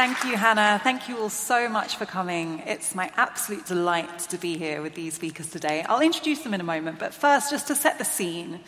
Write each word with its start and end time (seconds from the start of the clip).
Thank 0.00 0.24
you, 0.24 0.34
Hannah. 0.38 0.80
Thank 0.82 1.10
you 1.10 1.18
all 1.18 1.28
so 1.28 1.68
much 1.68 1.96
for 1.96 2.06
coming. 2.06 2.62
It's 2.64 2.94
my 2.94 3.10
absolute 3.18 3.66
delight 3.66 4.20
to 4.30 4.38
be 4.38 4.56
here 4.56 4.80
with 4.80 4.94
these 4.94 5.12
speakers 5.12 5.50
today. 5.50 5.84
I'll 5.86 6.00
introduce 6.00 6.38
them 6.38 6.54
in 6.54 6.60
a 6.62 6.64
moment, 6.64 6.98
but 6.98 7.12
first, 7.12 7.50
just 7.50 7.66
to 7.66 7.74
set 7.74 7.98
the 7.98 8.04
scene, 8.06 8.60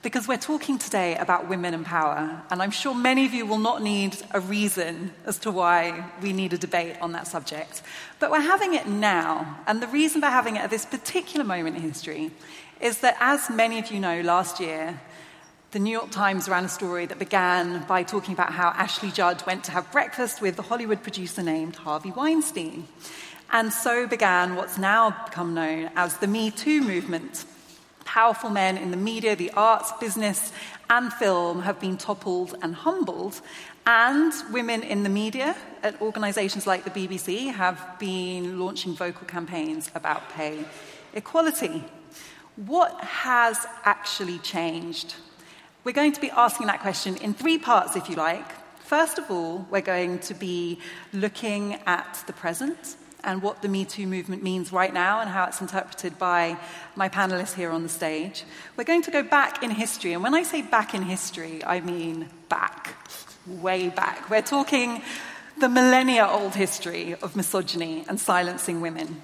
because 0.00 0.26
we're 0.26 0.38
talking 0.38 0.78
today 0.78 1.16
about 1.16 1.50
women 1.50 1.74
and 1.74 1.84
power, 1.84 2.42
and 2.48 2.62
I'm 2.62 2.70
sure 2.70 2.94
many 2.94 3.26
of 3.26 3.34
you 3.34 3.44
will 3.44 3.58
not 3.58 3.82
need 3.82 4.16
a 4.30 4.40
reason 4.40 5.12
as 5.26 5.38
to 5.40 5.50
why 5.50 6.10
we 6.22 6.32
need 6.32 6.54
a 6.54 6.58
debate 6.58 6.96
on 7.02 7.12
that 7.12 7.26
subject. 7.26 7.82
But 8.18 8.30
we're 8.30 8.40
having 8.40 8.72
it 8.72 8.86
now, 8.86 9.60
and 9.66 9.82
the 9.82 9.86
reason 9.86 10.22
for 10.22 10.28
having 10.28 10.56
it 10.56 10.60
at 10.60 10.70
this 10.70 10.86
particular 10.86 11.44
moment 11.44 11.76
in 11.76 11.82
history 11.82 12.30
is 12.80 13.00
that, 13.00 13.18
as 13.20 13.50
many 13.50 13.78
of 13.78 13.90
you 13.92 14.00
know, 14.00 14.22
last 14.22 14.58
year, 14.58 14.98
the 15.72 15.78
New 15.78 15.92
York 15.92 16.10
Times 16.10 16.48
ran 16.48 16.64
a 16.64 16.68
story 16.68 17.06
that 17.06 17.20
began 17.20 17.84
by 17.84 18.02
talking 18.02 18.34
about 18.34 18.52
how 18.52 18.70
Ashley 18.70 19.12
Judd 19.12 19.44
went 19.46 19.62
to 19.64 19.70
have 19.70 19.90
breakfast 19.92 20.42
with 20.42 20.56
the 20.56 20.62
Hollywood 20.62 21.00
producer 21.04 21.44
named 21.44 21.76
Harvey 21.76 22.10
Weinstein. 22.10 22.88
And 23.52 23.72
so 23.72 24.08
began 24.08 24.56
what's 24.56 24.78
now 24.78 25.10
become 25.26 25.54
known 25.54 25.90
as 25.94 26.16
the 26.16 26.26
Me 26.26 26.50
Too 26.50 26.82
movement. 26.82 27.44
Powerful 28.04 28.50
men 28.50 28.78
in 28.78 28.90
the 28.90 28.96
media, 28.96 29.36
the 29.36 29.52
arts, 29.52 29.92
business, 30.00 30.52
and 30.88 31.12
film 31.12 31.62
have 31.62 31.78
been 31.78 31.96
toppled 31.96 32.56
and 32.62 32.74
humbled. 32.74 33.40
And 33.86 34.32
women 34.50 34.82
in 34.82 35.04
the 35.04 35.08
media 35.08 35.54
at 35.84 36.02
organizations 36.02 36.66
like 36.66 36.82
the 36.82 36.90
BBC 36.90 37.52
have 37.52 37.96
been 38.00 38.58
launching 38.58 38.96
vocal 38.96 39.26
campaigns 39.28 39.88
about 39.94 40.30
pay 40.30 40.64
equality. 41.14 41.84
What 42.56 43.00
has 43.04 43.66
actually 43.84 44.38
changed? 44.40 45.14
We're 45.82 45.92
going 45.92 46.12
to 46.12 46.20
be 46.20 46.30
asking 46.30 46.66
that 46.66 46.80
question 46.80 47.16
in 47.16 47.32
three 47.32 47.56
parts, 47.56 47.96
if 47.96 48.10
you 48.10 48.16
like. 48.16 48.44
First 48.84 49.18
of 49.18 49.30
all, 49.30 49.66
we're 49.70 49.80
going 49.80 50.18
to 50.20 50.34
be 50.34 50.78
looking 51.14 51.78
at 51.86 52.22
the 52.26 52.34
present 52.34 52.96
and 53.24 53.40
what 53.40 53.62
the 53.62 53.68
Me 53.68 53.86
Too 53.86 54.06
movement 54.06 54.42
means 54.42 54.72
right 54.72 54.92
now 54.92 55.20
and 55.20 55.30
how 55.30 55.46
it's 55.46 55.62
interpreted 55.62 56.18
by 56.18 56.58
my 56.96 57.08
panelists 57.08 57.54
here 57.54 57.70
on 57.70 57.82
the 57.82 57.88
stage. 57.88 58.44
We're 58.76 58.84
going 58.84 59.00
to 59.02 59.10
go 59.10 59.22
back 59.22 59.62
in 59.62 59.70
history, 59.70 60.12
and 60.12 60.22
when 60.22 60.34
I 60.34 60.42
say 60.42 60.60
back 60.60 60.92
in 60.92 61.00
history, 61.00 61.64
I 61.64 61.80
mean 61.80 62.28
back, 62.50 62.94
way 63.46 63.88
back. 63.88 64.28
We're 64.28 64.42
talking 64.42 65.00
the 65.58 65.70
millennia 65.70 66.26
old 66.26 66.54
history 66.54 67.14
of 67.22 67.36
misogyny 67.36 68.04
and 68.06 68.20
silencing 68.20 68.82
women. 68.82 69.22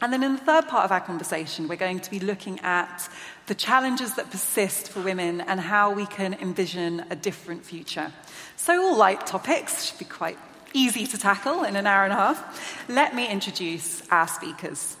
And 0.00 0.12
then 0.12 0.24
in 0.24 0.32
the 0.32 0.40
third 0.40 0.66
part 0.66 0.84
of 0.84 0.90
our 0.90 1.00
conversation, 1.00 1.68
we're 1.68 1.76
going 1.76 2.00
to 2.00 2.10
be 2.10 2.18
looking 2.18 2.58
at 2.60 3.08
the 3.52 3.56
challenges 3.56 4.14
that 4.14 4.30
persist 4.30 4.88
for 4.88 5.02
women 5.02 5.42
and 5.42 5.60
how 5.60 5.92
we 5.92 6.06
can 6.06 6.32
envision 6.32 7.04
a 7.10 7.14
different 7.14 7.62
future. 7.62 8.10
So, 8.56 8.82
all 8.82 8.96
light 8.96 9.26
topics 9.26 9.84
should 9.84 9.98
be 9.98 10.06
quite 10.06 10.38
easy 10.72 11.06
to 11.08 11.18
tackle 11.18 11.62
in 11.64 11.76
an 11.76 11.86
hour 11.86 12.04
and 12.04 12.14
a 12.14 12.16
half. 12.16 12.88
Let 12.88 13.14
me 13.14 13.28
introduce 13.28 14.08
our 14.08 14.26
speakers. 14.26 14.96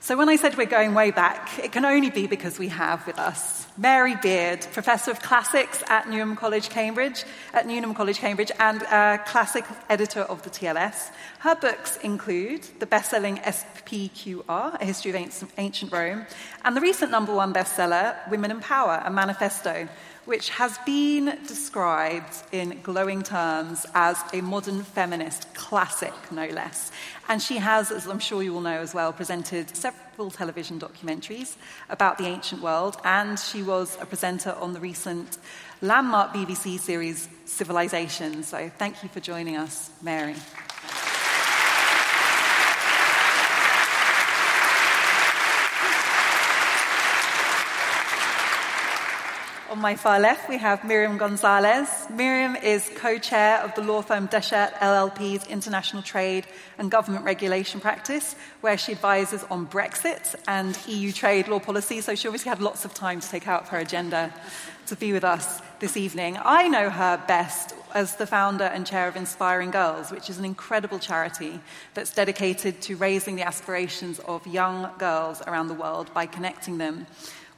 So, 0.00 0.16
when 0.16 0.28
I 0.28 0.36
said 0.36 0.56
we're 0.56 0.66
going 0.66 0.94
way 0.94 1.10
back, 1.10 1.58
it 1.58 1.72
can 1.72 1.84
only 1.84 2.08
be 2.08 2.28
because 2.28 2.56
we 2.56 2.68
have 2.68 3.04
with 3.04 3.18
us 3.18 3.66
Mary 3.76 4.14
Beard, 4.14 4.64
Professor 4.72 5.10
of 5.10 5.20
Classics 5.20 5.82
at 5.88 6.08
Newnham 6.08 6.36
College, 6.36 6.70
Cambridge, 6.70 7.24
at 7.52 7.66
Newnham 7.66 7.94
College, 7.94 8.18
Cambridge, 8.18 8.52
and 8.60 8.82
a 8.82 9.20
classic 9.26 9.64
editor 9.88 10.20
of 10.20 10.40
the 10.42 10.50
TLS. 10.50 11.10
Her 11.40 11.56
books 11.56 11.96
include 11.98 12.62
the 12.78 12.86
best-selling 12.86 13.38
SPQR, 13.38 14.80
A 14.80 14.84
History 14.84 15.10
of 15.10 15.52
Ancient 15.58 15.92
Rome, 15.92 16.26
and 16.64 16.76
the 16.76 16.80
recent 16.80 17.10
number 17.10 17.34
one 17.34 17.52
bestseller, 17.52 18.16
Women 18.30 18.52
in 18.52 18.60
Power, 18.60 19.02
a 19.04 19.10
manifesto, 19.10 19.88
which 20.28 20.50
has 20.50 20.76
been 20.84 21.38
described 21.46 22.42
in 22.52 22.78
glowing 22.82 23.22
terms 23.22 23.86
as 23.94 24.22
a 24.34 24.42
modern 24.42 24.82
feminist 24.82 25.54
classic, 25.54 26.12
no 26.30 26.46
less. 26.48 26.92
And 27.30 27.40
she 27.40 27.56
has, 27.56 27.90
as 27.90 28.06
I'm 28.06 28.18
sure 28.18 28.42
you 28.42 28.54
all 28.54 28.60
know 28.60 28.78
as 28.78 28.92
well, 28.92 29.10
presented 29.10 29.74
several 29.74 30.30
television 30.30 30.78
documentaries 30.78 31.56
about 31.88 32.18
the 32.18 32.26
ancient 32.26 32.60
world, 32.60 32.98
and 33.04 33.38
she 33.38 33.62
was 33.62 33.96
a 34.02 34.04
presenter 34.04 34.52
on 34.60 34.74
the 34.74 34.80
recent 34.80 35.38
landmark 35.80 36.34
BBC 36.34 36.78
series 36.78 37.26
Civilization. 37.46 38.42
So 38.42 38.70
thank 38.76 39.02
you 39.02 39.08
for 39.08 39.20
joining 39.20 39.56
us, 39.56 39.90
Mary. 40.02 40.34
On 49.70 49.78
my 49.78 49.96
far 49.96 50.18
left, 50.18 50.48
we 50.48 50.56
have 50.56 50.82
Miriam 50.82 51.18
Gonzalez. 51.18 52.06
Miriam 52.08 52.56
is 52.56 52.90
co 52.94 53.18
chair 53.18 53.58
of 53.58 53.74
the 53.74 53.82
law 53.82 54.00
firm 54.00 54.26
Dechert 54.26 54.72
LLP's 54.76 55.46
international 55.46 56.00
trade 56.00 56.46
and 56.78 56.90
government 56.90 57.26
regulation 57.26 57.78
practice, 57.78 58.34
where 58.62 58.78
she 58.78 58.92
advises 58.92 59.44
on 59.50 59.66
Brexit 59.66 60.34
and 60.46 60.78
EU 60.86 61.12
trade 61.12 61.48
law 61.48 61.58
policy. 61.58 62.00
So 62.00 62.14
she 62.14 62.28
obviously 62.28 62.48
had 62.48 62.62
lots 62.62 62.86
of 62.86 62.94
time 62.94 63.20
to 63.20 63.28
take 63.28 63.46
out 63.46 63.68
her 63.68 63.76
agenda 63.76 64.32
to 64.86 64.96
be 64.96 65.12
with 65.12 65.22
us 65.22 65.60
this 65.80 65.98
evening. 65.98 66.38
I 66.42 66.66
know 66.68 66.88
her 66.88 67.22
best 67.28 67.74
as 67.94 68.16
the 68.16 68.26
founder 68.26 68.64
and 68.64 68.86
chair 68.86 69.06
of 69.06 69.16
Inspiring 69.16 69.70
Girls, 69.70 70.10
which 70.10 70.30
is 70.30 70.38
an 70.38 70.46
incredible 70.46 70.98
charity 70.98 71.60
that's 71.92 72.14
dedicated 72.14 72.80
to 72.82 72.96
raising 72.96 73.36
the 73.36 73.46
aspirations 73.46 74.18
of 74.20 74.46
young 74.46 74.88
girls 74.96 75.42
around 75.46 75.68
the 75.68 75.74
world 75.74 76.12
by 76.14 76.24
connecting 76.24 76.78
them 76.78 77.06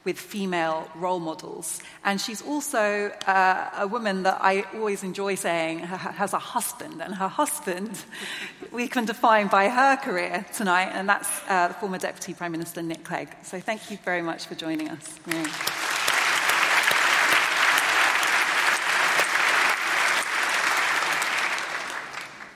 with 0.03 0.17
female 0.19 0.89
role 0.95 1.19
models. 1.19 1.81
And 2.03 2.19
she's 2.19 2.41
also 2.41 3.11
uh, 3.27 3.69
a 3.77 3.87
woman 3.87 4.23
that 4.23 4.39
I 4.41 4.65
always 4.73 5.03
enjoy 5.03 5.35
saying 5.35 5.79
has 5.79 6.33
a 6.33 6.39
husband, 6.39 7.01
and 7.01 7.13
her 7.15 7.27
husband 7.27 8.03
we 8.71 8.87
can 8.87 9.05
define 9.05 9.47
by 9.47 9.69
her 9.69 9.97
career 9.97 10.45
tonight, 10.53 10.89
and 10.93 11.07
that's 11.07 11.29
uh, 11.47 11.67
the 11.67 11.73
former 11.75 11.97
Deputy 11.97 12.33
Prime 12.33 12.51
Minister 12.51 12.81
Nick 12.81 13.03
Clegg. 13.03 13.29
So 13.43 13.59
thank 13.59 13.91
you 13.91 13.97
very 14.03 14.21
much 14.21 14.45
for 14.45 14.55
joining 14.55 14.89
us. 14.89 15.19
Yeah. 15.27 15.47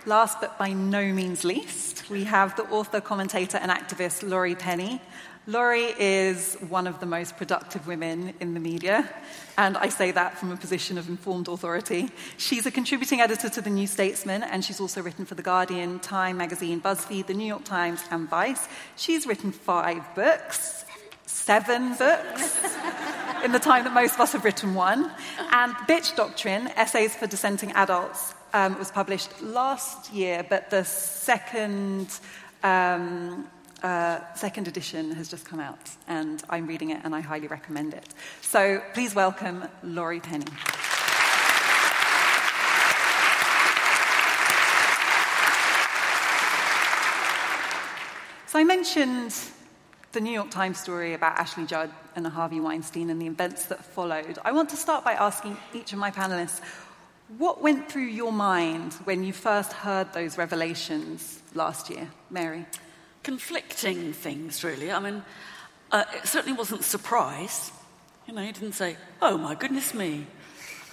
Last 0.07 0.39
but 0.39 0.55
by 0.59 0.71
no 0.71 1.11
means 1.13 1.43
least, 1.43 2.07
we 2.11 2.25
have 2.25 2.55
the 2.55 2.63
author, 2.69 3.01
commentator, 3.01 3.57
and 3.57 3.71
activist 3.71 4.27
Laurie 4.27 4.53
Penny, 4.53 5.01
Laurie 5.47 5.93
is 5.99 6.55
one 6.69 6.87
of 6.87 6.99
the 6.99 7.05
most 7.05 7.37
productive 7.37 7.85
women 7.85 8.33
in 8.39 8.55
the 8.55 8.59
media, 8.59 9.07
and 9.59 9.77
I 9.77 9.89
say 9.89 10.09
that 10.09 10.39
from 10.39 10.51
a 10.51 10.57
position 10.57 10.97
of 10.97 11.07
informed 11.07 11.47
authority. 11.47 12.09
She's 12.37 12.65
a 12.65 12.71
contributing 12.71 13.21
editor 13.21 13.47
to 13.49 13.61
The 13.61 13.69
New 13.69 13.85
Statesman, 13.85 14.41
and 14.41 14.65
she's 14.65 14.79
also 14.79 15.03
written 15.03 15.23
for 15.23 15.35
The 15.35 15.43
Guardian, 15.43 15.99
Time 15.99 16.37
Magazine, 16.37 16.81
BuzzFeed, 16.81 17.27
The 17.27 17.35
New 17.35 17.45
York 17.45 17.63
Times, 17.63 18.03
and 18.09 18.27
Vice. 18.27 18.67
She's 18.95 19.27
written 19.27 19.51
five 19.51 20.03
books, 20.15 20.83
seven 21.27 21.93
books, 21.95 22.57
in 23.43 23.51
the 23.51 23.59
time 23.59 23.83
that 23.83 23.93
most 23.93 24.15
of 24.15 24.21
us 24.21 24.31
have 24.31 24.45
written 24.45 24.73
one. 24.73 25.11
And 25.51 25.73
Bitch 25.87 26.15
Doctrine, 26.15 26.69
Essays 26.69 27.15
for 27.15 27.27
Dissenting 27.27 27.71
Adults, 27.73 28.33
um, 28.55 28.79
was 28.79 28.89
published 28.89 29.43
last 29.43 30.11
year, 30.11 30.43
but 30.49 30.71
the 30.71 30.83
second. 30.85 32.19
Um, 32.63 33.47
uh, 33.85 34.33
second 34.33 34.67
edition 34.67 35.11
has 35.11 35.29
just 35.29 35.45
come 35.45 35.59
out, 35.59 35.91
and 36.07 36.41
I'm 36.49 36.65
reading 36.65 36.89
it, 36.89 37.01
and 37.03 37.13
I 37.13 37.19
highly 37.21 37.45
recommend 37.45 37.93
it. 37.93 38.07
So 38.41 38.81
please 38.95 39.13
welcome 39.13 39.63
Laurie 39.83 40.19
Penny. 40.19 40.47
So 48.47 48.57
I 48.57 48.63
mentioned 48.63 49.35
the 50.13 50.21
New 50.21 50.31
York 50.31 50.49
Times 50.49 50.79
story 50.79 51.13
about 51.13 51.37
Ashley 51.37 51.65
Judd 51.67 51.91
and 52.15 52.25
Harvey 52.25 52.59
Weinstein 52.59 53.11
and 53.11 53.21
the 53.21 53.27
events 53.27 53.65
that 53.65 53.85
followed. 53.85 54.39
I 54.43 54.51
want 54.51 54.69
to 54.69 54.77
start 54.77 55.05
by 55.05 55.13
asking 55.13 55.57
each 55.75 55.93
of 55.93 55.99
my 55.99 56.09
panelists 56.09 56.59
what 57.37 57.61
went 57.61 57.91
through 57.91 58.05
your 58.05 58.31
mind 58.31 58.93
when 59.03 59.23
you 59.23 59.33
first 59.33 59.73
heard 59.73 60.11
those 60.13 60.39
revelations 60.39 61.43
last 61.53 61.89
year, 61.91 62.09
Mary? 62.31 62.65
Conflicting 63.25 64.13
things, 64.13 64.63
really. 64.63 64.91
I 64.91 64.99
mean, 64.99 65.23
uh, 65.91 66.03
it 66.13 66.27
certainly 66.27 66.55
wasn't 66.55 66.83
surprise. 66.83 67.71
You 68.27 68.35
know, 68.35 68.43
he 68.43 68.51
didn't 68.51 68.73
say, 68.73 68.97
oh 69.19 69.35
my 69.35 69.55
goodness 69.55 69.95
me, 69.95 70.27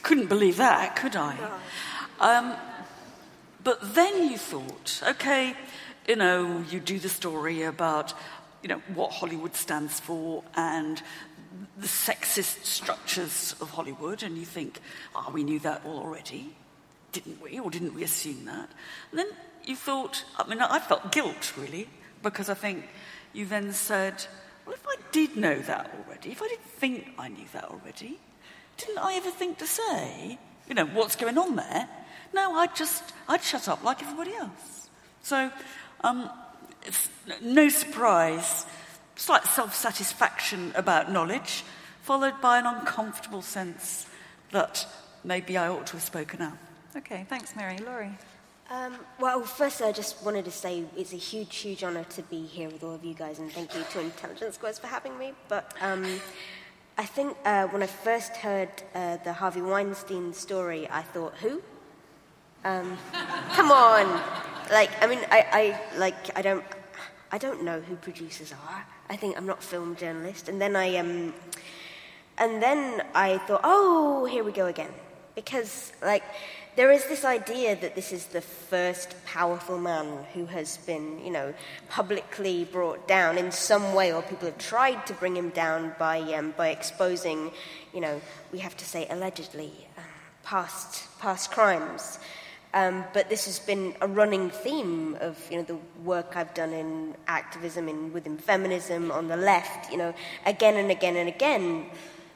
couldn't 0.02 0.30
believe 0.30 0.56
that, 0.56 0.96
could 0.96 1.14
I? 1.14 1.36
Um, 2.20 2.54
but 3.62 3.94
then 3.94 4.30
you 4.30 4.38
thought, 4.38 5.02
okay, 5.06 5.54
you 6.08 6.16
know, 6.16 6.64
you 6.70 6.80
do 6.80 6.98
the 6.98 7.10
story 7.10 7.64
about, 7.64 8.14
you 8.62 8.70
know, 8.70 8.80
what 8.94 9.12
Hollywood 9.12 9.54
stands 9.54 10.00
for 10.00 10.42
and 10.56 11.02
the 11.76 11.86
sexist 11.86 12.64
structures 12.64 13.54
of 13.60 13.68
Hollywood, 13.72 14.22
and 14.22 14.38
you 14.38 14.46
think, 14.46 14.80
oh, 15.14 15.30
we 15.34 15.44
knew 15.44 15.58
that 15.58 15.82
all 15.84 15.98
already, 15.98 16.56
didn't 17.12 17.42
we? 17.42 17.60
Or 17.60 17.70
didn't 17.70 17.92
we 17.92 18.02
assume 18.04 18.46
that? 18.46 18.70
And 19.10 19.18
then 19.18 19.28
you 19.66 19.76
thought, 19.76 20.24
I 20.38 20.48
mean, 20.48 20.62
I 20.62 20.78
felt 20.78 21.12
guilt, 21.12 21.52
really, 21.58 21.90
because 22.22 22.48
I 22.48 22.54
think 22.54 22.88
you 23.32 23.46
then 23.46 23.72
said, 23.72 24.24
well, 24.66 24.74
if 24.74 24.86
I 24.86 24.96
did 25.10 25.36
know 25.36 25.58
that 25.58 25.90
already, 25.98 26.30
if 26.30 26.42
I 26.42 26.48
didn't 26.48 26.64
think 26.64 27.08
I 27.18 27.28
knew 27.28 27.46
that 27.52 27.64
already, 27.64 28.18
didn't 28.76 28.98
I 28.98 29.14
ever 29.14 29.30
think 29.30 29.58
to 29.58 29.66
say, 29.66 30.38
you 30.68 30.74
know, 30.74 30.86
what's 30.86 31.16
going 31.16 31.38
on 31.38 31.56
there? 31.56 31.88
No, 32.32 32.54
I'd 32.54 32.74
just, 32.74 33.12
I'd 33.28 33.42
shut 33.42 33.68
up 33.68 33.82
like 33.84 34.02
everybody 34.02 34.34
else. 34.34 34.88
So 35.22 35.50
um, 36.02 36.30
no 37.42 37.68
surprise, 37.68 38.66
slight 39.16 39.44
self 39.44 39.74
satisfaction 39.74 40.72
about 40.74 41.12
knowledge, 41.12 41.64
followed 42.02 42.40
by 42.40 42.58
an 42.58 42.66
uncomfortable 42.66 43.42
sense 43.42 44.06
that 44.50 44.86
maybe 45.24 45.56
I 45.56 45.68
ought 45.68 45.86
to 45.88 45.92
have 45.94 46.02
spoken 46.02 46.42
out. 46.42 46.58
Okay, 46.96 47.24
thanks, 47.28 47.54
Mary. 47.56 47.78
Laurie? 47.78 48.18
Um, 48.72 48.96
well, 49.20 49.42
first, 49.42 49.82
I 49.82 49.92
just 49.92 50.24
wanted 50.24 50.46
to 50.46 50.50
say 50.50 50.84
it's 50.96 51.12
a 51.12 51.16
huge, 51.16 51.56
huge 51.56 51.84
honour 51.84 52.04
to 52.04 52.22
be 52.22 52.46
here 52.46 52.70
with 52.70 52.82
all 52.82 52.94
of 52.94 53.04
you 53.04 53.12
guys, 53.12 53.38
and 53.38 53.52
thank 53.52 53.74
you 53.74 53.82
to 53.90 54.00
Intelligence 54.00 54.54
Squared 54.54 54.78
for 54.78 54.86
having 54.86 55.18
me. 55.18 55.34
But 55.46 55.74
um, 55.82 56.06
I 56.96 57.04
think 57.04 57.36
uh, 57.44 57.66
when 57.66 57.82
I 57.82 57.86
first 57.86 58.34
heard 58.36 58.70
uh, 58.94 59.18
the 59.24 59.34
Harvey 59.34 59.60
Weinstein 59.60 60.32
story, 60.32 60.88
I 60.90 61.02
thought, 61.02 61.34
who? 61.34 61.60
Um, 62.64 62.96
come 63.52 63.70
on, 63.70 64.06
like 64.70 64.90
I 65.02 65.06
mean, 65.06 65.20
I, 65.30 65.44
I 65.52 65.98
like 65.98 66.34
I 66.34 66.40
don't 66.40 66.64
I 67.30 67.36
don't 67.36 67.64
know 67.64 67.78
who 67.78 67.94
producers 67.96 68.52
are. 68.52 68.86
I 69.10 69.16
think 69.16 69.36
I'm 69.36 69.44
not 69.44 69.58
a 69.58 69.66
film 69.66 69.96
journalist. 69.96 70.48
And 70.48 70.58
then 70.58 70.76
I 70.76 70.96
um, 70.96 71.34
and 72.38 72.62
then 72.62 73.02
I 73.14 73.36
thought, 73.36 73.60
oh, 73.64 74.24
here 74.24 74.42
we 74.42 74.52
go 74.52 74.64
again, 74.64 74.94
because 75.34 75.92
like 76.00 76.24
there 76.74 76.90
is 76.90 77.04
this 77.06 77.24
idea 77.24 77.76
that 77.76 77.94
this 77.94 78.12
is 78.12 78.26
the 78.26 78.40
first 78.40 79.14
powerful 79.26 79.78
man 79.78 80.24
who 80.32 80.46
has 80.46 80.78
been, 80.78 81.22
you 81.22 81.30
know, 81.30 81.52
publicly 81.90 82.64
brought 82.64 83.06
down 83.06 83.36
in 83.36 83.52
some 83.52 83.94
way, 83.94 84.12
or 84.12 84.22
people 84.22 84.46
have 84.46 84.58
tried 84.58 85.06
to 85.06 85.12
bring 85.14 85.36
him 85.36 85.50
down 85.50 85.94
by 85.98 86.20
um, 86.34 86.54
by 86.56 86.68
exposing, 86.68 87.50
you 87.92 88.00
know, 88.00 88.20
we 88.52 88.58
have 88.58 88.76
to 88.78 88.84
say 88.84 89.06
allegedly, 89.10 89.72
uh, 89.98 90.02
past 90.44 91.04
past 91.18 91.50
crimes. 91.50 92.18
Um, 92.74 93.04
but 93.12 93.28
this 93.28 93.44
has 93.44 93.58
been 93.58 93.94
a 94.00 94.08
running 94.08 94.48
theme 94.48 95.18
of 95.20 95.36
you 95.50 95.58
know 95.58 95.64
the 95.64 95.78
work 96.02 96.36
I've 96.36 96.54
done 96.54 96.72
in 96.72 97.14
activism 97.26 97.86
in 97.86 98.14
within 98.14 98.38
feminism 98.38 99.10
on 99.10 99.28
the 99.28 99.36
left. 99.36 99.92
You 99.92 99.98
know, 99.98 100.14
again 100.46 100.76
and 100.76 100.90
again 100.90 101.16
and 101.16 101.28
again, 101.28 101.90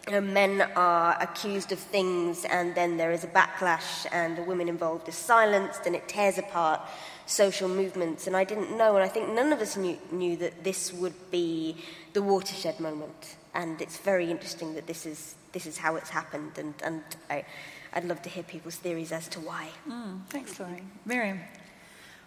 men 0.08 0.62
are 0.76 1.16
accused 1.20 1.72
of 1.72 1.78
things, 1.78 2.44
and 2.44 2.74
then 2.74 2.96
there 2.96 3.12
is 3.12 3.24
a 3.24 3.28
backlash, 3.28 4.06
and 4.12 4.36
the 4.36 4.42
women 4.42 4.68
involved 4.68 5.08
are 5.08 5.12
silenced, 5.12 5.86
and 5.86 5.96
it 5.96 6.08
tears 6.08 6.38
apart 6.38 6.80
social 7.26 7.68
movements. 7.68 8.26
And 8.26 8.36
I 8.36 8.44
didn't 8.44 8.76
know, 8.76 8.94
and 8.96 9.04
I 9.04 9.08
think 9.08 9.30
none 9.30 9.52
of 9.52 9.60
us 9.60 9.76
knew, 9.76 9.98
knew 10.12 10.36
that 10.36 10.62
this 10.62 10.92
would 10.92 11.30
be 11.30 11.76
the 12.12 12.22
watershed 12.22 12.78
moment. 12.78 13.36
And 13.54 13.80
it's 13.80 13.98
very 13.98 14.30
interesting 14.30 14.74
that 14.74 14.86
this 14.86 15.06
is 15.06 15.34
this 15.52 15.66
is 15.66 15.78
how 15.78 15.96
it's 15.96 16.10
happened, 16.10 16.58
and 16.58 16.74
and 16.82 17.02
I. 17.30 17.44
I'd 17.92 18.04
love 18.04 18.20
to 18.22 18.28
hear 18.28 18.42
people's 18.42 18.76
theories 18.76 19.10
as 19.10 19.26
to 19.28 19.40
why. 19.40 19.68
Mm, 19.88 20.26
thanks, 20.28 20.60
Laurie. 20.60 20.82
Miriam. 21.06 21.40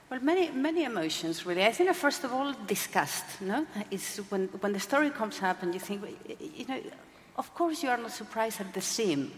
Well, 0.09 0.19
many, 0.21 0.49
many 0.49 0.83
emotions, 0.83 1.45
really. 1.45 1.63
I 1.63 1.71
think, 1.71 1.93
first 1.93 2.23
of 2.23 2.33
all, 2.33 2.55
disgust. 2.65 3.23
No, 3.39 3.67
is 3.91 4.17
when 4.29 4.47
when 4.61 4.73
the 4.73 4.79
story 4.79 5.11
comes 5.11 5.39
up 5.43 5.61
and 5.61 5.71
you 5.71 5.79
think, 5.79 6.01
you 6.39 6.65
know, 6.65 6.81
of 7.39 7.55
course 7.55 7.81
you 7.81 7.89
are 7.89 7.97
not 7.97 8.11
surprised 8.11 8.59
at 8.59 8.73
the 8.73 8.81
scene, 8.81 9.31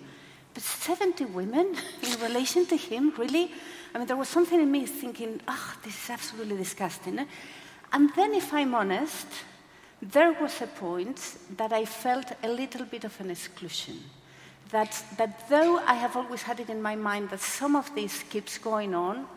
but 0.53 0.63
70 0.63 1.25
women 1.25 1.75
in 2.01 2.21
relation 2.21 2.65
to 2.65 2.75
him, 2.75 3.13
really? 3.17 3.51
I 3.93 3.99
mean, 3.99 4.07
there 4.07 4.17
was 4.17 4.27
something 4.27 4.59
in 4.59 4.71
me 4.71 4.85
thinking, 4.85 5.39
ah, 5.47 5.55
oh, 5.55 5.79
this 5.83 6.03
is 6.03 6.09
absolutely 6.09 6.57
disgusting. 6.57 7.25
And 7.93 8.09
then, 8.15 8.33
if 8.33 8.53
I'm 8.53 8.73
honest, 8.73 9.27
there 10.01 10.33
was 10.33 10.61
a 10.61 10.67
point 10.67 11.37
that 11.57 11.71
I 11.71 11.85
felt 11.85 12.31
a 12.41 12.49
little 12.49 12.85
bit 12.85 13.03
of 13.03 13.19
an 13.21 13.29
exclusion 13.29 13.99
that, 14.71 15.03
that 15.17 15.47
though 15.49 15.77
I 15.79 15.93
have 15.95 16.15
always 16.15 16.41
had 16.41 16.59
it 16.59 16.69
in 16.69 16.81
my 16.81 16.95
mind 16.95 17.29
that 17.29 17.41
some 17.41 17.75
of 17.75 17.93
this 17.93 18.23
keeps 18.23 18.57
going 18.57 18.95
on, 18.95 19.27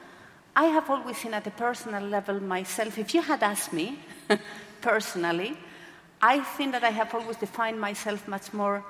I 0.56 0.67
have 0.67 0.88
always 0.88 1.19
seen 1.19 1.34
at 1.34 1.46
a 1.46 1.50
personal 1.50 2.02
level 2.02 2.40
myself, 2.40 2.96
if 2.96 3.12
you 3.12 3.20
had 3.20 3.43
asked 3.43 3.72
me 3.72 3.99
personally, 4.81 5.58
I 6.24 6.40
think 6.40 6.72
that 6.72 6.84
I 6.84 6.90
have 6.90 7.14
always 7.14 7.36
defined 7.36 7.78
myself 7.78 8.26
much 8.26 8.52
more 8.52 8.82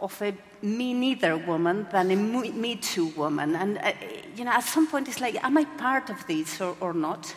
of 0.00 0.22
a 0.22 0.32
me 0.62 0.94
neither 0.94 1.36
woman 1.36 1.86
than 1.92 2.10
a 2.10 2.16
me 2.16 2.76
too 2.76 3.08
woman. 3.08 3.54
And, 3.54 3.78
uh, 3.78 3.92
you 4.34 4.44
know, 4.44 4.52
at 4.52 4.64
some 4.64 4.86
point 4.86 5.08
it's 5.08 5.20
like, 5.20 5.36
am 5.44 5.58
I 5.58 5.64
part 5.64 6.08
of 6.08 6.26
this 6.26 6.60
or, 6.60 6.76
or 6.80 6.94
not? 6.94 7.34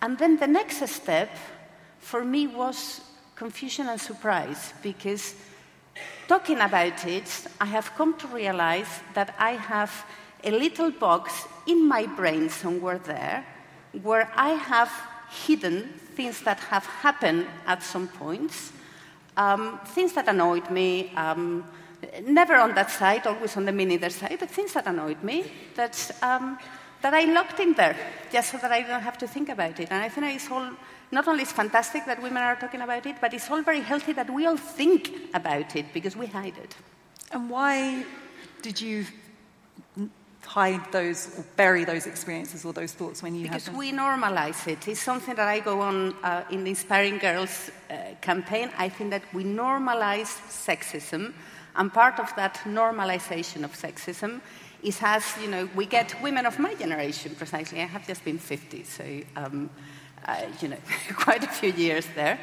And 0.00 0.16
then 0.16 0.38
the 0.38 0.46
next 0.46 0.86
step 0.88 1.30
for 1.98 2.24
me 2.24 2.46
was 2.46 3.02
confusion 3.36 3.88
and 3.88 4.00
surprise 4.00 4.72
because 4.82 5.34
Talking 6.28 6.60
about 6.60 7.06
it, 7.06 7.28
I 7.60 7.66
have 7.66 7.94
come 7.96 8.16
to 8.18 8.26
realize 8.28 8.88
that 9.14 9.34
I 9.38 9.52
have 9.52 9.92
a 10.44 10.50
little 10.50 10.90
box 10.90 11.46
in 11.66 11.86
my 11.86 12.06
brain 12.06 12.48
somewhere 12.48 12.98
there 12.98 13.44
where 14.02 14.30
I 14.34 14.50
have 14.50 14.90
hidden 15.46 16.00
things 16.14 16.42
that 16.42 16.58
have 16.60 16.86
happened 16.86 17.46
at 17.66 17.82
some 17.82 18.08
points, 18.08 18.72
um, 19.36 19.80
things 19.86 20.12
that 20.14 20.28
annoyed 20.28 20.70
me. 20.70 21.12
Um, 21.16 21.64
never 22.24 22.56
on 22.56 22.74
that 22.74 22.90
side, 22.90 23.26
always 23.26 23.56
on 23.56 23.64
the 23.64 23.72
neither 23.72 24.10
side, 24.10 24.36
but 24.40 24.50
things 24.50 24.72
that 24.72 24.86
annoyed 24.86 25.22
me 25.22 25.44
that, 25.74 26.10
um, 26.22 26.58
that 27.00 27.14
I 27.14 27.24
locked 27.24 27.60
in 27.60 27.74
there 27.74 27.96
just 28.32 28.50
so 28.50 28.58
that 28.58 28.72
I 28.72 28.82
don't 28.82 29.02
have 29.02 29.18
to 29.18 29.26
think 29.26 29.48
about 29.48 29.78
it. 29.80 29.88
And 29.90 30.02
I 30.02 30.08
think 30.08 30.34
it's 30.34 30.50
all 30.50 30.70
not 31.10 31.28
only 31.28 31.42
is 31.42 31.52
fantastic 31.52 32.06
that 32.06 32.22
women 32.22 32.42
are 32.42 32.56
talking 32.56 32.80
about 32.80 33.06
it, 33.06 33.16
but 33.20 33.34
it's 33.34 33.50
all 33.50 33.62
very 33.62 33.80
healthy 33.80 34.12
that 34.14 34.30
we 34.30 34.46
all 34.46 34.56
think 34.56 35.12
about 35.34 35.76
it 35.76 35.92
because 35.92 36.16
we 36.16 36.26
hide 36.26 36.56
it. 36.56 36.74
And 37.30 37.50
why 37.50 38.04
did 38.62 38.80
you 38.80 39.04
hide 40.44 40.92
those 40.92 41.38
or 41.38 41.44
bury 41.56 41.84
those 41.84 42.06
experiences 42.06 42.64
or 42.64 42.72
those 42.72 42.92
thoughts 42.92 43.22
when 43.22 43.34
you 43.34 43.42
because 43.42 43.64
had 43.64 43.74
them? 43.74 43.78
we 43.78 43.92
normalize 43.92 44.66
it. 44.66 44.86
It's 44.88 45.00
something 45.00 45.34
that 45.34 45.48
I 45.48 45.60
go 45.60 45.80
on 45.80 46.14
uh, 46.22 46.44
in 46.50 46.64
the 46.64 46.70
Inspiring 46.70 47.18
Girls 47.18 47.70
uh, 47.90 47.94
campaign. 48.20 48.70
I 48.76 48.88
think 48.88 49.10
that 49.10 49.22
we 49.32 49.44
normalize 49.44 50.32
sexism, 50.48 51.32
and 51.76 51.92
part 51.92 52.18
of 52.20 52.34
that 52.36 52.60
normalization 52.64 53.64
of 53.64 53.72
sexism 53.72 54.40
is 54.82 54.98
as 55.00 55.24
you 55.40 55.48
know 55.48 55.68
we 55.76 55.86
get 55.86 56.20
women 56.22 56.46
of 56.46 56.58
my 56.58 56.74
generation 56.74 57.34
precisely. 57.34 57.80
I 57.80 57.86
have 57.86 58.06
just 58.06 58.24
been 58.24 58.38
50, 58.38 58.84
so. 58.84 59.04
Um, 59.36 59.70
uh, 60.24 60.36
you 60.60 60.68
know, 60.68 60.76
quite 61.16 61.44
a 61.44 61.48
few 61.48 61.72
years 61.72 62.06
there. 62.14 62.38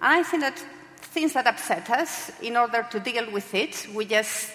And 0.00 0.20
I 0.20 0.22
think 0.22 0.42
that 0.42 0.58
things 1.00 1.32
that 1.32 1.46
upset 1.46 1.90
us, 1.90 2.30
in 2.42 2.56
order 2.56 2.86
to 2.90 3.00
deal 3.00 3.30
with 3.30 3.54
it, 3.54 3.88
we 3.94 4.04
just 4.04 4.50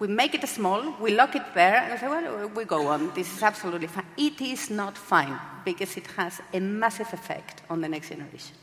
we 0.00 0.08
make 0.08 0.34
it 0.34 0.48
small, 0.48 0.94
we 0.98 1.14
lock 1.14 1.36
it 1.36 1.42
there, 1.54 1.76
and 1.76 2.00
say, 2.00 2.08
well, 2.08 2.48
we 2.48 2.64
go 2.64 2.88
on. 2.88 3.12
This 3.14 3.36
is 3.36 3.42
absolutely 3.42 3.86
fine. 3.86 4.06
It 4.16 4.40
is 4.40 4.70
not 4.70 4.96
fine 4.96 5.38
because 5.64 5.96
it 5.96 6.06
has 6.16 6.40
a 6.52 6.58
massive 6.58 7.12
effect 7.12 7.62
on 7.68 7.82
the 7.82 7.88
next 7.88 8.08
generation. 8.08 8.56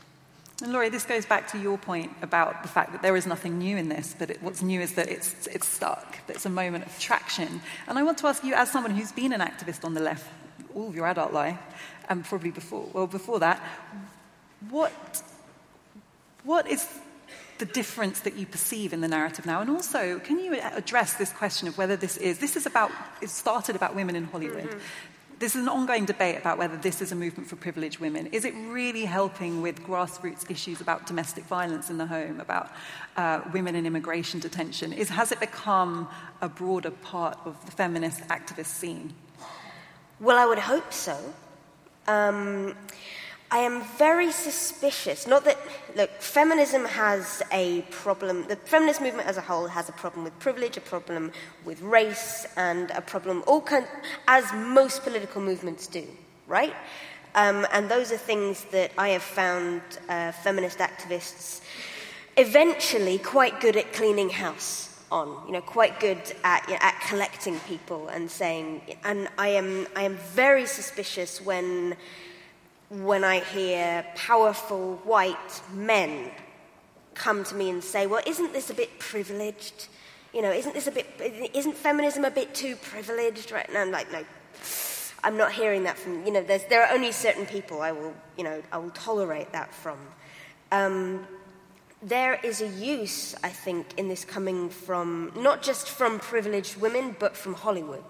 And 0.60 0.72
Laurie, 0.72 0.88
this 0.88 1.04
goes 1.04 1.24
back 1.24 1.46
to 1.52 1.58
your 1.58 1.78
point 1.78 2.10
about 2.20 2.62
the 2.62 2.68
fact 2.68 2.90
that 2.90 3.02
there 3.02 3.14
is 3.14 3.24
nothing 3.24 3.58
new 3.58 3.76
in 3.76 3.88
this, 3.88 4.16
but 4.18 4.30
it, 4.30 4.42
what's 4.42 4.60
new 4.60 4.80
is 4.80 4.94
that 4.94 5.08
it's, 5.08 5.46
it's 5.46 5.68
stuck, 5.68 6.26
that 6.26 6.34
it's 6.34 6.46
a 6.46 6.50
moment 6.50 6.84
of 6.84 6.98
traction. 6.98 7.60
And 7.86 7.96
I 7.96 8.02
want 8.02 8.18
to 8.18 8.26
ask 8.26 8.42
you, 8.42 8.54
as 8.54 8.68
someone 8.72 8.90
who's 8.90 9.12
been 9.12 9.32
an 9.32 9.40
activist 9.40 9.84
on 9.84 9.94
the 9.94 10.00
left 10.00 10.26
all 10.74 10.88
of 10.88 10.96
your 10.96 11.06
adult 11.06 11.32
life, 11.32 11.58
and 12.08 12.24
probably 12.24 12.50
before, 12.50 12.88
well, 12.92 13.06
before 13.06 13.38
that, 13.38 13.62
what, 14.70 15.22
what 16.42 16.68
is 16.68 16.88
the 17.58 17.66
difference 17.66 18.20
that 18.20 18.36
you 18.36 18.46
perceive 18.46 18.92
in 18.92 19.00
the 19.00 19.08
narrative 19.08 19.46
now? 19.46 19.60
And 19.60 19.70
also, 19.70 20.18
can 20.20 20.38
you 20.38 20.58
address 20.60 21.14
this 21.14 21.32
question 21.32 21.68
of 21.68 21.76
whether 21.76 21.96
this 21.96 22.16
is, 22.16 22.38
this 22.38 22.56
is 22.56 22.66
about, 22.66 22.90
it 23.20 23.30
started 23.30 23.76
about 23.76 23.94
women 23.94 24.16
in 24.16 24.24
Hollywood. 24.24 24.64
Mm-hmm. 24.64 24.78
This 25.38 25.54
is 25.54 25.62
an 25.62 25.68
ongoing 25.68 26.04
debate 26.04 26.36
about 26.36 26.58
whether 26.58 26.76
this 26.76 27.00
is 27.00 27.12
a 27.12 27.14
movement 27.14 27.48
for 27.48 27.54
privileged 27.54 28.00
women. 28.00 28.26
Is 28.28 28.44
it 28.44 28.54
really 28.70 29.04
helping 29.04 29.62
with 29.62 29.80
grassroots 29.84 30.50
issues 30.50 30.80
about 30.80 31.06
domestic 31.06 31.44
violence 31.44 31.90
in 31.90 31.98
the 31.98 32.06
home, 32.06 32.40
about 32.40 32.72
uh, 33.16 33.42
women 33.52 33.76
in 33.76 33.86
immigration 33.86 34.40
detention? 34.40 34.92
Is, 34.92 35.08
has 35.10 35.30
it 35.30 35.38
become 35.38 36.08
a 36.40 36.48
broader 36.48 36.90
part 36.90 37.38
of 37.44 37.64
the 37.66 37.72
feminist 37.72 38.20
activist 38.22 38.66
scene? 38.66 39.14
Well, 40.18 40.36
I 40.36 40.44
would 40.44 40.58
hope 40.58 40.92
so. 40.92 41.16
Um, 42.08 42.74
I 43.50 43.58
am 43.58 43.82
very 43.96 44.30
suspicious. 44.30 45.26
Not 45.26 45.44
that, 45.46 45.58
look, 45.96 46.10
feminism 46.20 46.84
has 46.84 47.42
a 47.50 47.82
problem, 47.90 48.46
the 48.46 48.56
feminist 48.56 49.00
movement 49.00 49.26
as 49.26 49.38
a 49.38 49.40
whole 49.40 49.66
has 49.68 49.88
a 49.88 49.92
problem 49.92 50.24
with 50.24 50.38
privilege, 50.38 50.76
a 50.76 50.82
problem 50.82 51.32
with 51.64 51.80
race, 51.80 52.46
and 52.56 52.90
a 52.90 53.00
problem, 53.00 53.42
all 53.46 53.62
kind, 53.62 53.86
as 54.26 54.52
most 54.52 55.02
political 55.02 55.40
movements 55.40 55.86
do, 55.86 56.06
right? 56.46 56.74
Um, 57.34 57.66
and 57.72 57.90
those 57.90 58.12
are 58.12 58.18
things 58.18 58.64
that 58.64 58.92
I 58.98 59.10
have 59.10 59.22
found 59.22 59.80
uh, 60.08 60.32
feminist 60.32 60.78
activists 60.78 61.62
eventually 62.36 63.18
quite 63.18 63.60
good 63.60 63.76
at 63.76 63.92
cleaning 63.92 64.30
house 64.30 65.02
on, 65.10 65.46
you 65.46 65.52
know, 65.52 65.60
quite 65.60 66.00
good 66.00 66.20
at, 66.44 66.66
you 66.68 66.74
know, 66.74 66.80
at 66.82 67.00
collecting 67.08 67.58
people 67.60 68.08
and 68.08 68.30
saying, 68.30 68.82
and 69.04 69.28
I 69.38 69.48
am, 69.48 69.86
I 69.96 70.02
am 70.02 70.16
very 70.16 70.66
suspicious 70.66 71.40
when 71.40 71.96
when 72.90 73.22
I 73.22 73.40
hear 73.40 74.04
powerful 74.14 74.96
white 75.04 75.62
men 75.72 76.30
come 77.14 77.44
to 77.44 77.54
me 77.54 77.68
and 77.68 77.84
say, 77.84 78.06
well, 78.06 78.22
isn't 78.26 78.52
this 78.52 78.70
a 78.70 78.74
bit 78.74 78.98
privileged? 78.98 79.88
You 80.32 80.42
know, 80.42 80.52
isn't 80.52 80.74
this 80.74 80.86
a 80.86 80.90
bit, 80.90 81.06
isn't 81.54 81.76
feminism 81.76 82.24
a 82.24 82.30
bit 82.30 82.54
too 82.54 82.76
privileged? 82.76 83.52
Right? 83.52 83.68
And 83.68 83.76
I'm 83.76 83.90
like, 83.90 84.10
no, 84.12 84.24
I'm 85.22 85.36
not 85.36 85.52
hearing 85.52 85.82
that 85.84 85.98
from, 85.98 86.24
you 86.24 86.32
know, 86.32 86.42
there 86.42 86.84
are 86.84 86.94
only 86.94 87.12
certain 87.12 87.44
people 87.44 87.82
I 87.82 87.92
will, 87.92 88.14
you 88.36 88.44
know, 88.44 88.62
I 88.72 88.78
will 88.78 88.90
tolerate 88.90 89.52
that 89.52 89.74
from. 89.74 89.98
Um, 90.70 91.26
there 92.02 92.38
is 92.44 92.62
a 92.62 92.68
use, 92.68 93.34
I 93.42 93.48
think, 93.48 93.98
in 93.98 94.08
this 94.08 94.24
coming 94.24 94.70
from, 94.70 95.32
not 95.34 95.62
just 95.62 95.88
from 95.90 96.20
privileged 96.20 96.80
women, 96.80 97.16
but 97.18 97.36
from 97.36 97.54
Hollywood 97.54 98.04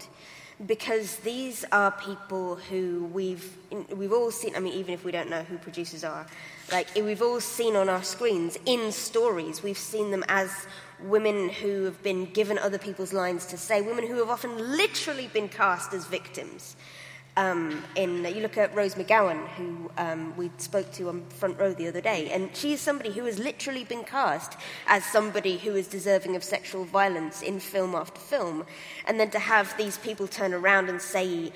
because 0.67 1.17
these 1.17 1.65
are 1.71 1.93
people 1.93 2.57
who 2.57 3.09
we've 3.13 3.57
we've 3.91 4.13
all 4.13 4.31
seen. 4.31 4.57
I 4.57 4.61
mean, 4.61 4.75
even 4.75 4.95
if 4.95 5.05
we 5.05 5.13
don't 5.13 5.31
know 5.31 5.43
who 5.43 5.59
producers 5.59 6.05
are, 6.05 6.27
like 6.73 6.89
we've 6.95 7.23
all 7.23 7.41
seen 7.41 7.77
on 7.77 7.89
our 7.89 8.03
screens 8.03 8.59
in 8.67 8.91
stories. 8.93 9.63
We've 9.63 9.79
seen 9.79 10.11
them 10.11 10.25
as 10.29 10.51
women 11.01 11.49
who 11.49 11.85
have 11.85 12.03
been 12.03 12.25
given 12.27 12.59
other 12.59 12.79
people's 12.79 13.13
lines 13.13 13.47
to 13.47 13.57
say, 13.57 13.81
women 13.83 14.07
who 14.07 14.17
have 14.17 14.31
often 14.31 14.77
literally 14.77 15.29
been 15.29 15.49
cast 15.49 15.93
as 15.95 16.07
victims. 16.07 16.77
Um, 17.39 17.85
in 17.95 18.25
you 18.25 18.41
look 18.41 18.59
at 18.59 18.75
Rose 18.75 18.97
McGowan, 18.97 19.47
who 19.51 19.89
um, 19.97 20.37
we 20.37 20.51
spoke 20.57 20.91
to 20.95 21.09
on 21.09 21.23
front 21.29 21.57
row 21.61 21.73
the 21.73 21.87
other 21.87 22.01
day, 22.01 22.31
and 22.33 22.51
she 22.53 22.73
is 22.73 22.81
somebody 22.81 23.13
who 23.13 23.25
has 23.27 23.39
literally 23.39 23.85
been 23.85 24.03
cast 24.03 24.57
as 24.89 25.05
somebody 25.05 25.57
who 25.57 25.77
is 25.77 25.87
deserving 25.87 26.35
of 26.35 26.43
sexual 26.43 26.85
violence 26.85 27.41
in 27.43 27.61
film 27.61 27.95
after 27.95 28.21
film, 28.21 28.67
and 29.07 29.21
then 29.21 29.31
to 29.31 29.39
have 29.39 29.77
these 29.77 29.99
people 29.99 30.27
turn 30.27 30.53
around 30.53 30.89
and 30.89 31.01
say 31.01 31.53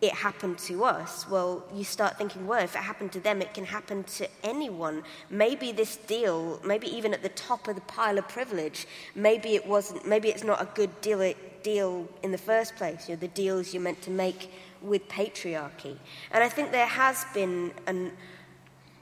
it 0.00 0.12
happened 0.12 0.56
to 0.58 0.84
us, 0.84 1.28
well, 1.28 1.64
you 1.74 1.84
start 1.84 2.16
thinking, 2.16 2.46
well, 2.46 2.62
if 2.62 2.74
it 2.74 2.82
happened 2.82 3.12
to 3.12 3.20
them, 3.20 3.42
it 3.42 3.52
can 3.52 3.64
happen 3.64 4.04
to 4.04 4.26
anyone. 4.42 5.02
Maybe 5.28 5.70
this 5.72 5.96
deal, 5.96 6.60
maybe 6.64 6.86
even 6.86 7.12
at 7.12 7.22
the 7.22 7.30
top 7.30 7.68
of 7.68 7.74
the 7.74 7.80
pile 7.82 8.18
of 8.18 8.28
privilege, 8.28 8.86
maybe 9.14 9.54
it 9.54 9.66
wasn't, 9.66 10.06
maybe 10.06 10.28
it's 10.28 10.44
not 10.44 10.62
a 10.62 10.68
good 10.74 10.98
deal, 11.00 11.34
deal 11.62 12.08
in 12.22 12.30
the 12.30 12.38
first 12.38 12.76
place. 12.76 13.08
You 13.08 13.14
know, 13.14 13.20
the 13.20 13.28
deals 13.28 13.72
you're 13.72 13.82
meant 13.82 14.02
to 14.02 14.10
make 14.10 14.50
with 14.86 15.08
patriarchy. 15.08 15.96
And 16.30 16.42
I 16.42 16.48
think 16.48 16.72
there 16.72 16.86
has 16.86 17.24
been 17.34 17.72
an 17.86 18.12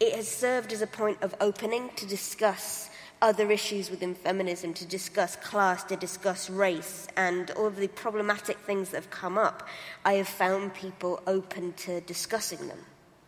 it 0.00 0.14
has 0.14 0.28
served 0.28 0.72
as 0.72 0.82
a 0.82 0.86
point 0.86 1.18
of 1.22 1.34
opening 1.40 1.88
to 1.96 2.06
discuss 2.06 2.90
other 3.22 3.50
issues 3.50 3.90
within 3.90 4.14
feminism, 4.14 4.74
to 4.74 4.84
discuss 4.84 5.36
class, 5.36 5.84
to 5.84 5.96
discuss 5.96 6.50
race, 6.50 7.06
and 7.16 7.50
all 7.52 7.66
of 7.66 7.76
the 7.76 7.88
problematic 7.88 8.58
things 8.58 8.90
that 8.90 8.98
have 8.98 9.10
come 9.10 9.38
up. 9.38 9.66
I 10.04 10.14
have 10.14 10.28
found 10.28 10.74
people 10.74 11.22
open 11.26 11.72
to 11.84 12.00
discussing 12.02 12.68
them. 12.68 12.78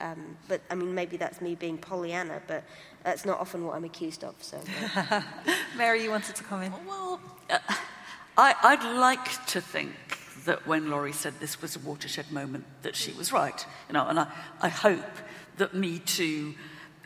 Um, 0.01 0.37
but 0.49 0.61
I 0.71 0.75
mean, 0.75 0.95
maybe 0.95 1.17
that's 1.17 1.41
me 1.41 1.55
being 1.55 1.79
Pollyanna, 1.79 2.43
but 2.47 2.65
that's 3.05 3.25
not 3.25 3.41
often 3.41 3.65
what 3.65 3.75
I'm 3.75 3.85
accused 3.85 4.23
of. 4.25 4.35
So, 4.43 4.61
Mary, 5.77 6.03
you 6.03 6.11
wanted 6.11 6.37
to 6.37 6.45
comment? 6.45 6.75
Well, 6.87 7.19
uh, 7.49 7.59
I, 8.37 8.75
would 8.75 8.99
like 8.99 9.47
to 9.47 9.63
think 9.63 9.95
that 10.47 10.67
when 10.67 10.91
Laurie 10.91 11.13
said 11.13 11.35
this 11.39 11.61
was 11.61 11.77
a 11.77 11.79
watershed 11.81 12.33
moment, 12.33 12.65
that 12.83 12.97
she 12.97 13.13
was 13.13 13.33
right. 13.33 13.65
You 13.89 13.95
know, 13.95 14.07
and 14.07 14.19
I, 14.19 14.27
I 14.61 14.69
hope 14.69 15.05
that 15.59 15.75
Me 15.75 15.99
Too 15.99 16.55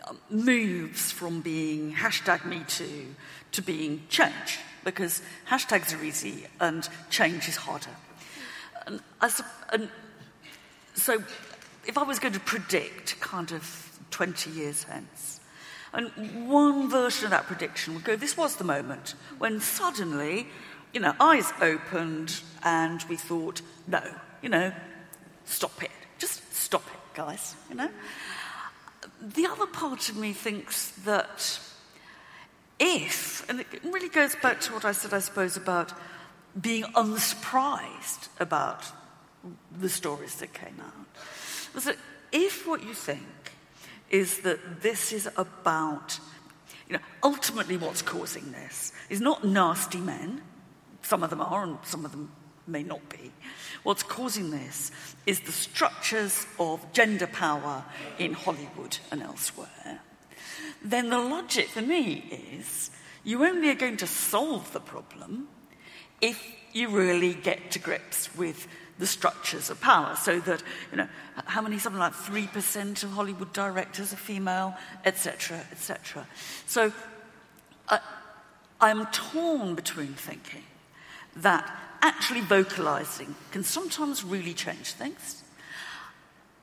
um, 0.09 0.19
moves 0.31 1.13
from 1.13 1.41
being 1.41 1.95
hashtag 1.95 2.45
Me 2.45 2.63
Too 2.67 3.15
to 3.53 3.63
being 3.63 4.03
change, 4.09 4.61
because 4.85 5.23
hashtags 5.49 5.99
are 5.99 6.03
easy 6.03 6.47
and 6.61 6.89
change 7.11 7.49
is 7.49 7.57
harder. 7.57 7.91
And, 8.87 9.01
as, 9.21 9.43
and 9.73 9.89
so, 10.95 11.23
if 11.87 11.99
I 11.99 12.03
was 12.03 12.19
going 12.19 12.35
to 12.35 12.41
predict 12.41 13.19
kind 13.21 13.53
of 13.53 13.99
20 14.11 14.51
years 14.51 14.85
hence, 14.85 15.41
and 15.93 16.49
one 16.49 16.89
version 16.89 17.25
of 17.25 17.31
that 17.31 17.47
prediction 17.47 17.95
would 17.95 18.05
go, 18.05 18.15
this 18.15 18.37
was 18.37 18.57
the 18.57 18.65
moment 18.65 19.15
when 19.39 19.61
suddenly 19.61 20.47
you 20.93 21.01
know, 21.01 21.15
eyes 21.21 21.53
opened 21.61 22.41
and 22.65 23.03
we 23.09 23.17
thought, 23.17 23.63
no, 23.87 24.03
you 24.43 24.49
know, 24.49 24.73
stop 25.45 25.83
it. 25.83 25.91
Just 26.19 26.53
stop 26.55 26.85
it, 26.87 27.17
guys, 27.17 27.55
you 27.69 27.77
know. 27.77 27.91
The 29.21 29.47
other 29.47 29.67
part 29.67 30.09
of 30.09 30.17
me 30.17 30.33
thinks 30.33 30.91
that 31.05 31.61
if, 32.79 33.49
and 33.49 33.61
it 33.61 33.67
really 33.85 34.09
goes 34.09 34.35
back 34.37 34.61
to 34.63 34.73
what 34.73 34.85
I 34.85 34.93
said, 34.93 35.13
I 35.13 35.21
suppose, 35.21 35.57
about 35.57 35.93
being 36.59 36.85
unsurprised 36.95 38.29
about 38.39 38.85
the 39.79 39.89
stories 39.89 40.37
that 40.37 40.53
came 40.53 40.81
out, 40.81 41.07
was 41.75 41.85
that 41.85 41.97
if 42.33 42.67
what 42.67 42.83
you 42.83 42.95
think 42.95 43.21
is 44.11 44.41
that 44.41 44.83
this 44.83 45.13
is 45.13 45.29
about, 45.37 46.19
you 46.89 46.95
know, 46.95 47.03
ultimately 47.23 47.77
what's 47.77 48.03
causing 48.03 48.51
this 48.53 48.93
is 49.09 49.21
not 49.21 49.45
nasty 49.45 50.01
men, 50.01 50.43
some 51.11 51.25
of 51.25 51.31
them 51.31 51.41
are, 51.41 51.65
and 51.65 51.77
some 51.83 52.05
of 52.05 52.13
them 52.13 52.31
may 52.69 52.85
not 52.85 53.07
be. 53.09 53.33
What's 53.83 54.05
causing 54.05 54.53
this 54.53 54.93
is 55.27 55.41
the 55.41 55.51
structures 55.51 56.47
of 56.61 56.93
gender 56.93 57.27
power 57.27 57.85
in 58.21 58.33
Hollywood 58.33 58.99
and 59.11 59.21
elsewhere. 59.21 60.01
Then 60.85 61.11
the 61.11 61.19
logic 61.19 61.67
for 61.67 61.83
me 61.83 62.53
is 62.57 62.93
you 63.25 63.45
only 63.45 63.71
are 63.71 63.75
going 63.75 63.97
to 63.97 64.07
solve 64.07 64.73
the 64.73 64.79
problem 64.79 65.49
if 66.21 66.41
you 66.73 66.89
really 66.91 67.35
get 67.35 67.73
to 67.73 67.81
grips 67.81 68.33
with 68.37 68.69
the 69.01 69.07
structures 69.07 69.69
of 69.69 69.81
power 69.81 70.15
so 70.15 70.39
that, 70.39 70.63
you 70.93 70.99
know, 70.99 71.09
how 71.47 71.61
many, 71.61 71.81
something 71.81 71.99
like 71.99 72.13
3% 72.13 73.03
of 73.03 73.11
Hollywood 73.11 73.53
directors 73.53 74.13
are 74.13 74.17
female, 74.17 74.77
etc., 75.05 75.61
etc. 75.73 76.25
So 76.67 76.93
uh, 77.89 77.99
I'm 78.81 79.07
torn 79.07 79.75
between 79.75 80.15
thinking 80.15 80.63
that 81.37 81.71
actually 82.03 82.41
vocalizing 82.41 83.35
can 83.51 83.63
sometimes 83.63 84.25
really 84.25 84.55
change 84.55 84.93
things. 84.93 85.43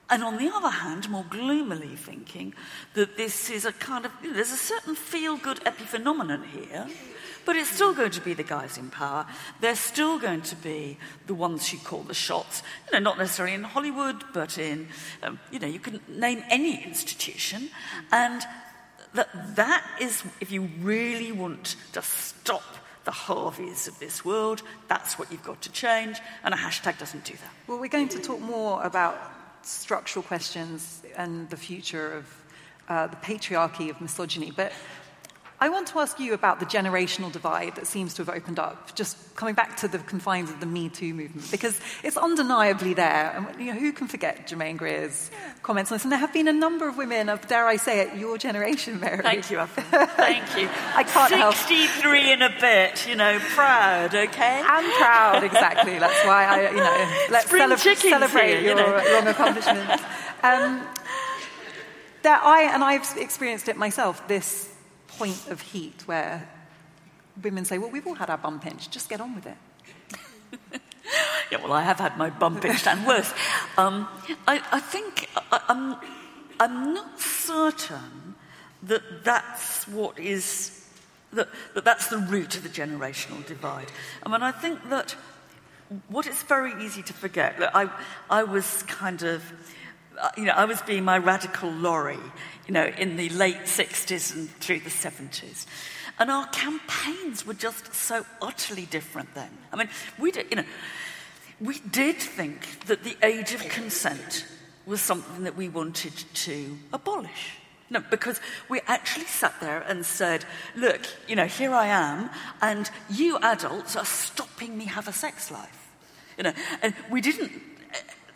And 0.10 0.24
on 0.24 0.38
the 0.38 0.50
other 0.50 0.70
hand, 0.70 1.10
more 1.10 1.26
gloomily 1.30 1.96
thinking 1.96 2.54
that 2.94 3.18
this 3.18 3.50
is 3.50 3.66
a 3.66 3.74
kind 3.74 4.06
of, 4.06 4.12
you 4.22 4.30
know, 4.30 4.36
there's 4.36 4.54
a 4.54 4.58
certain 4.58 4.96
feel 4.96 5.36
good 5.36 5.58
epiphenomenon 5.66 6.46
here, 6.46 6.88
but 7.46 7.58
it's 7.58 7.70
still 7.70 7.94
going 7.94 8.12
to 8.12 8.22
be 8.22 8.34
the 8.34 8.44
guys 8.44 8.78
in 8.78 8.90
power. 8.90 9.26
They're 9.60 9.76
still 9.76 10.18
going 10.18 10.44
to 10.44 10.56
be 10.56 10.98
the 11.28 11.34
ones 11.34 11.70
who 11.70 11.78
call 11.78 12.04
the 12.04 12.14
shots. 12.14 12.64
You 12.86 12.94
know, 12.94 13.04
not 13.04 13.18
necessarily 13.18 13.56
in 13.56 13.64
Hollywood, 13.64 14.24
but 14.34 14.58
in, 14.58 14.88
um, 15.24 15.40
you 15.52 15.60
know, 15.60 15.68
you 15.68 15.80
can 15.80 16.00
name 16.08 16.44
any 16.50 16.84
institution. 16.86 17.70
And 18.12 18.44
that, 19.14 19.56
that 19.58 19.86
is, 20.00 20.24
if 20.40 20.52
you 20.52 20.70
really 20.80 21.34
want 21.34 21.76
to 21.94 22.02
stop 22.02 22.64
the 23.08 23.12
Harveys 23.12 23.88
of 23.88 23.98
this 24.00 24.26
world. 24.26 24.62
That's 24.90 25.18
what 25.18 25.32
you've 25.32 25.44
got 25.44 25.62
to 25.62 25.72
change, 25.72 26.20
and 26.44 26.54
a 26.54 26.58
hashtag 26.58 27.00
doesn't 27.00 27.24
do 27.24 27.34
that. 27.34 27.52
Well, 27.66 27.80
we're 27.80 27.88
going 27.88 28.10
to 28.10 28.20
talk 28.20 28.42
more 28.42 28.84
about 28.84 29.16
structural 29.62 30.24
questions 30.24 31.02
and 31.16 31.50
the 31.50 31.56
future 31.56 32.12
of 32.12 32.26
uh, 32.90 33.08
the 33.08 33.16
patriarchy 33.16 33.90
of 33.90 34.02
misogyny, 34.02 34.52
but 34.52 34.74
I 35.60 35.70
want 35.70 35.88
to 35.88 36.00
ask 36.00 36.20
you 36.20 36.36
about 36.36 36.60
the 36.60 36.68
generational 36.68 37.32
divide 37.32 37.78
that 37.78 37.88
seems 37.88 38.14
to 38.16 38.24
have 38.24 38.30
opened 38.30 38.60
up, 38.60 38.94
just 38.94 39.36
coming 39.36 39.56
back 39.56 39.78
to 39.78 39.88
the 39.88 39.98
confines 39.98 40.52
of 40.52 40.60
the 40.60 40.68
Me 40.68 40.88
Too 40.88 41.16
movement, 41.16 41.50
because 41.50 41.80
it's 42.04 42.16
undeniably 42.16 42.94
there. 42.94 43.34
And 43.36 43.60
you 43.60 43.74
know, 43.74 43.80
who 43.80 43.92
can 43.92 44.08
forget 44.08 44.46
Germaine 44.46 44.78
Greer's 44.78 45.32
comments 45.64 45.92
on 45.92 45.96
this? 45.96 46.04
And 46.04 46.12
there 46.12 46.20
have 46.20 46.32
been 46.32 46.48
a 46.48 46.54
number 46.54 46.88
of 46.88 46.96
women 46.96 47.28
of, 47.28 47.48
dare 47.48 47.66
I 47.66 47.78
say 47.78 48.02
it, 48.02 48.16
your 48.18 48.38
generation, 48.38 49.00
Mary. 49.00 49.24
Thank 49.24 49.50
you, 49.50 49.58
Evelyn. 49.58 50.08
Thank 50.10 50.58
you. 50.58 50.70
I 50.96 51.02
can't 51.02 51.30
63 51.30 51.38
help. 51.40 51.56
63 51.56 52.34
and 52.34 52.44
a 52.44 52.54
bit, 52.62 53.08
you 53.08 53.16
know, 53.16 53.40
proud, 53.40 54.14
okay? 54.14 54.62
I'm 54.64 54.92
proud, 55.02 55.44
exactly. 55.44 55.98
That's 56.00 56.26
why 56.28 56.46
I, 56.46 56.70
you 56.70 56.78
know, 56.78 57.28
let's 57.32 57.50
celebrate 57.50 58.48
here, 58.48 58.60
you 58.60 58.68
your 58.68 58.76
know. 58.76 59.04
long 59.14 59.28
accomplishments. 59.28 60.04
Um, 60.44 60.88
there, 62.22 62.38
I 62.40 62.70
and 62.72 62.84
I've 62.84 63.18
experienced 63.18 63.68
it 63.70 63.76
myself. 63.76 64.28
This 64.28 64.72
point 65.18 65.48
of 65.50 65.62
heat 65.62 66.04
where 66.06 66.48
women 67.42 67.66
say, 67.66 67.78
"Well, 67.78 67.90
we've 67.90 68.08
all 68.08 68.16
had 68.16 68.30
our 68.30 68.38
bum 68.38 68.60
pinched. 68.60 68.92
Just 68.92 69.10
get 69.10 69.22
on 69.22 69.36
with 69.36 69.48
it." 69.48 69.58
Yeah, 71.52 71.64
well, 71.64 71.72
I 71.72 71.84
have 71.84 72.00
had 72.00 72.18
my 72.18 72.30
bum 72.30 72.60
pinched 72.60 72.88
and 72.88 73.06
worse. 73.08 73.34
Um, 73.78 74.08
I, 74.48 74.62
I 74.72 74.80
think 74.80 75.30
I, 75.52 75.62
I'm, 75.70 75.96
I'm 76.60 76.94
not 76.94 77.20
certain 77.20 78.36
that 78.84 79.24
that's 79.24 79.88
what 79.88 80.20
is, 80.20 80.86
that, 81.32 81.48
that 81.74 81.86
that's 81.86 82.08
the 82.08 82.18
root 82.18 82.58
of 82.58 82.64
the 82.64 82.70
generational 82.70 83.46
divide. 83.46 83.88
I 84.26 84.30
mean, 84.30 84.44
I 84.44 84.52
think 84.52 84.90
that 84.90 85.16
what 86.10 86.28
it's 86.28 86.44
very 86.44 86.74
easy 86.84 87.02
to 87.04 87.14
forget, 87.14 87.58
look, 87.60 87.72
I, 87.74 87.90
I 88.30 88.44
was 88.44 88.84
kind 88.84 89.24
of, 89.24 89.42
Uh, 90.20 90.30
you 90.36 90.46
know, 90.46 90.54
I 90.54 90.66
was 90.66 90.82
being 90.82 91.04
my 91.04 91.18
radical 91.18 91.70
Laurie, 91.70 92.18
you 92.68 92.74
know, 92.74 92.86
in 92.98 93.18
the 93.18 93.30
late 93.30 93.66
60s 93.66 94.36
and 94.36 94.50
through 94.60 94.80
the 94.80 94.90
70s. 94.90 95.66
And 96.20 96.32
our 96.32 96.48
campaigns 96.48 97.46
were 97.46 97.54
just 97.54 97.94
so 97.94 98.26
utterly 98.42 98.88
different 98.88 99.36
then. 99.36 99.50
I 99.72 99.76
mean, 99.76 99.90
we 100.18 100.32
did, 100.32 100.48
you 100.50 100.58
know, 100.58 100.66
we 101.60 101.80
did 101.80 102.18
think 102.18 102.86
that 102.88 103.04
the 103.04 103.16
age 103.22 103.54
of 103.54 103.62
consent 103.70 104.46
was 104.86 105.02
something 105.02 105.44
that 105.44 105.56
we 105.56 105.70
wanted 105.70 106.14
to 106.34 106.78
abolish. 106.94 107.58
No, 107.90 108.02
because 108.10 108.42
we 108.68 108.82
actually 108.88 109.26
sat 109.26 109.60
there 109.62 109.82
and 109.82 110.06
said, 110.06 110.46
look, 110.76 111.02
you 111.28 111.36
know, 111.36 111.46
here 111.46 111.74
I 111.74 111.88
am, 111.88 112.30
and 112.62 112.90
you 113.10 113.38
adults 113.38 113.96
are 113.96 114.06
stopping 114.06 114.78
me 114.78 114.86
have 114.86 115.08
a 115.08 115.14
sex 115.14 115.52
life. 115.52 115.90
You 116.38 116.46
know, 116.46 116.54
and 116.82 116.94
we 117.10 117.22
didn't, 117.22 117.52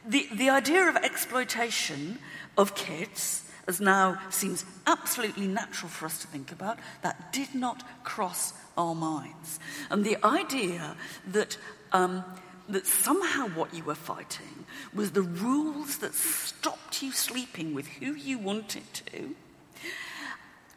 the, 0.06 0.28
the 0.34 0.50
idea 0.50 0.88
of 0.88 0.96
exploitation 0.98 2.20
of 2.58 2.76
kids, 2.76 3.50
as 3.68 3.80
now 3.80 4.20
seems 4.30 4.66
absolutely 4.88 5.48
natural 5.48 5.90
for 5.90 6.06
us 6.06 6.20
to 6.20 6.28
think 6.28 6.52
about, 6.52 6.80
that 7.02 7.32
did 7.32 7.54
not 7.54 7.84
cross 8.04 8.54
our 8.78 8.96
minds. 8.96 9.60
And 9.90 10.04
the 10.04 10.18
idea 10.26 10.96
that, 11.28 11.58
um, 11.92 12.24
that 12.70 12.86
somehow 12.86 13.48
what 13.50 13.74
you 13.74 13.84
were 13.84 13.96
fighting 13.96 14.66
was 14.94 15.12
the 15.12 15.22
rules 15.22 15.98
that 15.98 16.14
stopped 16.14 17.02
you 17.04 17.12
sleeping 17.12 17.74
with 17.74 17.88
who 17.88 18.14
you 18.14 18.38
wanted 18.38 18.94
to, 18.94 19.36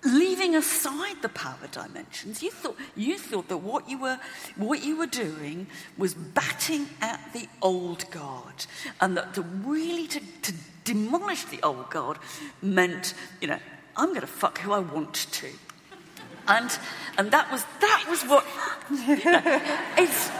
leaving 0.05 0.55
aside 0.55 1.23
the 1.23 1.29
power 1.29 1.67
dimensions, 1.71 2.43
you 2.43 2.51
thought, 2.51 2.77
you 2.95 3.19
thought 3.19 3.49
that 3.49 3.59
what 3.59 3.89
you, 3.89 3.99
were, 3.99 4.19
what 4.57 4.85
you 4.85 4.97
were 4.97 5.07
doing 5.07 5.67
was 5.97 6.15
batting 6.15 6.89
at 7.01 7.33
the 7.33 7.49
old 7.63 8.11
guard, 8.11 8.67
and 9.01 9.17
that 9.17 9.35
to 9.35 9.43
really 9.43 10.07
to, 10.07 10.21
to 10.43 10.53
demolish 10.85 11.45
the 11.45 11.63
old 11.63 11.91
guard 11.91 12.19
meant, 12.61 13.15
you 13.41 13.49
know, 13.49 13.59
I'm 13.97 14.09
going 14.09 14.21
to 14.21 14.27
fuck 14.27 14.59
who 14.59 14.73
I 14.73 14.81
want 14.81 15.15
to. 15.15 15.49
And, 16.47 16.71
and 17.17 17.31
that 17.31 17.51
was 17.51 17.65
that 17.81 18.05
was 18.09 18.23
what 18.25 18.45
you 18.91 19.17
know, 19.25 19.63
it's 19.97 20.31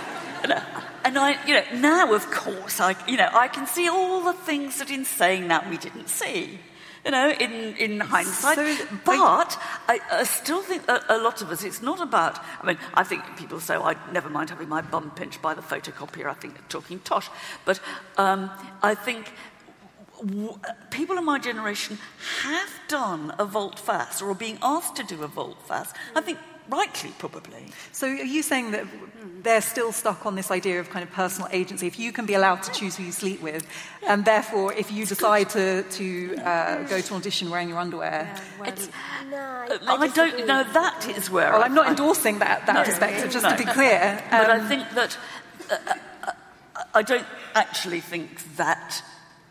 and 1.05 1.19
I 1.19 1.43
you 1.47 1.55
know 1.55 1.81
now 1.81 2.13
of 2.13 2.31
course 2.31 2.81
I 2.81 2.97
you 3.07 3.17
know 3.17 3.29
I 3.33 3.49
can 3.49 3.67
see 3.67 3.89
all 3.89 4.23
the 4.23 4.33
things 4.33 4.79
that 4.79 4.91
in 4.91 5.05
saying 5.05 5.49
that 5.49 5.69
we 5.69 5.77
didn't 5.77 6.09
see 6.09 6.59
you 7.05 7.11
know 7.11 7.31
in 7.31 7.77
in 7.77 8.01
hindsight 8.01 8.57
So, 8.57 8.87
but 9.05 9.59
I, 9.89 10.01
I 10.11 10.25
still 10.25 10.63
think 10.63 10.87
that 10.87 11.05
a 11.09 11.19
lot 11.19 11.43
of 11.43 11.51
us 11.51 11.63
it's 11.65 11.83
not 11.83 12.01
about 12.01 12.39
I 12.63 12.67
mean 12.67 12.79
I 12.95 13.05
think 13.05 13.23
people 13.37 13.61
say 13.61 13.77
oh, 13.77 13.83
I 13.83 13.97
never 14.13 14.31
mind 14.31 14.51
having 14.51 14.69
my 14.69 14.83
bum 14.83 15.11
pinched 15.11 15.43
by 15.43 15.55
the 15.55 15.63
photocopier 15.63 16.27
I 16.31 16.35
think 16.35 16.55
they're 16.55 16.69
talking 16.69 17.01
tosh 17.01 17.29
but 17.65 17.81
um, 18.17 18.51
I 18.83 18.95
think 18.95 19.33
w- 20.19 20.59
people 20.91 21.19
in 21.19 21.25
my 21.25 21.39
generation 21.39 21.99
have 22.43 22.71
done 22.89 23.35
a 23.39 23.45
vault 23.45 23.79
fast 23.79 24.23
or 24.23 24.31
are 24.31 24.35
being 24.35 24.59
asked 24.63 24.97
to 24.97 25.03
do 25.05 25.23
a 25.23 25.29
vault 25.29 25.59
fast. 25.67 25.97
I 26.15 26.21
think 26.21 26.39
rightly, 26.69 27.11
probably. 27.19 27.67
So, 27.93 28.07
are 28.07 28.15
you 28.37 28.43
saying 28.43 28.71
that 28.73 28.85
they're 29.43 29.61
still 29.61 29.93
stuck 29.93 30.25
on 30.27 30.35
this 30.35 30.51
idea 30.51 30.81
of 30.81 30.91
kind 30.91 31.03
of 31.03 31.11
personal 31.13 31.49
agency? 31.53 31.87
If 31.87 31.99
you 31.99 32.13
can 32.13 32.27
be 32.27 32.35
allowed 32.35 32.63
to 32.63 32.73
choose 32.73 32.97
who 32.97 33.05
you 33.05 33.13
sleep 33.13 33.43
with, 33.43 33.67
and 34.07 34.25
therefore, 34.25 34.73
if 34.73 34.91
you 34.93 35.07
decide 35.07 35.51
to 35.51 35.83
to 35.83 36.37
uh, 36.39 36.83
go 36.85 37.01
to 37.01 37.15
an 37.15 37.21
audition 37.21 37.51
wearing 37.51 37.69
your 37.69 37.79
underwear, 37.79 38.35
It's, 38.65 38.89
No, 39.31 39.37
I, 39.39 39.79
I 40.05 40.09
don't 40.09 40.47
know. 40.47 40.65
That 40.73 41.09
is 41.09 41.31
where 41.31 41.53
well, 41.53 41.63
I- 41.63 41.65
I'm 41.67 41.75
not 41.75 41.87
I- 41.87 41.91
endorsing 41.91 42.39
that 42.41 42.67
that 42.67 42.75
No, 42.75 42.85
perspective. 42.85 43.31
Just 43.33 43.45
no. 43.45 43.51
to 43.51 43.57
be 43.57 43.65
clear, 43.71 44.23
but 44.31 44.51
I 44.51 44.59
Um, 44.59 44.69
think 44.69 44.91
that 44.95 45.19
uh, 45.71 45.77
uh, 46.27 46.33
I 46.95 47.03
don't 47.03 47.27
actually 47.55 48.01
think 48.01 48.57
that 48.57 49.03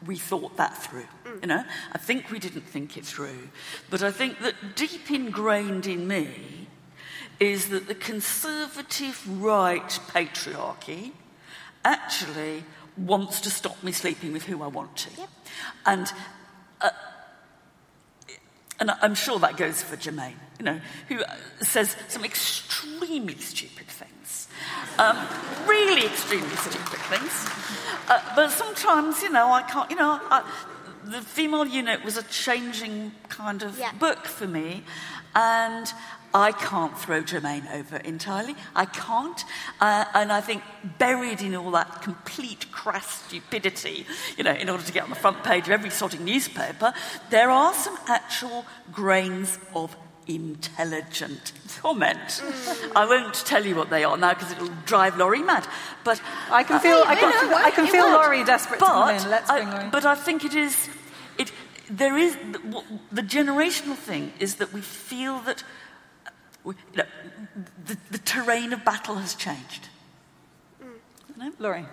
we 0.05 0.17
thought 0.17 0.57
that 0.57 0.75
through. 0.83 1.07
You 1.41 1.47
know, 1.47 1.63
I 1.93 1.97
think 1.97 2.29
we 2.29 2.37
didn't 2.39 2.67
think 2.67 2.97
it 2.97 3.05
through. 3.05 3.49
But 3.89 4.03
I 4.03 4.11
think 4.11 4.39
that 4.41 4.75
deep 4.75 5.09
ingrained 5.09 5.87
in 5.87 6.07
me 6.07 6.62
is 7.43 7.69
that 7.69 7.87
the 7.87 7.95
conservative 7.95 9.21
right 9.41 9.99
patriarchy 10.07 11.11
actually 11.83 12.63
wants 12.97 13.41
to 13.41 13.49
stop 13.49 13.81
me 13.83 13.91
sleeping 13.91 14.33
with 14.33 14.43
who 14.43 14.63
I 14.63 14.67
want 14.67 14.95
to. 14.97 15.09
And 15.85 16.11
uh, 16.81 16.89
and 18.79 18.91
I'm 19.01 19.15
sure 19.15 19.39
that 19.39 19.55
goes 19.57 19.81
for 19.81 19.95
Germaine, 19.95 20.35
you 20.59 20.65
know, 20.65 20.79
who 21.07 21.21
uh, 21.23 21.35
says 21.61 21.95
some 22.07 22.25
extremely 22.25 23.35
stupid 23.37 23.87
things. 23.87 24.47
Um, 24.97 25.17
really 25.67 26.05
extremely 26.05 26.55
stupid 26.55 26.99
things. 27.11 27.47
Uh, 28.09 28.19
but 28.35 28.51
sometimes, 28.51 29.21
you 29.21 29.29
know, 29.29 29.51
I 29.51 29.61
can't, 29.63 29.89
you 29.89 29.95
know, 29.95 30.19
I, 30.29 30.43
the 31.05 31.21
female 31.21 31.65
eunuch 31.65 32.03
was 32.03 32.17
a 32.17 32.23
changing 32.23 33.11
kind 33.29 33.63
of 33.63 33.77
Yeah. 33.77 33.91
book 33.93 34.25
for 34.25 34.47
me. 34.47 34.83
And 35.35 35.91
I 36.33 36.51
can't 36.51 36.97
throw 36.97 37.21
Germaine 37.21 37.67
over 37.73 37.97
entirely. 37.97 38.55
I 38.75 38.85
can't. 38.85 39.43
Uh, 39.79 40.05
and 40.13 40.31
I 40.31 40.41
think 40.41 40.63
buried 40.97 41.41
in 41.41 41.55
all 41.55 41.71
that 41.71 42.01
complete 42.01 42.71
crass 42.71 43.23
stupidity, 43.25 44.05
you 44.37 44.43
know, 44.43 44.53
in 44.53 44.69
order 44.69 44.83
to 44.83 44.91
get 44.91 45.03
on 45.03 45.09
the 45.09 45.15
front 45.15 45.43
page 45.43 45.65
of 45.65 45.71
every 45.71 45.89
sodding 45.91 46.21
newspaper, 46.21 46.93
there 47.29 47.49
are 47.51 47.73
some 47.73 47.97
actual 48.07 48.65
grains 48.91 49.59
of 49.75 49.95
intelligent 50.27 51.51
comment. 51.81 52.41
I 52.95 53.05
won't 53.05 53.33
tell 53.33 53.65
you 53.65 53.75
what 53.75 53.89
they 53.89 54.03
are 54.03 54.17
now 54.17 54.33
because 54.33 54.51
it'll 54.51 54.69
drive 54.85 55.17
Laurie 55.17 55.43
mad. 55.43 55.67
But 56.03 56.21
I 56.49 56.63
can 56.63 56.79
feel 56.79 57.03
I 57.05 57.15
no, 57.15 57.19
can, 57.19 57.49
no, 57.49 57.57
I 57.57 57.71
can 57.71 57.87
feel 57.87 58.05
would. 58.05 58.13
Laurie 58.13 58.43
desperate 58.43 58.79
to 58.79 58.85
come 58.85 59.07
but 59.07 59.23
in. 59.23 59.29
Let's 59.29 59.49
I- 59.49 59.59
Laurie. 59.59 59.89
But 59.91 60.05
I 60.05 60.15
think 60.15 60.45
it 60.45 60.55
is, 60.55 60.89
it, 61.37 61.51
there 61.89 62.17
is, 62.17 62.35
the, 62.35 62.83
the 63.11 63.21
generational 63.21 63.95
thing 63.95 64.33
is 64.39 64.55
that 64.55 64.73
we 64.73 64.81
feel 64.81 65.39
that 65.41 65.63
we, 66.63 66.75
you 66.93 66.97
know, 66.97 67.05
the, 67.85 67.97
the 68.11 68.17
terrain 68.19 68.73
of 68.73 68.83
battle 68.85 69.15
has 69.15 69.35
changed. 69.35 69.89
no, 71.37 71.51
Laurie. 71.59 71.85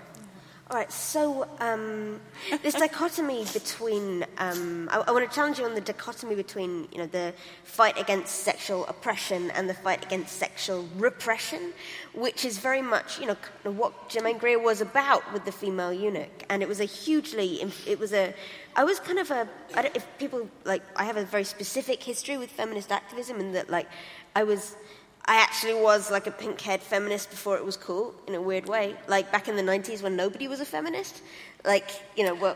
All 0.70 0.76
right, 0.76 0.92
so 0.92 1.48
um, 1.58 2.20
this 2.62 2.74
dichotomy 2.74 3.44
between, 3.52 4.24
um, 4.38 4.88
I, 4.92 4.98
I 5.00 5.10
want 5.10 5.28
to 5.28 5.34
challenge 5.34 5.58
you 5.58 5.64
on 5.64 5.74
the 5.74 5.80
dichotomy 5.80 6.36
between, 6.36 6.86
you 6.92 6.98
know, 6.98 7.06
the 7.06 7.34
fight 7.64 7.98
against 7.98 8.44
sexual 8.44 8.86
oppression 8.86 9.50
and 9.50 9.68
the 9.68 9.74
fight 9.74 10.04
against 10.04 10.36
sexual 10.36 10.88
repression, 10.96 11.72
which 12.14 12.44
is 12.44 12.58
very 12.58 12.82
much, 12.82 13.18
you 13.18 13.26
know, 13.26 13.36
what 13.64 14.08
Germaine 14.08 14.38
Greer 14.38 14.60
was 14.60 14.80
about 14.80 15.32
with 15.32 15.44
the 15.44 15.50
female 15.50 15.92
eunuch, 15.92 16.44
and 16.48 16.62
it 16.62 16.68
was 16.68 16.78
a 16.78 16.84
hugely, 16.84 17.60
it 17.84 17.98
was 17.98 18.12
a, 18.12 18.32
I 18.76 18.84
was 18.84 19.00
kind 19.00 19.18
of 19.18 19.32
a, 19.32 19.48
I 19.74 19.82
don't, 19.82 19.96
if 19.96 20.06
people 20.20 20.48
like, 20.62 20.82
I 20.94 21.02
have 21.02 21.16
a 21.16 21.24
very 21.24 21.42
specific 21.42 22.00
history 22.00 22.36
with 22.38 22.48
feminist 22.48 22.92
activism, 22.92 23.40
in 23.40 23.50
that 23.54 23.70
like, 23.70 23.88
I 24.34 24.44
was. 24.44 24.76
I 25.26 25.36
actually 25.36 25.74
was 25.74 26.10
like 26.10 26.26
a 26.26 26.30
pink 26.30 26.60
haired 26.60 26.80
feminist 26.80 27.30
before 27.30 27.56
it 27.56 27.64
was 27.64 27.76
cool 27.76 28.14
in 28.26 28.34
a 28.34 28.40
weird 28.40 28.66
way. 28.66 28.96
Like 29.06 29.30
back 29.30 29.48
in 29.48 29.54
the 29.54 29.62
90s 29.62 30.02
when 30.02 30.16
nobody 30.16 30.48
was 30.48 30.60
a 30.60 30.64
feminist. 30.64 31.22
Like, 31.64 31.90
you 32.16 32.24
know, 32.24 32.34
well, 32.34 32.54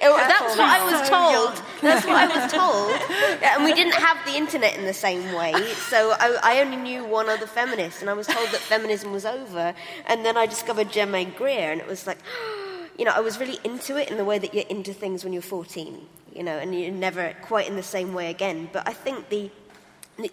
that's 0.00 0.56
what 0.56 0.60
I 0.60 0.84
was 0.90 1.08
told. 1.08 1.62
That's 1.82 2.06
what 2.06 2.16
I 2.16 2.26
was 2.28 2.52
told. 2.52 3.42
And 3.42 3.64
we 3.64 3.74
didn't 3.74 3.94
have 3.94 4.24
the 4.24 4.36
internet 4.36 4.76
in 4.78 4.84
the 4.84 4.94
same 4.94 5.34
way. 5.34 5.52
So 5.88 6.12
I, 6.18 6.38
I 6.42 6.60
only 6.60 6.76
knew 6.76 7.04
one 7.04 7.28
other 7.28 7.46
feminist, 7.46 8.00
and 8.00 8.08
I 8.08 8.12
was 8.12 8.28
told 8.28 8.48
that 8.50 8.60
feminism 8.60 9.12
was 9.12 9.26
over. 9.26 9.74
And 10.06 10.24
then 10.24 10.36
I 10.36 10.46
discovered 10.46 10.92
Germaine 10.92 11.32
Greer, 11.36 11.72
and 11.72 11.80
it 11.80 11.86
was 11.86 12.06
like, 12.06 12.18
you 12.98 13.04
know, 13.04 13.12
I 13.12 13.20
was 13.20 13.40
really 13.40 13.58
into 13.64 13.96
it 13.96 14.10
in 14.10 14.16
the 14.18 14.24
way 14.24 14.38
that 14.38 14.54
you're 14.54 14.68
into 14.68 14.94
things 14.94 15.24
when 15.24 15.32
you're 15.32 15.42
14, 15.42 16.06
you 16.34 16.42
know, 16.44 16.58
and 16.58 16.78
you're 16.78 16.92
never 16.92 17.34
quite 17.42 17.66
in 17.66 17.74
the 17.74 17.82
same 17.82 18.14
way 18.14 18.30
again. 18.30 18.70
But 18.72 18.86
I 18.86 18.92
think 18.92 19.30
the 19.30 19.50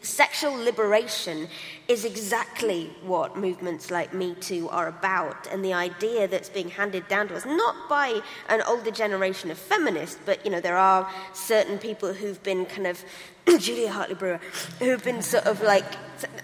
sexual 0.01 0.53
liberation 0.53 1.47
is 1.87 2.05
exactly 2.05 2.91
what 3.03 3.37
movements 3.37 3.89
like 3.91 4.13
Me 4.13 4.35
Too 4.35 4.67
are 4.69 4.87
about, 4.87 5.47
and 5.51 5.63
the 5.63 5.73
idea 5.73 6.27
that's 6.27 6.49
being 6.49 6.69
handed 6.69 7.07
down 7.07 7.27
to 7.29 7.35
us, 7.35 7.45
not 7.45 7.89
by 7.89 8.21
an 8.49 8.61
older 8.63 8.91
generation 8.91 9.51
of 9.51 9.57
feminists, 9.57 10.19
but 10.25 10.43
you 10.45 10.51
know, 10.51 10.59
there 10.59 10.77
are 10.77 11.09
certain 11.33 11.77
people 11.77 12.13
who've 12.13 12.41
been 12.43 12.65
kind 12.65 12.87
of 12.87 13.03
Julia 13.59 13.91
Hartley 13.91 14.15
Brewer, 14.15 14.39
who 14.79 14.89
have 14.89 15.03
been 15.03 15.21
sort 15.21 15.45
of 15.45 15.61
like, 15.61 15.85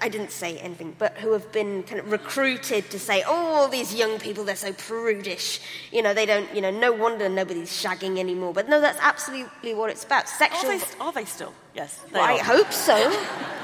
I 0.02 0.08
didn't 0.08 0.32
say 0.32 0.58
anything, 0.60 0.96
but 0.98 1.18
who 1.18 1.34
have 1.34 1.52
been 1.52 1.84
kind 1.84 2.00
of 2.00 2.12
recruited 2.12 2.90
to 2.92 3.00
say, 3.00 3.24
oh, 3.26 3.34
all 3.34 3.68
these 3.68 3.94
young 3.94 4.20
people, 4.20 4.44
they're 4.44 4.56
so 4.56 4.72
prudish. 4.72 5.60
You 5.92 6.02
know, 6.02 6.14
they 6.14 6.26
don't, 6.26 6.54
you 6.56 6.62
know, 6.62 6.72
no 6.72 6.92
wonder 6.92 7.28
nobody's 7.28 7.72
shagging 7.72 8.20
anymore. 8.20 8.54
But 8.54 8.70
no, 8.70 8.80
that's 8.80 9.00
absolutely 9.02 9.74
what 9.74 9.90
it's 9.90 10.04
about. 10.04 10.30
Sexual. 10.30 10.72
Are 10.72 10.78
they, 10.78 10.86
are 11.00 11.12
they 11.12 11.26
still? 11.26 11.54
Yes. 11.76 11.98
They 12.12 12.20
well, 12.20 12.24
I 12.24 12.38
hope 12.38 12.72
so. 12.72 12.96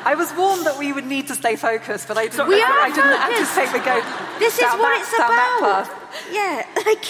I 0.03 0.15
was 0.15 0.33
warned 0.33 0.65
that 0.65 0.77
we 0.77 0.91
would 0.91 1.05
need 1.05 1.27
to 1.27 1.35
stay 1.35 1.55
focused, 1.55 2.07
but 2.07 2.17
I 2.17 2.27
didn't, 2.27 2.47
we 2.47 2.61
are 2.61 2.79
I 2.79 2.89
didn't 2.89 3.21
anticipate 3.21 3.73
we 3.73 3.85
go. 3.85 4.01
This 4.39 4.55
is 4.55 4.63
what 4.63 4.79
that, 4.79 5.01
it's 5.01 5.13
about. 5.13 6.33
Yeah, 6.33 6.65
like, 6.85 7.05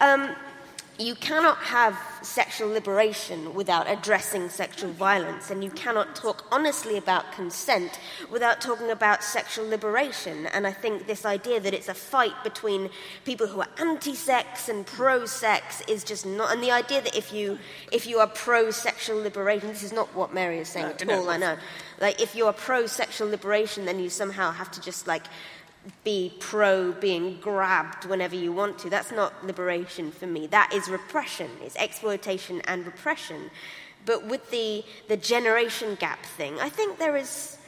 um, 0.00 0.34
you 0.98 1.14
cannot 1.14 1.56
have 1.58 1.98
sexual 2.22 2.68
liberation 2.68 3.54
without 3.54 3.90
addressing 3.90 4.48
sexual 4.48 4.90
violence, 4.90 5.50
and 5.50 5.64
you 5.64 5.70
cannot 5.70 6.14
talk 6.14 6.44
honestly 6.52 6.96
about 6.96 7.32
consent 7.32 7.98
without 8.30 8.60
talking 8.60 8.90
about 8.90 9.24
sexual 9.24 9.66
liberation. 9.68 10.46
And 10.46 10.66
I 10.66 10.72
think 10.72 11.06
this 11.06 11.24
idea 11.24 11.60
that 11.60 11.74
it's 11.74 11.88
a 11.88 11.94
fight 11.94 12.34
between 12.44 12.90
people 13.24 13.46
who 13.46 13.60
are 13.60 13.68
anti-sex 13.78 14.68
and 14.68 14.86
pro-sex 14.86 15.82
is 15.88 16.04
just 16.04 16.26
not. 16.26 16.52
And 16.52 16.62
the 16.62 16.70
idea 16.70 17.00
that 17.00 17.16
if 17.16 17.32
you 17.32 17.58
if 17.90 18.06
you 18.06 18.18
are 18.18 18.28
pro-sexual 18.28 19.20
liberation, 19.20 19.68
this 19.68 19.82
is 19.82 19.92
not 19.92 20.14
what 20.14 20.32
Mary 20.34 20.58
is 20.58 20.68
saying 20.68 20.86
no, 20.86 20.92
at 20.92 21.08
all. 21.08 21.30
I 21.30 21.38
know. 21.38 21.56
Like 22.00 22.20
if 22.20 22.34
you 22.34 22.46
are 22.46 22.52
pro-sexual 22.52 23.28
liberation, 23.28 23.86
then 23.86 23.98
you 23.98 24.10
somehow 24.10 24.50
have 24.50 24.70
to 24.72 24.80
just 24.80 25.06
like 25.06 25.24
be 26.04 26.32
pro 26.38 26.92
being 26.92 27.38
grabbed 27.40 28.04
whenever 28.04 28.36
you 28.36 28.52
want 28.52 28.78
to. 28.80 28.90
That's 28.90 29.10
not 29.10 29.44
liberation 29.44 30.12
for 30.12 30.26
me. 30.26 30.46
That 30.46 30.72
is 30.72 30.88
repression. 30.88 31.50
It's 31.62 31.76
exploitation 31.76 32.60
and 32.62 32.86
repression. 32.86 33.50
But 34.04 34.26
with 34.26 34.50
the, 34.50 34.84
the 35.08 35.16
generation 35.16 35.96
gap 35.98 36.24
thing, 36.24 36.58
I 36.60 36.68
think 36.68 36.98
there 36.98 37.16
is 37.16 37.58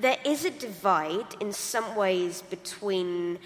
there 0.00 0.18
is 0.24 0.44
a 0.44 0.50
divide 0.50 1.26
in 1.40 1.52
some 1.52 1.96
ways 1.96 2.42
between 2.42 3.38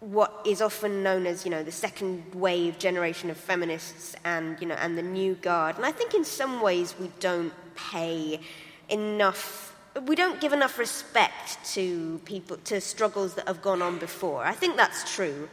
what 0.00 0.40
is 0.44 0.60
often 0.60 1.02
known 1.02 1.26
as 1.26 1.44
you 1.44 1.50
know 1.50 1.62
the 1.62 1.70
second 1.70 2.22
wave 2.34 2.78
generation 2.78 3.30
of 3.30 3.36
feminists 3.36 4.16
and 4.24 4.60
you 4.60 4.66
know 4.66 4.74
and 4.76 4.98
the 4.98 5.02
new 5.02 5.34
guard 5.34 5.76
and 5.76 5.86
i 5.86 5.92
think 5.92 6.14
in 6.14 6.24
some 6.24 6.60
ways 6.60 6.94
we 6.98 7.08
don't 7.20 7.52
pay 7.76 8.40
enough 8.88 9.71
we 10.06 10.16
don't 10.16 10.40
give 10.40 10.52
enough 10.52 10.78
respect 10.78 11.58
to 11.74 12.20
people 12.24 12.56
to 12.64 12.80
struggles 12.80 13.34
that 13.34 13.46
have 13.46 13.62
gone 13.62 13.82
on 13.82 13.98
before. 13.98 14.44
I 14.44 14.52
think 14.52 14.76
that's 14.76 15.14
true. 15.14 15.48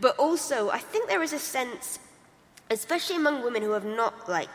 But 0.00 0.16
also, 0.18 0.70
I 0.70 0.78
think 0.78 1.08
there 1.08 1.22
is 1.22 1.32
a 1.32 1.38
sense 1.38 1.98
especially 2.70 3.16
among 3.16 3.44
women 3.44 3.62
who 3.62 3.72
have 3.72 3.84
not 3.84 4.28
like 4.28 4.48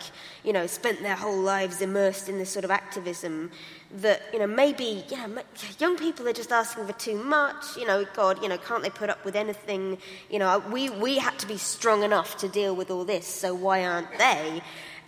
you 0.43 0.51
know 0.51 0.65
spent 0.65 0.99
their 1.01 1.15
whole 1.15 1.39
lives 1.39 1.79
immersed 1.79 2.27
in 2.27 2.39
this 2.39 2.49
sort 2.49 2.65
of 2.65 2.71
activism 2.71 3.51
that 3.91 4.21
you 4.33 4.39
know 4.39 4.47
maybe 4.47 5.05
know 5.11 5.43
young 5.77 5.95
people 5.95 6.27
are 6.27 6.33
just 6.33 6.51
asking 6.51 6.85
for 6.87 6.93
too 6.93 7.15
much 7.23 7.77
you 7.77 7.85
know 7.85 8.05
god 8.15 8.41
you 8.41 8.49
know 8.49 8.57
can't 8.57 8.81
they 8.81 8.89
put 8.89 9.09
up 9.09 9.23
with 9.23 9.35
anything 9.35 9.97
you 10.29 10.39
know 10.39 10.59
we 10.71 10.89
we 10.89 11.19
had 11.19 11.37
to 11.37 11.47
be 11.47 11.57
strong 11.57 12.01
enough 12.01 12.35
to 12.35 12.47
deal 12.47 12.75
with 12.75 12.89
all 12.89 13.05
this 13.05 13.27
so 13.27 13.53
why 13.53 13.85
aren't 13.85 14.17
they 14.17 14.59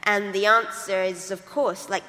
and 0.04 0.34
the 0.34 0.46
answer 0.46 1.02
is 1.02 1.32
of 1.32 1.44
course 1.48 1.90
like 1.90 2.04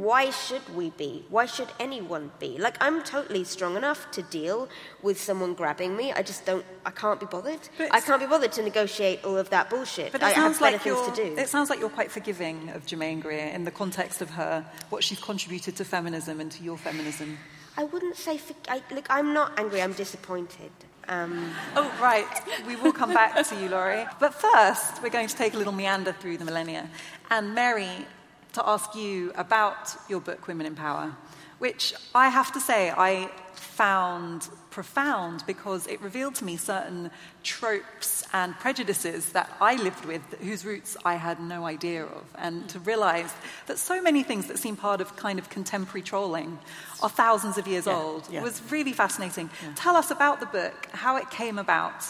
why 0.00 0.30
should 0.30 0.74
we 0.74 0.88
be? 0.90 1.24
Why 1.28 1.44
should 1.44 1.68
anyone 1.78 2.32
be? 2.38 2.56
Like, 2.56 2.76
I'm 2.80 3.02
totally 3.02 3.44
strong 3.44 3.76
enough 3.76 4.10
to 4.12 4.22
deal 4.22 4.70
with 5.02 5.20
someone 5.20 5.52
grabbing 5.52 5.94
me. 5.96 6.12
I 6.12 6.22
just 6.22 6.46
don't, 6.46 6.64
I 6.86 6.90
can't 6.90 7.20
be 7.20 7.26
bothered. 7.26 7.60
I 7.90 8.00
can't 8.00 8.18
be 8.20 8.26
bothered 8.26 8.52
to 8.52 8.62
negotiate 8.62 9.22
all 9.22 9.36
of 9.36 9.50
that 9.50 9.68
bullshit. 9.68 10.10
But 10.10 10.22
it 10.22 10.28
I 10.28 10.32
sounds 10.32 10.58
have 10.58 10.72
like 10.72 10.80
things 10.80 11.06
to 11.08 11.14
do. 11.14 11.36
It 11.36 11.48
sounds 11.50 11.68
like 11.68 11.78
you're 11.78 11.90
quite 11.90 12.10
forgiving 12.10 12.70
of 12.70 12.86
Germaine 12.86 13.20
Greer 13.20 13.48
in 13.48 13.64
the 13.64 13.70
context 13.70 14.22
of 14.22 14.30
her, 14.30 14.64
what 14.88 15.04
she's 15.04 15.20
contributed 15.20 15.76
to 15.76 15.84
feminism 15.84 16.40
and 16.40 16.50
to 16.52 16.64
your 16.64 16.78
feminism. 16.78 17.36
I 17.76 17.84
wouldn't 17.84 18.16
say, 18.16 18.38
for, 18.38 18.54
I, 18.68 18.82
look, 18.92 19.06
I'm 19.10 19.34
not 19.34 19.58
angry, 19.58 19.82
I'm 19.82 19.92
disappointed. 19.92 20.70
Um, 21.08 21.52
oh, 21.76 21.92
right. 22.00 22.26
We 22.66 22.76
will 22.76 22.92
come 22.92 23.12
back 23.12 23.46
to 23.46 23.60
you, 23.60 23.68
Laurie. 23.68 24.06
But 24.20 24.32
first, 24.32 25.02
we're 25.02 25.10
going 25.10 25.28
to 25.28 25.36
take 25.36 25.52
a 25.52 25.58
little 25.58 25.72
meander 25.72 26.12
through 26.12 26.38
the 26.38 26.44
millennia. 26.44 26.88
And 27.30 27.54
Mary 27.54 28.06
to 28.52 28.68
ask 28.68 28.94
you 28.94 29.32
about 29.34 29.96
your 30.08 30.20
book, 30.20 30.46
Women 30.46 30.66
in 30.66 30.74
Power, 30.74 31.14
which 31.58 31.94
I 32.14 32.28
have 32.28 32.52
to 32.52 32.60
say 32.60 32.90
I 32.90 33.30
found 33.54 34.48
profound 34.72 35.44
because 35.46 35.86
it 35.86 36.00
revealed 36.00 36.34
to 36.34 36.44
me 36.44 36.56
certain 36.56 37.10
tropes 37.44 38.24
and 38.32 38.54
prejudices 38.58 39.32
that 39.32 39.48
I 39.60 39.76
lived 39.76 40.04
with, 40.04 40.22
whose 40.40 40.64
roots 40.64 40.96
I 41.04 41.14
had 41.14 41.40
no 41.40 41.64
idea 41.66 42.04
of. 42.04 42.24
And 42.36 42.68
to 42.70 42.80
realize 42.80 43.32
that 43.66 43.78
so 43.78 44.02
many 44.02 44.22
things 44.22 44.46
that 44.46 44.58
seem 44.58 44.76
part 44.76 45.00
of 45.00 45.14
kind 45.16 45.38
of 45.38 45.48
contemporary 45.50 46.02
trolling 46.02 46.58
are 47.02 47.10
thousands 47.10 47.58
of 47.58 47.68
years 47.68 47.86
yeah, 47.86 47.96
old 47.96 48.28
yeah. 48.30 48.42
was 48.42 48.60
really 48.70 48.92
fascinating. 48.92 49.50
Yeah. 49.62 49.72
Tell 49.76 49.96
us 49.96 50.10
about 50.10 50.40
the 50.40 50.46
book, 50.46 50.88
how 50.92 51.16
it 51.16 51.30
came 51.30 51.58
about, 51.58 52.04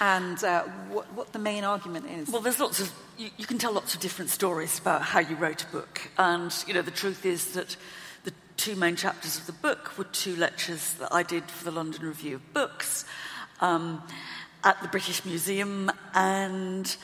and 0.00 0.42
uh, 0.44 0.62
what, 0.90 1.12
what, 1.12 1.32
the 1.32 1.38
main 1.38 1.64
argument 1.64 2.06
is. 2.06 2.28
Well, 2.30 2.40
there's 2.40 2.60
lots 2.60 2.80
of, 2.80 2.92
you, 3.16 3.30
you, 3.36 3.46
can 3.46 3.58
tell 3.58 3.72
lots 3.72 3.94
of 3.94 4.00
different 4.00 4.30
stories 4.30 4.78
about 4.78 5.02
how 5.02 5.18
you 5.20 5.34
wrote 5.36 5.64
a 5.64 5.66
book. 5.66 6.10
And, 6.16 6.54
you 6.66 6.74
know, 6.74 6.82
the 6.82 6.92
truth 6.92 7.26
is 7.26 7.52
that 7.54 7.76
the 8.24 8.32
two 8.56 8.76
main 8.76 8.94
chapters 8.96 9.38
of 9.38 9.46
the 9.46 9.52
book 9.52 9.96
were 9.98 10.04
two 10.04 10.36
lectures 10.36 10.94
that 10.94 11.12
I 11.12 11.22
did 11.22 11.44
for 11.50 11.64
the 11.64 11.72
London 11.72 12.06
Review 12.06 12.36
of 12.36 12.54
Books 12.54 13.04
um, 13.60 14.02
at 14.62 14.80
the 14.82 14.88
British 14.88 15.24
Museum 15.24 15.90
and, 16.14 16.96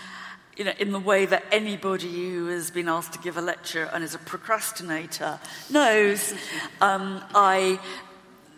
you 0.57 0.65
know, 0.65 0.73
in 0.79 0.93
the 0.93 1.01
way 1.01 1.27
that 1.27 1.45
anybody 1.51 2.31
who 2.31 2.47
has 2.47 2.71
been 2.71 2.89
asked 2.89 3.13
to 3.15 3.19
give 3.19 3.37
a 3.37 3.43
lecture 3.43 3.91
and 3.93 4.05
is 4.05 4.15
a 4.15 4.19
procrastinator 4.19 5.41
knows, 5.69 6.33
um, 6.81 7.23
I 7.35 7.81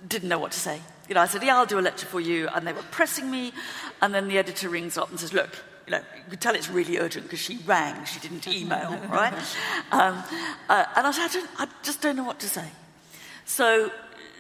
didn't 0.07 0.29
know 0.29 0.38
what 0.38 0.53
to 0.53 0.59
say. 0.59 0.81
You 1.08 1.14
know, 1.14 1.20
I 1.20 1.26
said, 1.26 1.42
yeah, 1.42 1.56
I'll 1.56 1.66
do 1.66 1.78
a 1.78 1.80
lecture 1.80 2.06
for 2.06 2.20
you. 2.20 2.48
And 2.48 2.66
they 2.66 2.72
were 2.72 2.82
pressing 2.90 3.30
me. 3.30 3.52
And 4.02 4.14
then 4.14 4.28
the 4.28 4.38
editor 4.38 4.68
rings 4.68 4.98
up 4.98 5.10
and 5.10 5.18
says, 5.18 5.32
look, 5.32 5.50
you 5.86 5.92
know, 5.92 6.00
you 6.16 6.30
could 6.30 6.40
tell 6.40 6.54
it's 6.54 6.68
really 6.68 6.98
urgent 6.98 7.26
because 7.26 7.38
she 7.38 7.58
rang, 7.58 8.04
she 8.04 8.18
didn't 8.18 8.46
email, 8.48 8.90
right? 9.10 9.32
Um, 9.92 10.22
uh, 10.68 10.84
and 10.96 11.06
I 11.06 11.10
said, 11.12 11.24
I, 11.24 11.32
don't, 11.32 11.50
I 11.58 11.68
just 11.82 12.02
don't 12.02 12.16
know 12.16 12.24
what 12.24 12.40
to 12.40 12.48
say. 12.48 12.66
So 13.44 13.92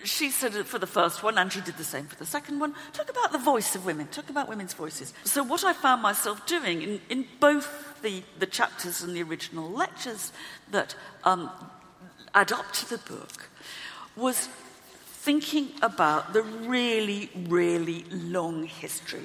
she 0.06 0.30
said 0.30 0.54
it 0.54 0.66
for 0.66 0.78
the 0.78 0.86
first 0.86 1.22
one, 1.22 1.38
and 1.38 1.52
she 1.52 1.60
did 1.60 1.76
the 1.76 1.84
same 1.84 2.06
for 2.06 2.16
the 2.16 2.26
second 2.26 2.58
one. 2.58 2.74
Talk 2.92 3.10
about 3.10 3.32
the 3.32 3.38
voice 3.38 3.74
of 3.74 3.84
women, 3.84 4.06
talk 4.08 4.30
about 4.30 4.48
women's 4.48 4.74
voices. 4.74 5.12
So, 5.24 5.42
what 5.42 5.64
I 5.64 5.72
found 5.72 6.02
myself 6.02 6.46
doing 6.46 6.82
in, 6.82 7.00
in 7.08 7.26
both 7.40 8.00
the, 8.02 8.22
the 8.38 8.46
chapters 8.46 9.02
and 9.02 9.14
the 9.14 9.22
original 9.22 9.70
lectures 9.70 10.32
that 10.70 10.94
um, 11.24 11.50
add 12.34 12.52
up 12.52 12.72
to 12.72 12.88
the 12.88 12.98
book 12.98 13.48
was 14.16 14.48
thinking 15.26 15.68
about 15.82 16.32
the 16.32 16.42
really, 16.42 17.28
really 17.48 18.04
long 18.12 18.62
history 18.62 19.24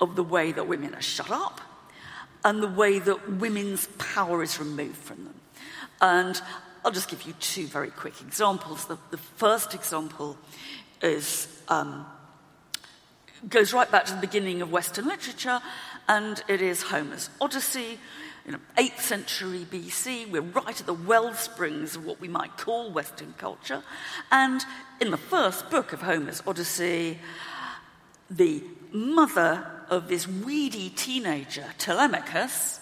of 0.00 0.16
the 0.16 0.22
way 0.22 0.50
that 0.50 0.66
women 0.66 0.94
are 0.94 1.02
shut 1.02 1.30
up 1.30 1.60
and 2.42 2.62
the 2.62 2.68
way 2.68 2.98
that 2.98 3.32
women's 3.32 3.86
power 3.98 4.42
is 4.42 4.58
removed 4.58 4.96
from 4.96 5.24
them. 5.24 5.34
And 6.00 6.40
I'll 6.82 6.90
just 6.90 7.10
give 7.10 7.24
you 7.24 7.34
two 7.34 7.66
very 7.66 7.90
quick 7.90 8.22
examples. 8.22 8.86
The, 8.86 8.96
the 9.10 9.18
first 9.18 9.74
example 9.74 10.38
is, 11.02 11.46
um, 11.68 12.06
goes 13.46 13.74
right 13.74 13.90
back 13.90 14.06
to 14.06 14.14
the 14.14 14.22
beginning 14.22 14.62
of 14.62 14.72
Western 14.72 15.04
literature, 15.04 15.60
and 16.08 16.42
it 16.48 16.62
is 16.62 16.84
Homer's 16.84 17.28
Odyssey, 17.42 17.98
you 18.44 18.52
know, 18.52 18.58
8th 18.76 18.98
century 18.98 19.66
BC. 19.70 20.30
We're 20.30 20.42
right 20.42 20.80
at 20.80 20.86
the 20.86 20.94
well 20.94 21.32
springs 21.34 21.96
of 21.96 22.04
what 22.04 22.20
we 22.20 22.28
might 22.28 22.56
call 22.56 22.90
Western 22.90 23.34
culture. 23.38 23.82
And 24.30 24.64
in 25.00 25.10
the 25.10 25.16
first 25.16 25.70
book 25.70 25.92
of 25.92 26.02
Homer's 26.02 26.42
Odyssey, 26.46 27.18
the 28.30 28.62
mother 28.92 29.66
of 29.88 30.08
this 30.08 30.26
weedy 30.26 30.90
teenager, 30.90 31.66
Telemachus, 31.78 32.80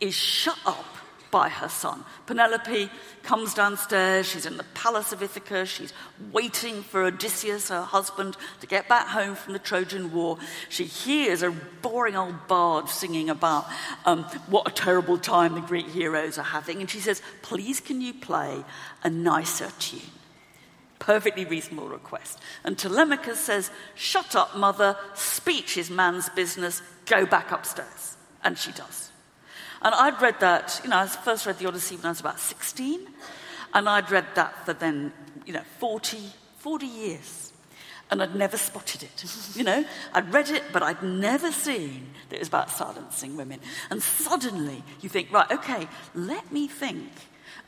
is 0.00 0.14
shut 0.14 0.58
up 0.66 0.97
by 1.30 1.48
her 1.48 1.68
son. 1.68 2.04
Penelope 2.26 2.90
comes 3.22 3.54
downstairs, 3.54 4.26
she's 4.26 4.46
in 4.46 4.56
the 4.56 4.64
palace 4.74 5.12
of 5.12 5.22
Ithaca, 5.22 5.66
she's 5.66 5.92
waiting 6.32 6.82
for 6.82 7.04
Odysseus, 7.04 7.68
her 7.68 7.82
husband, 7.82 8.36
to 8.60 8.66
get 8.66 8.88
back 8.88 9.08
home 9.08 9.34
from 9.34 9.52
the 9.52 9.58
Trojan 9.58 10.12
War. 10.12 10.38
She 10.68 10.84
hears 10.84 11.42
a 11.42 11.50
boring 11.50 12.16
old 12.16 12.46
bard 12.48 12.88
singing 12.88 13.30
about 13.30 13.66
um, 14.04 14.24
what 14.48 14.68
a 14.68 14.72
terrible 14.72 15.18
time 15.18 15.54
the 15.54 15.60
Greek 15.60 15.88
heroes 15.88 16.38
are 16.38 16.42
having, 16.42 16.80
and 16.80 16.88
she 16.88 17.00
says, 17.00 17.22
Please, 17.42 17.80
can 17.80 18.00
you 18.00 18.14
play 18.14 18.64
a 19.02 19.10
nicer 19.10 19.70
tune? 19.78 20.00
Perfectly 20.98 21.44
reasonable 21.44 21.88
request. 21.88 22.38
And 22.64 22.76
Telemachus 22.76 23.38
says, 23.38 23.70
Shut 23.94 24.34
up, 24.34 24.56
mother, 24.56 24.96
speech 25.14 25.76
is 25.76 25.90
man's 25.90 26.28
business, 26.30 26.82
go 27.06 27.24
back 27.24 27.52
upstairs. 27.52 28.16
And 28.42 28.58
she 28.58 28.72
does. 28.72 29.07
And 29.82 29.94
I'd 29.94 30.20
read 30.20 30.40
that, 30.40 30.80
you 30.82 30.90
know, 30.90 30.98
I 30.98 31.06
first 31.06 31.46
read 31.46 31.58
the 31.58 31.66
Odyssey 31.66 31.96
when 31.96 32.06
I 32.06 32.10
was 32.10 32.20
about 32.20 32.40
16. 32.40 33.06
And 33.74 33.88
I'd 33.88 34.10
read 34.10 34.26
that 34.34 34.64
for 34.64 34.72
then, 34.72 35.12
you 35.46 35.52
know, 35.52 35.62
40, 35.78 36.18
40 36.58 36.86
years. 36.86 37.52
And 38.10 38.22
I'd 38.22 38.34
never 38.34 38.56
spotted 38.56 39.02
it. 39.02 39.24
You 39.54 39.64
know, 39.64 39.84
I'd 40.12 40.32
read 40.32 40.50
it, 40.50 40.62
but 40.72 40.82
I'd 40.82 41.02
never 41.02 41.50
seen 41.50 42.10
that 42.28 42.36
it 42.36 42.38
was 42.38 42.48
about 42.48 42.70
silencing 42.70 43.36
women. 43.36 43.60
And 43.90 44.00
suddenly 44.02 44.84
you 45.00 45.08
think, 45.08 45.32
right, 45.32 45.50
okay, 45.50 45.88
let 46.14 46.52
me 46.52 46.68
think 46.68 47.10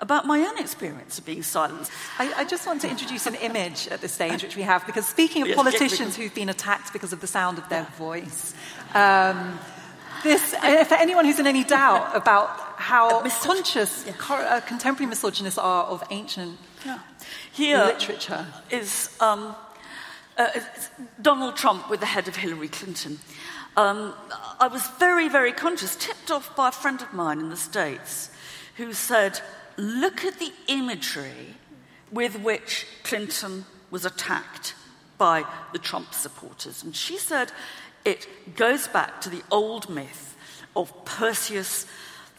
about 0.00 0.26
my 0.26 0.40
own 0.40 0.58
experience 0.58 1.18
of 1.18 1.26
being 1.26 1.42
silenced. 1.42 1.90
I, 2.18 2.32
I, 2.34 2.44
just 2.44 2.66
want 2.66 2.80
to 2.82 2.90
introduce 2.94 3.26
an 3.26 3.34
image 3.36 3.88
at 3.88 4.00
this 4.00 4.12
stage, 4.12 4.42
which 4.42 4.56
we 4.56 4.62
have, 4.62 4.86
because 4.86 5.06
speaking 5.06 5.42
of 5.42 5.48
yes, 5.48 5.56
politicians 5.56 6.16
who've 6.16 6.34
been 6.34 6.48
attacked 6.48 6.92
because 6.92 7.12
of 7.12 7.20
the 7.20 7.26
sound 7.26 7.58
of 7.58 7.68
their 7.68 7.84
voice, 7.98 8.54
um, 8.94 9.58
this, 10.22 10.54
uh, 10.54 10.84
for 10.84 10.94
anyone 10.94 11.24
who's 11.24 11.38
in 11.38 11.46
any 11.46 11.64
doubt 11.64 12.14
about 12.14 12.48
how 12.76 13.20
conscious 13.20 14.04
yeah. 14.06 14.12
co- 14.18 14.34
uh, 14.34 14.60
contemporary 14.60 15.08
misogynists 15.08 15.58
are 15.58 15.84
of 15.84 16.02
ancient 16.10 16.58
yeah. 16.84 16.98
Here 17.52 17.84
literature 17.84 18.46
is 18.70 19.14
um, 19.20 19.54
uh, 20.38 20.48
Donald 21.20 21.56
Trump 21.56 21.90
with 21.90 22.00
the 22.00 22.06
head 22.06 22.26
of 22.28 22.36
Hillary 22.36 22.68
Clinton. 22.68 23.18
Um, 23.76 24.14
I 24.58 24.68
was 24.68 24.86
very, 24.98 25.28
very 25.28 25.52
conscious, 25.52 25.94
tipped 25.94 26.30
off 26.30 26.54
by 26.56 26.68
a 26.68 26.72
friend 26.72 27.00
of 27.02 27.12
mine 27.12 27.38
in 27.38 27.50
the 27.50 27.56
States 27.56 28.30
who 28.76 28.92
said, 28.92 29.40
Look 29.76 30.24
at 30.24 30.38
the 30.38 30.52
imagery 30.68 31.54
with 32.10 32.40
which 32.40 32.86
Clinton 33.02 33.64
was 33.90 34.04
attacked 34.04 34.74
by 35.16 35.44
the 35.72 35.78
Trump 35.78 36.14
supporters. 36.14 36.82
And 36.82 36.96
she 36.96 37.18
said 37.18 37.52
it 38.04 38.26
goes 38.56 38.88
back 38.88 39.20
to 39.22 39.30
the 39.30 39.42
old 39.50 39.88
myth 39.88 40.36
of 40.74 41.04
Perseus, 41.04 41.86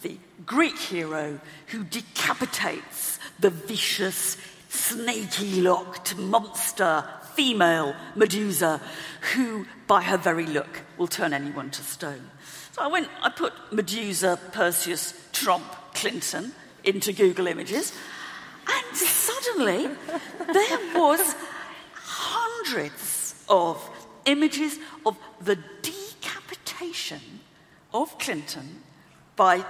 the 0.02 0.18
Greek 0.46 0.78
hero 0.78 1.40
who 1.68 1.84
decapitates 1.84 3.20
the 3.40 3.50
vicious, 3.50 4.38
snaky 4.70 5.62
locked 5.62 6.18
monster 6.18 7.04
female 7.36 7.96
Medusa, 8.16 8.82
who, 9.34 9.66
by 9.88 10.02
her 10.02 10.18
very 10.18 10.46
look, 10.46 10.82
will 10.98 11.08
turn 11.08 11.34
anyone 11.34 11.70
to 11.72 11.84
stone. 11.84 12.30
So 12.74 12.82
I 12.82 12.88
went, 12.88 13.10
I 13.22 13.30
put 13.30 13.54
Medusa, 13.72 14.40
Perseus, 14.52 15.14
Trump, 15.32 15.66
Clinton 15.94 16.54
into 16.84 17.14
Google 17.14 17.48
Images, 17.48 17.94
and 18.68 18.98
suddenly 18.98 19.88
there 20.54 20.80
was 20.96 21.36
hundreds 21.94 23.36
of 23.50 23.90
images 24.26 24.80
of 25.06 25.18
the 25.40 25.58
decapitation 25.82 27.22
of 27.94 28.18
Clinton 28.20 28.82
by 29.36 29.66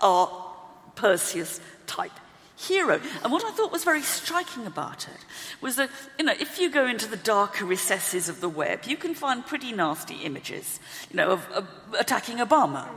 our 0.00 0.28
Perseus 0.94 1.60
type 1.86 2.12
hero. 2.56 3.00
And 3.22 3.30
what 3.30 3.44
I 3.44 3.50
thought 3.50 3.70
was 3.70 3.84
very 3.84 4.02
striking 4.02 4.66
about 4.66 5.06
it 5.08 5.24
was 5.60 5.76
that, 5.76 5.90
you 6.18 6.24
know, 6.24 6.34
if 6.38 6.58
you 6.58 6.70
go 6.70 6.86
into 6.86 7.06
the 7.06 7.16
darker 7.16 7.64
recesses 7.64 8.28
of 8.28 8.40
the 8.40 8.48
web, 8.48 8.84
you 8.86 8.96
can 8.96 9.14
find 9.14 9.44
pretty 9.44 9.72
nasty 9.72 10.16
images, 10.22 10.80
you 11.10 11.16
know, 11.16 11.30
of, 11.30 11.46
of 11.50 11.68
attacking 11.98 12.38
Obama. 12.38 12.88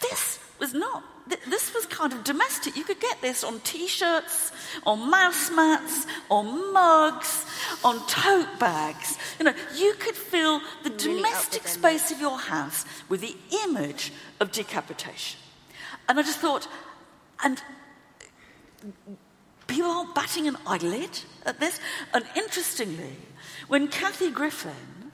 This 0.00 0.38
was 0.58 0.72
not 0.72 1.04
this 1.26 1.74
was 1.74 1.86
kind 1.86 2.12
of 2.12 2.22
domestic. 2.24 2.76
You 2.76 2.84
could 2.84 3.00
get 3.00 3.20
this 3.20 3.42
on 3.42 3.60
t 3.60 3.86
shirts, 3.88 4.52
on 4.86 5.10
mouse 5.10 5.50
mats, 5.50 6.06
on 6.30 6.72
mugs, 6.72 7.44
on 7.82 8.06
tote 8.06 8.58
bags. 8.58 9.18
You 9.38 9.46
know, 9.46 9.54
you 9.74 9.94
could 9.94 10.14
fill 10.14 10.60
the 10.84 10.90
really 10.90 11.16
domestic 11.16 11.66
space 11.66 12.10
of 12.12 12.20
your 12.20 12.38
house 12.38 12.84
with 13.08 13.20
the 13.20 13.36
image 13.64 14.12
of 14.40 14.52
decapitation. 14.52 15.40
And 16.08 16.18
I 16.18 16.22
just 16.22 16.38
thought, 16.38 16.68
and 17.42 17.60
people 19.66 19.90
aren't 19.90 20.14
batting 20.14 20.46
an 20.46 20.56
eyelid 20.66 21.20
at 21.44 21.58
this. 21.58 21.80
And 22.14 22.24
interestingly, 22.36 23.16
when 23.66 23.88
Kathy 23.88 24.30
Griffin 24.30 25.10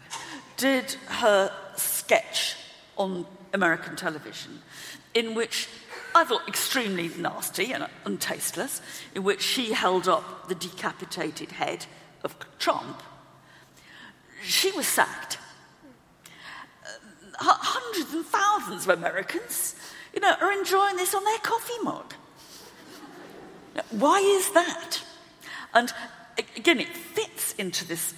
did 0.59 0.93
her 1.07 1.51
sketch 1.77 2.57
on 2.97 3.27
American 3.55 3.97
television, 3.97 4.61
in 5.15 5.35
which 5.35 5.69
I 6.15 6.25
thought 6.25 6.47
extremely 6.47 7.11
nasty 7.17 7.73
and 7.73 7.87
untasteless, 8.05 8.81
in 9.15 9.23
which 9.23 9.43
she 9.43 9.73
held 9.73 10.09
up 10.09 10.49
the 10.49 10.55
decapitated 10.55 11.53
head 11.53 11.87
of 12.25 12.37
Trump, 12.59 13.03
she 14.43 14.71
was 14.73 14.87
sacked. 14.87 15.39
Uh, 16.85 17.45
hundreds 17.45 18.13
and 18.13 18.25
thousands 18.25 18.85
of 18.85 18.99
Americans, 18.99 19.75
you 20.15 20.21
know, 20.21 20.35
are 20.41 20.53
enjoying 20.53 20.97
this 20.97 21.15
on 21.15 21.25
their 21.25 21.39
coffee 21.39 21.83
mug. 21.83 22.15
Why 23.91 24.19
is 24.19 24.51
that? 24.53 24.99
And 25.73 25.93
again, 26.57 26.81
it 26.81 26.89
fits 26.89 27.55
into 27.55 27.87
this 27.87 28.15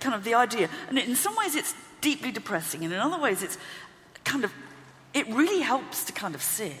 kind 0.00 0.14
of 0.14 0.24
the 0.24 0.34
idea. 0.34 0.68
And 0.88 0.98
in 0.98 1.16
some 1.16 1.34
ways, 1.36 1.56
it's 1.56 1.74
deeply 2.00 2.30
depressing, 2.30 2.84
and 2.84 2.92
in 2.92 2.98
other 2.98 3.20
ways, 3.20 3.42
it's 3.42 3.58
kind 4.24 4.44
of, 4.44 4.52
it 5.14 5.26
really 5.28 5.60
helps 5.60 6.04
to 6.04 6.12
kind 6.12 6.34
of 6.34 6.42
see 6.42 6.76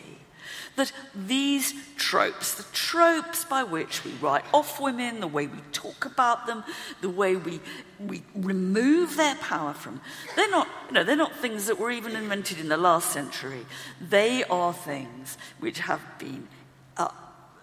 that 0.76 0.92
these 1.14 1.74
tropes, 1.96 2.54
the 2.54 2.64
tropes 2.72 3.44
by 3.44 3.62
which 3.62 4.04
we 4.04 4.12
write 4.12 4.44
off 4.52 4.80
women, 4.80 5.20
the 5.20 5.26
way 5.26 5.46
we 5.46 5.58
talk 5.72 6.04
about 6.04 6.46
them, 6.46 6.64
the 7.00 7.08
way 7.08 7.36
we, 7.36 7.60
we 7.98 8.22
remove 8.34 9.16
their 9.16 9.36
power 9.36 9.74
from, 9.74 10.00
they're 10.36 10.50
not, 10.50 10.68
you 10.88 10.94
know, 10.94 11.04
they're 11.04 11.16
not 11.16 11.36
things 11.36 11.66
that 11.66 11.78
were 11.78 11.90
even 11.90 12.16
invented 12.16 12.58
in 12.58 12.68
the 12.68 12.76
last 12.76 13.10
century. 13.10 13.66
They 14.00 14.44
are 14.44 14.72
things 14.72 15.38
which 15.60 15.80
have 15.80 16.02
been 16.18 16.48
uh, 16.96 17.08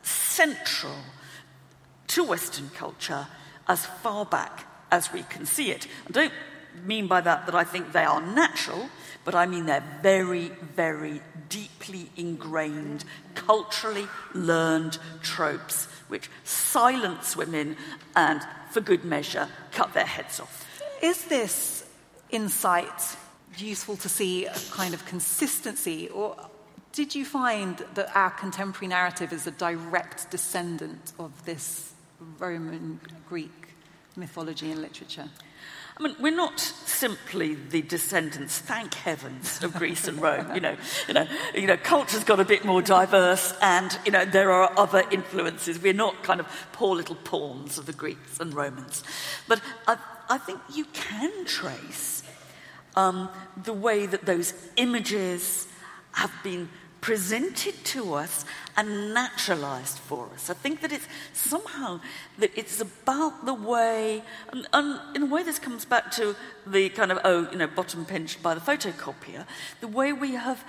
central 0.01 0.95
to 2.07 2.23
Western 2.23 2.69
culture 2.69 3.27
as 3.67 3.85
far 3.85 4.25
back 4.25 4.65
as 4.91 5.13
we 5.13 5.23
can 5.23 5.45
see 5.45 5.71
it. 5.71 5.87
I 6.07 6.11
don't 6.11 6.33
mean 6.85 7.07
by 7.07 7.21
that 7.21 7.45
that 7.45 7.55
I 7.55 7.63
think 7.63 7.91
they 7.91 8.03
are 8.03 8.21
natural, 8.21 8.89
but 9.29 9.37
I 9.37 9.45
mean 9.45 9.67
they're 9.67 9.99
very, 10.01 10.47
very 10.75 11.21
deeply 11.49 12.09
ingrained, 12.17 13.05
culturally 13.35 14.07
learned 14.33 14.97
tropes 15.21 15.85
which 16.07 16.31
silence 16.43 17.37
women 17.37 17.77
and, 18.15 18.41
for 18.71 18.81
good 18.81 19.05
measure, 19.05 19.47
cut 19.71 19.93
their 19.93 20.07
heads 20.07 20.39
off. 20.39 20.67
Is 21.03 21.25
this 21.25 21.87
insight 22.31 23.17
useful 23.55 23.97
to 23.97 24.09
see 24.09 24.47
a 24.47 24.55
kind 24.71 24.95
of 24.95 25.05
consistency, 25.05 26.09
or 26.09 26.35
did 26.91 27.13
you 27.13 27.23
find 27.23 27.85
that 27.93 28.09
our 28.15 28.31
contemporary 28.31 28.87
narrative 28.87 29.31
is 29.31 29.45
a 29.45 29.51
direct 29.51 30.31
descendant 30.31 31.13
of 31.19 31.45
this 31.45 31.93
Roman 32.39 32.99
Greek 33.27 33.75
mythology 34.15 34.71
and 34.71 34.81
literature? 34.81 35.29
I 35.99 36.03
mean, 36.03 36.15
we're 36.17 36.35
not 36.35 36.59
simply 36.59 37.55
the 37.55 37.81
descendants, 37.81 38.57
thank 38.57 38.93
heavens, 38.93 39.61
of 39.61 39.73
Greece 39.73 40.07
and 40.07 40.21
Rome. 40.21 40.55
You 40.55 40.61
know, 40.61 40.77
you 41.09 41.13
know, 41.13 41.27
you 41.53 41.67
know, 41.67 41.75
culture's 41.75 42.23
got 42.23 42.39
a 42.39 42.45
bit 42.45 42.63
more 42.63 42.81
diverse, 42.81 43.53
and 43.61 43.97
you 44.05 44.11
know, 44.13 44.23
there 44.23 44.49
are 44.51 44.71
other 44.77 45.03
influences. 45.11 45.81
We're 45.81 45.91
not 45.91 46.23
kind 46.23 46.39
of 46.39 46.47
poor 46.71 46.95
little 46.95 47.15
pawns 47.15 47.77
of 47.77 47.85
the 47.85 47.91
Greeks 47.91 48.39
and 48.39 48.53
Romans, 48.53 49.03
but 49.49 49.61
I, 49.87 49.97
I 50.29 50.37
think 50.37 50.61
you 50.73 50.85
can 50.93 51.43
trace 51.43 52.23
um, 52.95 53.27
the 53.61 53.73
way 53.73 54.05
that 54.05 54.25
those 54.25 54.53
images 54.77 55.67
have 56.13 56.31
been 56.43 56.69
presented 57.01 57.73
to 57.85 58.13
us 58.13 58.45
and 58.79 59.13
naturalized 59.13 59.99
for 59.99 60.29
us. 60.33 60.49
I 60.49 60.53
think 60.53 60.79
that 60.79 60.93
it's 60.93 61.05
somehow 61.33 61.99
that 62.37 62.49
it's 62.55 62.79
about 62.79 63.45
the 63.45 63.53
way, 63.53 64.23
and, 64.53 64.65
and, 64.71 65.17
in 65.17 65.23
a 65.23 65.25
way, 65.25 65.43
this 65.43 65.59
comes 65.59 65.83
back 65.83 66.11
to 66.11 66.33
the 66.65 66.87
kind 66.87 67.11
of 67.11 67.19
oh, 67.25 67.49
you 67.51 67.57
know, 67.57 67.67
bottom 67.67 68.05
pinched 68.05 68.41
by 68.41 68.53
the 68.53 68.61
photocopier. 68.61 69.45
The 69.81 69.89
way 69.89 70.13
we 70.13 70.31
have 70.35 70.63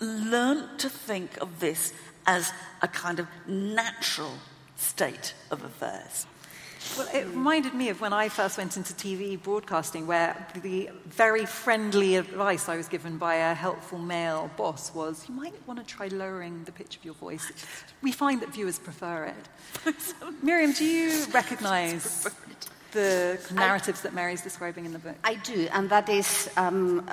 learnt 0.00 0.78
to 0.78 0.88
think 0.88 1.36
of 1.42 1.60
this 1.60 1.92
as 2.26 2.50
a 2.80 2.88
kind 2.88 3.20
of 3.20 3.26
natural 3.46 4.32
state 4.76 5.34
of 5.50 5.62
affairs. 5.62 6.26
Well, 6.96 7.08
it 7.14 7.26
reminded 7.26 7.74
me 7.74 7.88
of 7.90 8.00
when 8.00 8.12
I 8.12 8.28
first 8.28 8.56
went 8.56 8.76
into 8.76 8.92
TV 8.94 9.40
broadcasting, 9.40 10.06
where 10.06 10.46
the 10.62 10.90
very 11.06 11.44
friendly 11.44 12.16
advice 12.16 12.68
I 12.68 12.76
was 12.76 12.88
given 12.88 13.18
by 13.18 13.34
a 13.34 13.54
helpful 13.54 13.98
male 13.98 14.50
boss 14.56 14.94
was 14.94 15.28
you 15.28 15.34
might 15.34 15.54
want 15.66 15.78
to 15.78 15.86
try 15.86 16.08
lowering 16.08 16.64
the 16.64 16.72
pitch 16.72 16.96
of 16.96 17.04
your 17.04 17.14
voice. 17.14 17.52
We 18.02 18.12
find 18.12 18.40
that 18.40 18.50
viewers 18.50 18.78
prefer 18.78 19.24
it. 19.24 19.94
Miriam, 20.42 20.72
do 20.72 20.84
you 20.84 21.24
recognize 21.32 22.26
the 22.92 23.38
narratives 23.52 24.00
I, 24.00 24.02
that 24.04 24.14
Mary's 24.14 24.42
describing 24.42 24.86
in 24.86 24.92
the 24.92 24.98
book? 24.98 25.16
I 25.24 25.34
do, 25.34 25.68
and 25.72 25.90
that 25.90 26.08
is. 26.08 26.50
Um, 26.56 27.08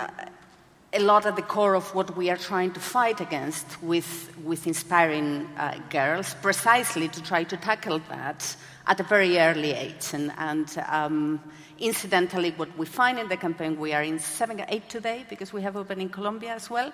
a 0.94 1.00
lot 1.00 1.26
at 1.26 1.36
the 1.36 1.42
core 1.42 1.76
of 1.76 1.94
what 1.94 2.16
we 2.16 2.30
are 2.30 2.38
trying 2.38 2.72
to 2.72 2.80
fight 2.80 3.20
against 3.20 3.84
with, 3.84 4.32
with 4.44 4.66
inspiring 4.66 5.46
uh, 5.58 5.78
girls, 5.90 6.34
precisely 6.36 7.10
to 7.10 7.22
try 7.22 7.44
to 7.44 7.58
tackle 7.58 8.00
that 8.10 8.56
at 8.88 9.00
a 9.00 9.04
very 9.04 9.38
early 9.38 9.73
age. 9.73 10.13
And, 10.13 10.32
and 10.38 10.84
um, 10.88 11.41
incidentally, 11.80 12.52
what 12.52 12.76
we 12.78 12.86
find 12.86 13.19
in 13.19 13.28
the 13.28 13.38
campaign, 13.38 13.78
we 13.78 13.93
are 13.93 14.04
in 14.04 14.19
seven, 14.19 14.63
eight 14.69 14.89
today 14.89 15.26
because 15.30 15.54
we 15.54 15.62
have 15.62 15.76
opened 15.76 16.02
in 16.02 16.10
Colombia 16.10 16.54
as 16.54 16.69
well. 16.69 16.91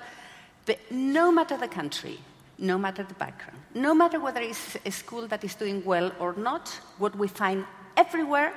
But 0.66 0.80
no 0.92 1.32
matter 1.32 1.58
the 1.58 1.68
country, 1.68 2.20
no 2.58 2.78
matter 2.78 3.04
the 3.04 3.14
background. 3.16 3.60
No 3.76 3.94
matter 3.94 4.20
whether 4.20 4.42
it's 4.42 4.78
a 4.86 4.92
school 4.92 5.28
that 5.28 5.44
is 5.44 5.56
doing 5.56 5.84
well 5.86 6.12
or 6.20 6.34
not, 6.34 6.70
what 6.98 7.16
we 7.16 7.28
find 7.28 7.66
everywhere 7.98 8.54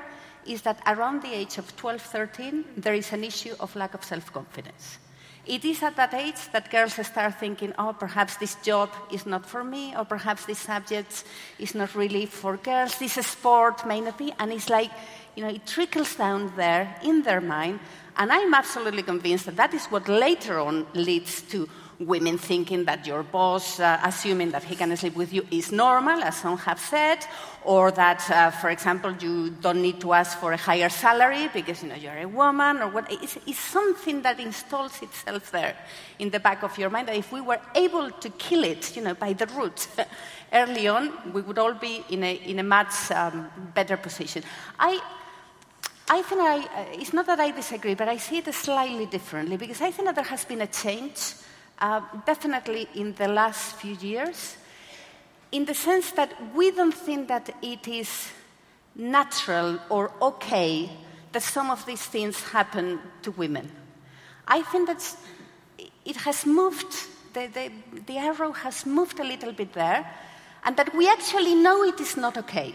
is 0.46 0.62
that 0.62 0.80
around 0.86 1.22
the 1.22 1.34
age 1.34 1.58
of 1.58 1.76
12, 1.76 2.00
13, 2.02 2.64
there 2.76 2.94
is 2.94 3.12
an 3.12 3.24
issue 3.24 3.54
of 3.58 3.74
lack 3.74 3.94
of 3.94 4.04
self 4.04 4.32
confidence. 4.32 4.98
It 5.46 5.64
is 5.64 5.82
at 5.82 5.94
that 5.94 6.12
age 6.12 6.50
that 6.52 6.70
girls 6.70 6.94
start 6.94 7.38
thinking, 7.38 7.72
oh, 7.78 7.94
perhaps 7.96 8.36
this 8.36 8.56
job 8.56 8.90
is 9.12 9.26
not 9.26 9.46
for 9.46 9.62
me, 9.62 9.94
or 9.96 10.04
perhaps 10.04 10.44
this 10.44 10.58
subject 10.58 11.22
is 11.58 11.74
not 11.74 11.94
really 11.94 12.26
for 12.26 12.56
girls, 12.56 12.98
this 12.98 13.14
sport 13.14 13.86
may 13.86 14.00
not 14.00 14.18
be. 14.18 14.32
And 14.40 14.52
it's 14.52 14.68
like, 14.68 14.90
you 15.36 15.44
know, 15.44 15.50
it 15.50 15.64
trickles 15.64 16.16
down 16.16 16.52
there 16.56 16.98
in 17.04 17.22
their 17.22 17.40
mind. 17.40 17.78
And 18.16 18.32
I'm 18.32 18.54
absolutely 18.54 19.04
convinced 19.04 19.46
that 19.46 19.56
that 19.56 19.74
is 19.74 19.86
what 19.86 20.08
later 20.08 20.58
on 20.58 20.86
leads 20.94 21.42
to 21.42 21.68
women 21.98 22.38
thinking 22.38 22.84
that 22.84 23.06
your 23.06 23.22
boss, 23.22 23.80
uh, 23.80 24.00
assuming 24.04 24.50
that 24.50 24.64
he 24.64 24.76
can 24.76 24.94
sleep 24.96 25.16
with 25.16 25.32
you, 25.32 25.46
is 25.50 25.72
normal, 25.72 26.22
as 26.22 26.36
some 26.36 26.58
have 26.58 26.78
said, 26.78 27.26
or 27.64 27.90
that, 27.90 28.30
uh, 28.30 28.50
for 28.50 28.70
example, 28.70 29.12
you 29.12 29.50
don't 29.50 29.82
need 29.82 30.00
to 30.00 30.12
ask 30.12 30.38
for 30.38 30.52
a 30.52 30.56
higher 30.56 30.88
salary 30.88 31.48
because 31.52 31.82
you 31.82 31.88
know 31.88 31.94
you're 31.94 32.18
a 32.18 32.26
woman, 32.26 32.78
or 32.78 32.88
what. 32.88 33.10
It's, 33.10 33.36
it's 33.46 33.58
something 33.58 34.22
that 34.22 34.38
installs 34.38 35.00
itself 35.02 35.50
there 35.50 35.76
in 36.18 36.30
the 36.30 36.40
back 36.40 36.62
of 36.62 36.76
your 36.78 36.90
mind. 36.90 37.08
That 37.08 37.16
if 37.16 37.32
we 37.32 37.40
were 37.40 37.60
able 37.74 38.10
to 38.10 38.30
kill 38.30 38.64
it, 38.64 38.96
you 38.96 39.02
know, 39.02 39.14
by 39.14 39.32
the 39.32 39.46
root. 39.46 39.88
early 40.52 40.86
on, 40.88 41.32
we 41.32 41.42
would 41.42 41.58
all 41.58 41.74
be 41.74 42.04
in 42.10 42.22
a, 42.22 42.34
in 42.34 42.58
a 42.58 42.62
much 42.62 43.10
um, 43.10 43.50
better 43.74 43.96
position. 43.96 44.42
I, 44.78 45.00
I 46.08 46.22
think 46.22 46.40
I, 46.40 46.58
uh, 46.58 47.00
it's 47.00 47.12
not 47.12 47.26
that 47.26 47.40
I 47.40 47.50
disagree, 47.50 47.94
but 47.94 48.08
I 48.08 48.16
see 48.16 48.38
it 48.38 48.54
slightly 48.54 49.06
differently 49.06 49.56
because 49.56 49.80
I 49.80 49.90
think 49.90 50.06
that 50.06 50.14
there 50.14 50.24
has 50.24 50.44
been 50.44 50.62
a 50.62 50.66
change 50.66 51.34
uh, 51.78 52.00
definitely 52.24 52.88
in 52.94 53.14
the 53.14 53.28
last 53.28 53.76
few 53.76 53.94
years, 53.94 54.56
in 55.52 55.64
the 55.64 55.74
sense 55.74 56.12
that 56.12 56.32
we 56.54 56.70
don't 56.70 56.94
think 56.94 57.28
that 57.28 57.54
it 57.62 57.86
is 57.86 58.28
natural 58.94 59.78
or 59.90 60.10
okay 60.20 60.90
that 61.32 61.42
some 61.42 61.70
of 61.70 61.84
these 61.86 62.02
things 62.02 62.40
happen 62.42 62.98
to 63.22 63.30
women. 63.32 63.70
I 64.48 64.62
think 64.62 64.88
that 64.88 65.16
it 66.04 66.16
has 66.16 66.46
moved, 66.46 66.92
the, 67.34 67.46
the, 67.48 67.70
the 68.06 68.18
arrow 68.18 68.52
has 68.52 68.86
moved 68.86 69.20
a 69.20 69.24
little 69.24 69.52
bit 69.52 69.72
there, 69.72 70.10
and 70.64 70.76
that 70.76 70.94
we 70.94 71.08
actually 71.08 71.54
know 71.54 71.84
it 71.84 72.00
is 72.00 72.16
not 72.16 72.36
okay. 72.38 72.74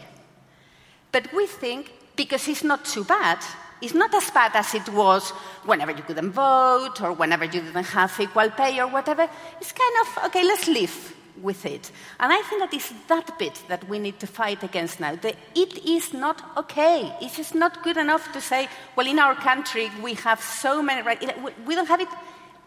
But 1.11 1.33
we 1.33 1.47
think, 1.47 1.91
because 2.15 2.47
it's 2.47 2.63
not 2.63 2.85
too 2.85 3.03
bad, 3.03 3.39
it's 3.81 3.93
not 3.93 4.13
as 4.13 4.29
bad 4.31 4.55
as 4.55 4.73
it 4.75 4.87
was 4.89 5.31
whenever 5.65 5.91
you 5.91 6.03
couldn't 6.03 6.31
vote 6.31 7.01
or 7.01 7.13
whenever 7.13 7.45
you 7.45 7.61
didn't 7.61 7.83
have 7.83 8.17
equal 8.19 8.49
pay 8.51 8.79
or 8.79 8.87
whatever. 8.87 9.27
It's 9.59 9.71
kind 9.71 9.95
of, 10.01 10.25
okay, 10.25 10.43
let's 10.43 10.67
live 10.67 11.15
with 11.41 11.65
it. 11.65 11.91
And 12.19 12.31
I 12.31 12.41
think 12.43 12.61
that 12.61 12.73
it's 12.73 12.93
that 13.07 13.39
bit 13.39 13.61
that 13.67 13.87
we 13.89 13.99
need 13.99 14.19
to 14.19 14.27
fight 14.27 14.63
against 14.63 14.99
now. 14.99 15.15
That 15.15 15.35
it 15.55 15.85
is 15.85 16.13
not 16.13 16.57
okay. 16.57 17.11
It's 17.21 17.37
just 17.37 17.55
not 17.55 17.83
good 17.83 17.97
enough 17.97 18.31
to 18.33 18.41
say, 18.41 18.67
well, 18.95 19.07
in 19.07 19.19
our 19.19 19.35
country 19.35 19.89
we 20.03 20.13
have 20.15 20.41
so 20.41 20.81
many 20.81 21.01
rights. 21.01 21.25
We 21.65 21.75
don't 21.75 21.87
have 21.87 22.01
it 22.01 22.09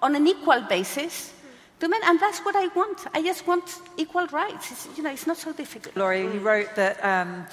on 0.03 0.17
an 0.17 0.27
equal 0.27 0.63
basis. 0.63 1.33
To 1.81 1.89
men, 1.89 2.01
and 2.05 2.21
that's 2.21 2.39
what 2.41 2.55
I 2.55 2.69
want. 2.69 3.05
I 3.13 3.21
just 3.21 3.47
want 3.49 3.65
equal 3.97 4.27
rights. 4.29 4.71
It's, 4.71 4.89
you 4.97 5.03
know, 5.03 5.11
it's 5.11 5.27
not 5.27 5.37
so 5.37 5.53
difficult. 5.53 5.97
Laurie, 5.97 6.23
you 6.23 6.39
wrote 6.39 6.75
that 6.77 7.05
um, 7.05 7.47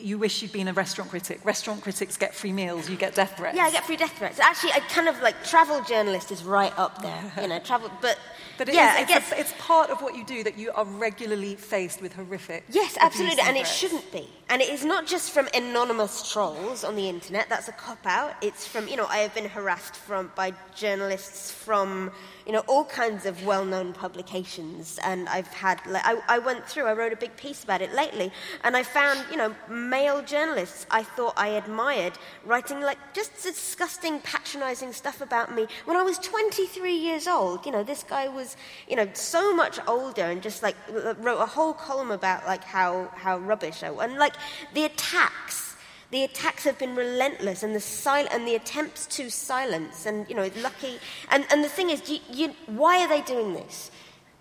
you 0.00 0.18
wish 0.18 0.42
you'd 0.42 0.52
been 0.52 0.68
a 0.68 0.72
restaurant 0.72 1.10
critic. 1.10 1.40
Restaurant 1.44 1.82
critics 1.82 2.16
get 2.16 2.34
free 2.34 2.52
meals, 2.52 2.88
you 2.88 2.96
get 2.96 3.14
death 3.14 3.36
threats. 3.36 3.56
Yeah, 3.56 3.64
I 3.64 3.70
get 3.70 3.84
free 3.84 3.96
death 3.96 4.16
threats. 4.16 4.40
Actually, 4.40 4.72
I 4.72 4.80
kind 4.80 5.08
of 5.08 5.20
like 5.20 5.44
travel 5.44 5.82
journalist 5.82 6.30
is 6.30 6.44
right 6.44 6.72
up 6.78 7.02
there, 7.02 7.32
you 7.42 7.48
know, 7.48 7.58
travel, 7.58 7.90
but. 8.00 8.18
But 8.58 8.68
it 8.68 8.74
yeah, 8.74 9.00
is, 9.00 9.10
it's, 9.10 9.32
a, 9.32 9.40
it's, 9.40 9.54
part 9.58 9.88
of 9.88 10.02
what 10.02 10.14
you 10.14 10.24
do 10.26 10.44
that 10.44 10.58
you 10.58 10.72
are 10.72 10.84
regularly 10.84 11.56
faced 11.56 12.02
with 12.02 12.12
horrific. 12.12 12.64
Yes, 12.68 12.98
absolutely, 13.00 13.40
and 13.42 13.56
it 13.56 13.66
shouldn't 13.66 14.12
be. 14.12 14.28
And 14.50 14.60
it 14.60 14.68
is 14.68 14.84
not 14.84 15.06
just 15.06 15.32
from 15.32 15.48
anonymous 15.54 16.30
trolls 16.30 16.84
on 16.84 16.94
the 16.94 17.08
internet. 17.08 17.48
That's 17.48 17.68
a 17.68 17.72
cop 17.72 18.04
out. 18.04 18.34
It's 18.42 18.66
from 18.66 18.88
you 18.88 18.96
know 18.96 19.06
I 19.06 19.18
have 19.18 19.34
been 19.34 19.48
harassed 19.48 19.96
from 19.96 20.30
by 20.36 20.52
journalists 20.74 21.50
from 21.50 22.12
you 22.46 22.52
know, 22.52 22.60
all 22.60 22.84
kinds 22.84 23.26
of 23.26 23.44
well-known 23.44 23.92
publications. 23.92 24.98
And 25.04 25.28
I've 25.28 25.48
had, 25.48 25.80
like, 25.86 26.02
I, 26.04 26.20
I 26.28 26.38
went 26.38 26.66
through, 26.66 26.84
I 26.84 26.92
wrote 26.92 27.12
a 27.12 27.16
big 27.16 27.36
piece 27.36 27.64
about 27.64 27.82
it 27.82 27.94
lately, 27.94 28.32
and 28.64 28.76
I 28.76 28.82
found, 28.82 29.24
you 29.30 29.36
know, 29.36 29.54
male 29.90 30.22
journalists 30.22 30.86
I 30.90 31.02
thought 31.02 31.34
I 31.36 31.48
admired 31.48 32.14
writing 32.44 32.80
like 32.80 32.98
just 33.14 33.42
disgusting, 33.42 34.20
patronizing 34.20 34.92
stuff 34.92 35.20
about 35.20 35.54
me 35.54 35.66
when 35.84 35.96
I 35.96 36.02
was 36.02 36.18
23 36.18 36.94
years 36.94 37.26
old. 37.26 37.66
You 37.66 37.72
know, 37.72 37.82
this 37.82 38.02
guy 38.02 38.28
was, 38.28 38.56
you 38.88 38.96
know, 38.96 39.08
so 39.14 39.54
much 39.54 39.78
older 39.86 40.22
and 40.22 40.42
just 40.42 40.62
like 40.62 40.76
wrote 41.18 41.40
a 41.40 41.46
whole 41.46 41.74
column 41.74 42.10
about 42.10 42.46
like 42.46 42.64
how, 42.64 43.10
how 43.14 43.38
rubbish 43.38 43.82
I 43.82 43.90
was. 43.90 44.04
And 44.04 44.18
like 44.18 44.34
the 44.74 44.84
attacks 44.84 45.72
the 46.12 46.24
attacks 46.24 46.64
have 46.64 46.78
been 46.78 46.94
relentless 46.94 47.62
and 47.62 47.74
the, 47.74 47.80
sil- 47.80 48.28
and 48.30 48.46
the 48.46 48.54
attempts 48.54 49.06
to 49.06 49.30
silence. 49.30 50.04
And, 50.04 50.28
you 50.28 50.36
know, 50.36 50.48
lucky. 50.58 50.98
And, 51.30 51.46
and 51.50 51.64
the 51.64 51.70
thing 51.70 51.88
is, 51.88 52.08
you, 52.08 52.18
you, 52.30 52.54
why 52.66 52.98
are 53.02 53.08
they 53.08 53.22
doing 53.22 53.54
this? 53.54 53.90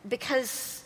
Because, 0.07 0.80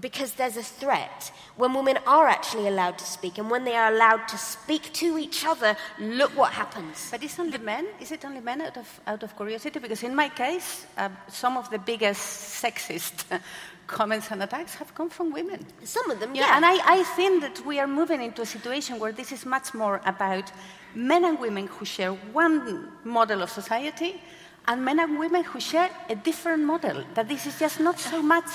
because 0.00 0.32
there's 0.34 0.56
a 0.56 0.62
threat. 0.62 1.32
When 1.56 1.72
women 1.72 1.98
are 2.06 2.26
actually 2.26 2.66
allowed 2.66 2.98
to 2.98 3.04
speak 3.04 3.38
and 3.38 3.50
when 3.50 3.64
they 3.64 3.76
are 3.76 3.92
allowed 3.92 4.26
to 4.28 4.38
speak 4.38 4.92
to 4.94 5.16
each 5.18 5.44
other, 5.44 5.76
look 5.98 6.36
what 6.36 6.52
happens. 6.52 7.08
But 7.10 7.22
is 7.22 7.38
only 7.38 7.58
men? 7.58 7.86
Is 8.00 8.10
it 8.10 8.24
only 8.24 8.40
men 8.40 8.60
out 8.62 8.76
of, 8.76 9.00
out 9.06 9.22
of 9.22 9.36
curiosity? 9.36 9.78
Because 9.78 10.02
in 10.02 10.14
my 10.14 10.28
case, 10.28 10.86
uh, 10.98 11.08
some 11.28 11.56
of 11.56 11.70
the 11.70 11.78
biggest 11.78 12.62
sexist 12.62 13.24
comments 13.86 14.30
and 14.30 14.42
attacks 14.42 14.74
have 14.74 14.92
come 14.94 15.08
from 15.08 15.32
women. 15.32 15.64
Some 15.84 16.10
of 16.10 16.18
them, 16.18 16.34
yeah. 16.34 16.46
yeah. 16.46 16.56
And 16.56 16.64
I, 16.66 17.00
I 17.00 17.02
think 17.14 17.42
that 17.42 17.64
we 17.64 17.78
are 17.78 17.86
moving 17.86 18.20
into 18.22 18.42
a 18.42 18.46
situation 18.46 18.98
where 18.98 19.12
this 19.12 19.30
is 19.30 19.46
much 19.46 19.72
more 19.72 20.00
about 20.04 20.50
men 20.94 21.24
and 21.24 21.38
women 21.38 21.68
who 21.68 21.84
share 21.84 22.12
one 22.12 22.88
model 23.04 23.42
of 23.42 23.50
society 23.50 24.20
and 24.66 24.84
men 24.84 24.98
and 24.98 25.18
women 25.18 25.44
who 25.44 25.60
share 25.60 25.90
a 26.08 26.16
different 26.16 26.64
model. 26.64 27.04
That 27.14 27.28
this 27.28 27.46
is 27.46 27.58
just 27.58 27.78
not 27.78 28.00
so 28.00 28.20
much 28.20 28.48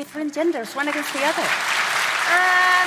different 0.00 0.32
genders, 0.32 0.74
one 0.74 0.88
against 0.88 1.12
the 1.12 1.20
other. 1.20 1.48
Um, 2.36 2.86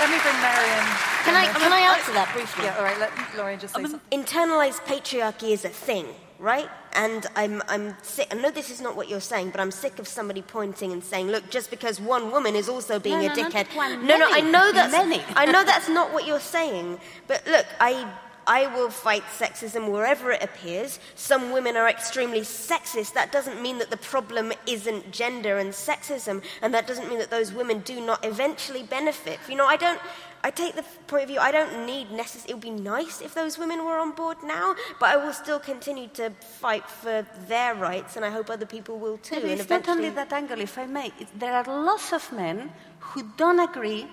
let 0.00 0.08
me 0.08 0.18
bring 0.24 0.38
Marion. 0.40 0.86
Can 1.26 1.36
I, 1.36 1.44
can 1.62 1.70
I 1.70 1.82
answer 1.92 2.12
that 2.12 2.30
briefly? 2.32 2.64
Yeah, 2.64 2.78
all 2.78 2.84
right, 2.84 2.98
let 2.98 3.12
Laurie 3.36 3.58
just 3.58 3.74
say 3.74 3.82
um, 3.84 3.90
something. 3.90 4.24
Internalized 4.24 4.80
patriarchy 4.86 5.50
is 5.50 5.66
a 5.66 5.68
thing 5.68 6.06
right? 6.40 6.68
And 6.94 7.26
I'm, 7.36 7.62
I'm 7.68 7.94
sick. 8.02 8.26
I 8.30 8.34
know 8.34 8.50
this 8.50 8.70
is 8.70 8.80
not 8.80 8.96
what 8.96 9.08
you're 9.08 9.20
saying, 9.20 9.50
but 9.50 9.60
I'm 9.60 9.70
sick 9.70 9.98
of 9.98 10.08
somebody 10.08 10.42
pointing 10.42 10.90
and 10.90 11.04
saying, 11.04 11.28
look, 11.28 11.48
just 11.50 11.70
because 11.70 12.00
one 12.00 12.32
woman 12.32 12.56
is 12.56 12.68
also 12.68 12.98
being 12.98 13.20
no, 13.20 13.26
a 13.26 13.28
no, 13.28 13.34
dickhead. 13.34 13.76
One, 13.76 14.06
no, 14.06 14.18
many, 14.18 14.20
no, 14.20 14.30
I 14.30 14.40
know 14.40 14.72
that's, 14.72 14.92
many. 14.92 15.22
I 15.36 15.44
know 15.46 15.62
that's 15.64 15.88
not 15.88 16.12
what 16.12 16.26
you're 16.26 16.40
saying. 16.40 16.98
But 17.28 17.46
look, 17.46 17.66
I, 17.78 18.10
I 18.46 18.66
will 18.74 18.90
fight 18.90 19.22
sexism 19.38 19.90
wherever 19.90 20.30
it 20.30 20.42
appears. 20.42 20.98
Some 21.14 21.52
women 21.52 21.76
are 21.76 21.88
extremely 21.88 22.40
sexist. 22.40 23.14
That 23.14 23.32
doesn't 23.32 23.60
mean 23.60 23.78
that 23.78 23.90
the 23.90 23.96
problem 23.96 24.52
isn't 24.66 25.10
gender 25.10 25.58
and 25.58 25.70
sexism, 25.70 26.42
and 26.62 26.74
that 26.74 26.86
doesn't 26.86 27.08
mean 27.08 27.18
that 27.18 27.30
those 27.30 27.52
women 27.52 27.80
do 27.80 28.00
not 28.00 28.24
eventually 28.24 28.82
benefit. 28.82 29.38
You 29.48 29.56
know, 29.56 29.66
I 29.66 29.76
don't. 29.76 30.00
I 30.42 30.50
take 30.50 30.74
the 30.74 30.84
point 31.06 31.24
of 31.24 31.28
view 31.28 31.38
I 31.38 31.52
don't 31.52 31.84
need 31.84 32.10
necessarily. 32.10 32.50
It 32.50 32.54
would 32.54 32.62
be 32.62 32.82
nice 32.82 33.20
if 33.20 33.34
those 33.34 33.58
women 33.58 33.84
were 33.84 33.98
on 33.98 34.12
board 34.12 34.38
now, 34.42 34.74
but 34.98 35.10
I 35.10 35.16
will 35.16 35.34
still 35.34 35.58
continue 35.58 36.08
to 36.14 36.30
fight 36.40 36.88
for 36.88 37.26
their 37.46 37.74
rights, 37.74 38.16
and 38.16 38.24
I 38.24 38.30
hope 38.30 38.48
other 38.48 38.64
people 38.64 38.98
will 38.98 39.18
too. 39.18 39.36
It's 39.36 39.68
not 39.68 39.88
only 39.88 40.08
that 40.10 40.32
angle, 40.32 40.60
if 40.60 40.78
I 40.78 40.86
may. 40.86 41.12
there 41.36 41.52
are 41.52 41.64
lots 41.64 42.12
of 42.14 42.32
men 42.32 42.72
who 43.00 43.22
don't 43.36 43.60
agree 43.60 44.06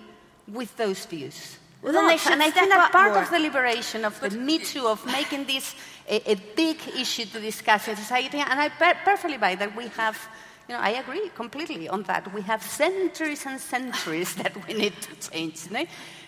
with 0.48 0.76
those 0.76 1.06
views. 1.06 1.58
Well, 1.88 1.94
then 1.94 2.08
they 2.08 2.18
should 2.18 2.34
and 2.34 2.44
I 2.44 2.52
think 2.52 2.70
that 2.70 2.92
part 2.92 3.14
more. 3.14 3.24
of 3.24 3.30
the 3.30 3.40
liberation 3.40 4.04
of 4.04 4.20
the 4.20 4.30
Me 4.32 4.60
Too, 4.60 4.88
of 4.88 5.06
making 5.06 5.46
this 5.46 5.74
a, 6.10 6.32
a, 6.32 6.36
big 6.36 6.78
issue 6.98 7.24
to 7.26 7.40
discuss 7.40 7.88
in 7.88 7.96
society, 7.96 8.40
and 8.40 8.60
I 8.60 8.68
per- 8.68 9.00
perfectly 9.06 9.38
buy 9.38 9.56
that 9.56 9.74
we 9.74 9.88
have 9.90 10.18
you 10.68 10.76
know, 10.76 10.82
I 10.82 10.90
agree 10.90 11.30
completely 11.34 11.88
on 11.88 12.04
that. 12.04 12.34
We 12.34 12.42
have 12.42 12.62
centuries 12.62 13.46
and 13.46 13.58
centuries 13.58 14.36
that 14.42 14.68
we 14.68 14.74
need 14.74 14.94
to 15.02 15.30
change. 15.30 15.66
You 15.68 15.72
know? 15.72 15.86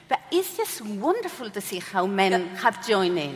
But 0.07 0.21
it's 0.31 0.55
just 0.55 0.81
wonderful 0.81 1.49
to 1.49 1.59
see 1.59 1.79
how 1.79 2.05
men 2.05 2.47
have 2.55 2.87
joined 2.87 3.19
in. 3.19 3.35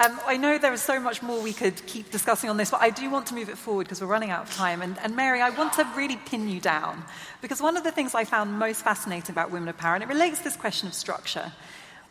Um, 0.00 0.18
I 0.26 0.38
know 0.38 0.56
there 0.56 0.72
is 0.72 0.80
so 0.80 0.98
much 0.98 1.22
more 1.22 1.40
we 1.40 1.52
could 1.52 1.84
keep 1.86 2.10
discussing 2.10 2.48
on 2.48 2.56
this, 2.56 2.70
but 2.70 2.80
I 2.80 2.90
do 2.90 3.10
want 3.10 3.26
to 3.26 3.34
move 3.34 3.50
it 3.50 3.58
forward 3.58 3.84
because 3.84 4.00
we're 4.00 4.06
running 4.06 4.30
out 4.30 4.48
of 4.48 4.54
time. 4.54 4.80
And, 4.80 4.98
and, 5.00 5.14
Mary, 5.14 5.42
I 5.42 5.50
want 5.50 5.74
to 5.74 5.86
really 5.94 6.16
pin 6.16 6.48
you 6.48 6.60
down 6.60 7.04
because 7.42 7.60
one 7.60 7.76
of 7.76 7.84
the 7.84 7.92
things 7.92 8.14
I 8.14 8.24
found 8.24 8.58
most 8.58 8.82
fascinating 8.82 9.32
about 9.32 9.50
women 9.50 9.68
of 9.68 9.76
power, 9.76 9.94
and 9.94 10.02
it 10.02 10.08
relates 10.08 10.38
to 10.38 10.44
this 10.44 10.56
question 10.56 10.88
of 10.88 10.94
structure, 10.94 11.52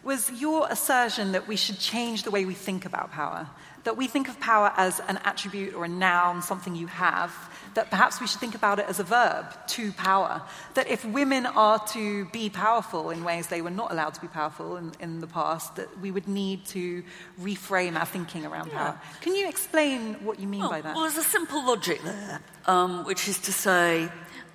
was 0.04 0.32
your 0.32 0.68
assertion 0.70 1.34
that 1.34 1.48
we 1.48 1.56
should 1.56 1.80
change 1.80 2.24
the 2.24 2.32
way 2.32 2.46
we 2.46 2.54
think 2.54 2.86
about 2.86 3.12
power. 3.12 3.48
That 3.84 3.98
we 3.98 4.08
think 4.08 4.30
of 4.30 4.40
power 4.40 4.72
as 4.78 5.00
an 5.08 5.20
attribute 5.26 5.74
or 5.74 5.86
a 5.86 5.88
noun, 5.88 6.42
something 6.42 6.76
you 6.76 6.88
have, 6.88 7.34
that 7.74 7.90
perhaps 7.90 8.22
we 8.22 8.28
should 8.28 8.40
think 8.40 8.54
about 8.54 8.80
it 8.80 8.86
as 8.88 9.00
a 9.00 9.04
verb, 9.04 9.46
to 9.70 9.92
power. 9.94 10.42
That 10.76 10.88
if 10.88 11.04
women 11.04 11.46
are 11.46 11.80
to 11.90 12.26
be 12.26 12.50
powerful 12.50 13.10
in 13.10 13.24
ways 13.24 13.48
they 13.48 13.62
were 13.62 13.72
not 13.72 13.92
allowed 13.92 14.14
to 14.16 14.22
be 14.22 14.28
powerful 14.28 14.78
in, 14.78 14.92
in 15.00 15.20
the 15.20 15.28
past, 15.28 15.76
that 15.78 16.00
we 16.00 16.12
would 16.12 16.28
need 16.28 16.66
to 16.68 17.04
reframe 17.40 17.98
our 17.98 18.06
thinking 18.06 18.46
around 18.46 18.68
yeah. 18.68 18.78
power. 18.78 19.02
Can 19.22 19.36
you 19.36 19.48
explain 19.48 20.16
what 20.26 20.40
you 20.40 20.48
mean 20.48 20.62
well, 20.62 20.70
by 20.70 20.82
that? 20.82 20.96
Well, 20.96 21.04
there's 21.04 21.18
a 21.18 21.24
simple 21.24 21.66
logic 21.66 22.02
there, 22.04 22.42
um, 22.68 23.04
which 23.06 23.28
is 23.28 23.40
to 23.40 23.54
say, 23.54 24.10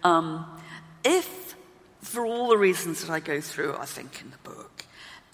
um, 0.05 0.47
if, 1.05 1.57
for 2.01 2.25
all 2.25 2.49
the 2.49 2.59
reasons 2.59 3.01
that 3.03 3.11
I 3.11 3.19
go 3.19 3.41
through, 3.41 3.77
I 3.77 3.87
think, 3.87 4.21
in 4.21 4.31
the 4.31 4.39
book, 4.49 4.76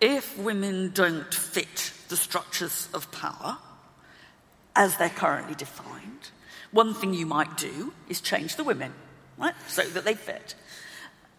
if 0.02 0.36
women 0.36 0.90
don't 0.92 1.32
fit 1.32 1.92
the 2.08 2.16
structures 2.16 2.88
of 2.92 3.10
power 3.12 3.56
as 4.74 4.96
they're 4.96 5.08
currently 5.08 5.54
defined, 5.54 6.30
one 6.72 6.92
thing 6.92 7.14
you 7.14 7.24
might 7.24 7.56
do 7.56 7.92
is 8.08 8.20
change 8.20 8.56
the 8.56 8.64
women, 8.64 8.92
right, 9.38 9.54
so 9.68 9.82
that 9.84 10.04
they 10.04 10.14
fit. 10.14 10.56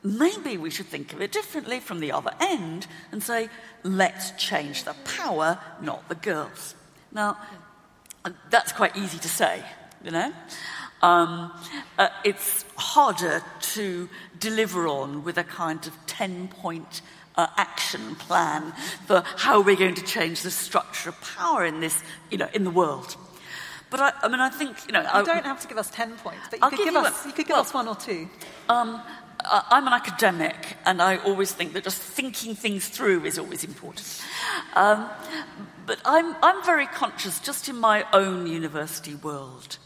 Maybe 0.01 0.57
we 0.57 0.69
should 0.69 0.85
think 0.85 1.11
of 1.11 1.21
it 1.21 1.31
differently 1.31 1.81
from 1.81 1.99
the 1.99 2.13
other 2.13 2.31
end 2.39 2.87
and 3.11 3.21
say, 3.21 3.49
let's 3.83 4.31
change 4.31 4.85
the 4.85 4.95
power, 5.17 5.59
not 5.81 6.07
the 6.07 6.15
girls. 6.15 6.75
Now, 7.11 7.37
that's 8.49 8.71
quite 8.71 8.95
easy 8.95 9.17
to 9.19 9.29
say, 9.29 9.61
you 10.03 10.11
know? 10.11 10.31
Um, 11.01 11.51
uh, 11.97 12.09
it's 12.23 12.63
harder 12.77 13.43
to 13.73 14.09
deliver 14.39 14.87
on 14.87 15.25
with 15.25 15.37
a 15.37 15.43
kind 15.43 15.85
of 15.85 15.93
10 16.07 16.47
point 16.47 17.01
uh, 17.35 17.47
action 17.57 18.15
plan 18.15 18.73
for 19.05 19.23
how 19.37 19.61
we're 19.61 19.75
going 19.75 19.95
to 19.95 20.03
change 20.03 20.41
the 20.41 20.51
structure 20.51 21.09
of 21.09 21.21
power 21.21 21.65
in 21.65 21.79
this, 21.79 22.03
you 22.31 22.37
know, 22.37 22.49
in 22.53 22.63
the 22.63 22.69
world. 22.69 23.15
But 23.89 23.99
I, 23.99 24.13
I 24.23 24.27
mean, 24.27 24.39
I 24.39 24.49
think 24.49 24.77
you 24.87 24.93
know. 24.93 25.01
You 25.01 25.07
I, 25.07 25.23
don't 25.23 25.45
have 25.45 25.61
to 25.61 25.67
give 25.67 25.77
us 25.77 25.89
ten 25.91 26.13
points, 26.15 26.47
but 26.49 26.59
you 26.59 26.63
I'll 26.63 26.69
could 26.69 26.77
give, 26.79 26.93
give 26.93 26.95
us. 26.95 27.25
A, 27.25 27.27
you 27.27 27.33
could 27.33 27.45
give 27.45 27.53
well, 27.53 27.61
us 27.61 27.73
one 27.73 27.87
or 27.87 27.95
two. 27.95 28.27
Um, 28.67 29.01
I'm 29.45 29.87
an 29.87 29.93
academic, 29.93 30.55
and 30.85 31.01
I 31.01 31.17
always 31.17 31.51
think 31.51 31.73
that 31.73 31.83
just 31.83 32.01
thinking 32.01 32.55
things 32.55 32.87
through 32.87 33.25
is 33.25 33.37
always 33.37 33.63
important. 33.63 34.23
Um, 34.75 35.09
but 35.85 35.99
I'm, 36.05 36.35
I'm 36.41 36.63
very 36.63 36.87
conscious, 36.87 37.39
just 37.39 37.67
in 37.67 37.77
my 37.77 38.05
own 38.13 38.47
university 38.47 39.15
world, 39.15 39.77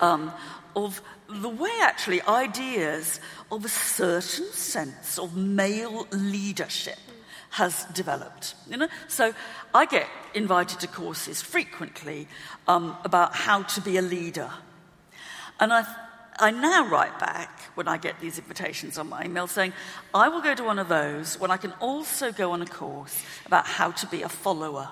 um, 0.00 0.32
of 0.76 1.02
the 1.40 1.48
way 1.48 1.70
actually 1.80 2.22
ideas 2.22 3.20
of 3.50 3.64
a 3.64 3.68
certain 3.68 4.46
sense 4.52 5.18
of 5.18 5.36
male 5.36 6.06
leadership 6.10 6.98
has 7.50 7.84
developed. 7.92 8.54
You 8.68 8.78
know? 8.78 8.88
So 9.08 9.34
I 9.74 9.86
get 9.86 10.06
invited 10.34 10.80
to 10.80 10.86
courses 10.86 11.42
frequently 11.42 12.26
um, 12.66 12.96
about 13.04 13.34
how 13.34 13.62
to 13.62 13.80
be 13.80 13.98
a 13.98 14.02
leader. 14.02 14.50
And 15.60 15.72
I, 15.72 15.84
I 16.38 16.50
now 16.50 16.88
write 16.88 17.18
back 17.18 17.60
when 17.74 17.88
I 17.88 17.98
get 17.98 18.20
these 18.20 18.38
invitations 18.38 18.96
on 18.96 19.08
my 19.08 19.24
email 19.24 19.46
saying, 19.46 19.74
I 20.14 20.28
will 20.28 20.40
go 20.40 20.54
to 20.54 20.64
one 20.64 20.78
of 20.78 20.88
those 20.88 21.38
when 21.38 21.50
I 21.50 21.58
can 21.58 21.72
also 21.72 22.32
go 22.32 22.52
on 22.52 22.62
a 22.62 22.66
course 22.66 23.22
about 23.44 23.66
how 23.66 23.90
to 23.90 24.06
be 24.06 24.22
a 24.22 24.28
follower. 24.28 24.88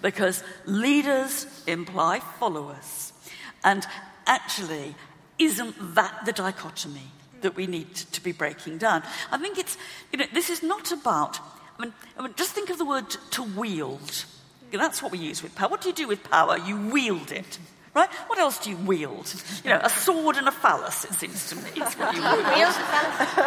Because 0.00 0.42
leaders 0.64 1.46
imply 1.66 2.20
followers. 2.38 3.12
And 3.62 3.86
actually, 4.26 4.94
isn't 5.40 5.94
that 5.94 6.24
the 6.26 6.32
dichotomy 6.32 7.10
that 7.40 7.56
we 7.56 7.66
need 7.66 7.94
to 7.94 8.20
be 8.22 8.32
breaking 8.32 8.78
down? 8.78 9.02
I 9.32 9.38
think 9.38 9.58
it's, 9.58 9.76
you 10.12 10.18
know, 10.18 10.26
this 10.32 10.50
is 10.50 10.62
not 10.62 10.92
about 10.92 11.40
I 11.80 11.84
mean, 11.84 11.94
I 12.18 12.22
mean, 12.22 12.34
just 12.36 12.52
think 12.52 12.68
of 12.68 12.76
the 12.76 12.84
word 12.84 13.08
to 13.08 13.42
wield. 13.42 14.26
That's 14.70 15.02
what 15.02 15.12
we 15.12 15.18
use 15.18 15.42
with 15.42 15.54
power. 15.54 15.68
What 15.68 15.80
do 15.80 15.88
you 15.88 15.94
do 15.94 16.06
with 16.06 16.22
power? 16.24 16.58
You 16.58 16.76
wield 16.76 17.32
it. 17.32 17.58
Right? 17.94 18.08
What 18.28 18.38
else 18.38 18.58
do 18.58 18.70
you 18.70 18.76
wield? 18.76 19.34
You 19.64 19.70
know, 19.70 19.80
a 19.82 19.88
sword 19.88 20.36
and 20.36 20.46
a 20.46 20.52
phallus, 20.52 21.04
it 21.04 21.14
seems 21.14 21.48
to 21.48 21.56
me, 21.56 21.70
is 21.70 21.94
what 21.94 22.14
you 22.14 22.22
wield. 22.22 22.36
Wield 22.36 22.74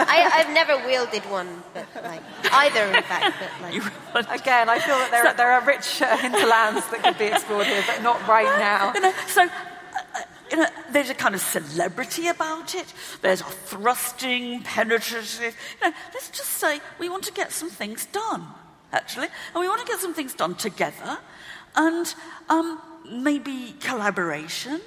I, 0.10 0.28
have 0.34 0.54
never 0.54 0.76
wielded 0.86 1.22
one, 1.30 1.64
but 1.74 1.86
like, 2.04 2.22
either, 2.52 2.84
in 2.86 3.04
fact. 3.04 3.38
But 3.40 4.28
like. 4.28 4.42
Again, 4.42 4.68
I 4.68 4.80
feel 4.80 4.98
that 4.98 5.12
there, 5.12 5.24
so, 5.24 5.30
are, 5.30 5.36
there 5.36 5.52
are 5.52 5.66
rich 5.66 6.02
uh, 6.02 6.18
hinterlands 6.18 6.90
that 6.90 7.04
could 7.04 7.18
be 7.18 7.26
explored 7.26 7.68
here, 7.68 7.84
but 7.88 8.02
not 8.02 8.28
right 8.28 8.46
now. 8.60 8.92
You 8.96 9.02
know, 9.02 9.14
so 9.28 9.48
you 10.54 10.60
know, 10.60 10.68
there's 10.92 11.10
a 11.10 11.16
kind 11.16 11.34
of 11.34 11.42
celebrity 11.42 12.28
about 12.28 12.76
it. 12.76 12.94
There's 13.24 13.42
a 13.42 13.46
thrusting, 13.46 14.62
penetrative. 14.62 15.56
You 15.82 15.90
know, 15.90 15.96
let's 16.14 16.30
just 16.30 16.52
say 16.52 16.80
we 17.00 17.10
want 17.10 17.24
to 17.24 17.34
get 17.34 17.52
some 17.52 17.72
things 17.72 18.06
done, 18.06 18.46
actually, 18.92 19.30
and 19.54 19.60
we 19.60 19.68
want 19.68 19.82
to 19.82 19.88
get 19.88 20.00
some 20.00 20.14
things 20.14 20.36
done 20.36 20.54
together, 20.54 21.18
and 21.76 22.14
um, 22.50 22.80
maybe 23.12 23.74
collaboration 23.80 24.80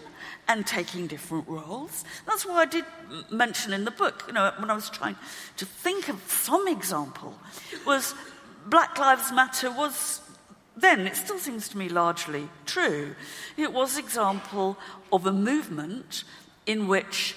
and 0.46 0.64
taking 0.64 1.08
different 1.08 1.48
roles. 1.48 2.04
That's 2.26 2.46
why 2.46 2.62
I 2.62 2.66
did 2.66 2.84
mention 3.32 3.72
in 3.72 3.84
the 3.84 3.90
book, 3.90 4.22
you 4.28 4.34
know, 4.34 4.52
when 4.58 4.70
I 4.70 4.74
was 4.74 4.88
trying 4.88 5.16
to 5.56 5.66
think 5.66 6.08
of 6.08 6.22
some 6.30 6.68
example, 6.68 7.36
was 7.84 8.14
Black 8.66 8.96
Lives 8.98 9.32
Matter 9.32 9.72
was 9.72 10.20
then 10.76 11.06
it 11.06 11.16
still 11.16 11.38
seems 11.38 11.68
to 11.70 11.78
me 11.78 11.88
largely 11.88 12.48
true. 12.66 13.14
It 13.56 13.72
was 13.72 13.96
an 13.96 14.04
example 14.04 14.76
of 15.12 15.26
a 15.26 15.32
movement 15.32 16.24
in 16.66 16.86
which 16.86 17.34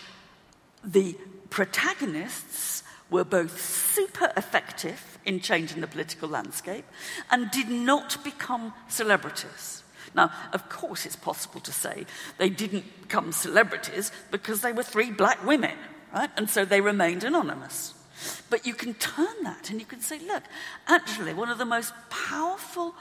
the 0.83 1.15
protagonists 1.49 2.83
were 3.09 3.23
both 3.23 3.59
super 3.61 4.31
effective 4.37 5.17
in 5.25 5.39
changing 5.39 5.81
the 5.81 5.87
political 5.87 6.29
landscape 6.29 6.85
and 7.31 7.49
did 7.51 7.69
not 7.69 8.23
become 8.23 8.73
celebrities. 8.87 9.83
Now, 10.15 10.31
of 10.53 10.69
course, 10.69 11.05
it's 11.05 11.15
possible 11.15 11.59
to 11.61 11.71
say 11.71 12.05
they 12.37 12.49
didn't 12.49 13.01
become 13.01 13.31
celebrities 13.31 14.11
because 14.31 14.61
they 14.61 14.73
were 14.73 14.83
three 14.83 15.11
black 15.11 15.45
women, 15.45 15.77
right? 16.13 16.29
And 16.35 16.49
so 16.49 16.65
they 16.65 16.81
remained 16.81 17.23
anonymous. 17.23 17.93
But 18.49 18.65
you 18.65 18.73
can 18.73 18.95
turn 18.95 19.43
that 19.43 19.69
and 19.69 19.79
you 19.79 19.85
can 19.85 20.01
say, 20.01 20.19
look, 20.19 20.43
actually, 20.87 21.33
one 21.33 21.49
of 21.49 21.57
the 21.57 21.65
most 21.65 21.93
powerful 22.09 22.95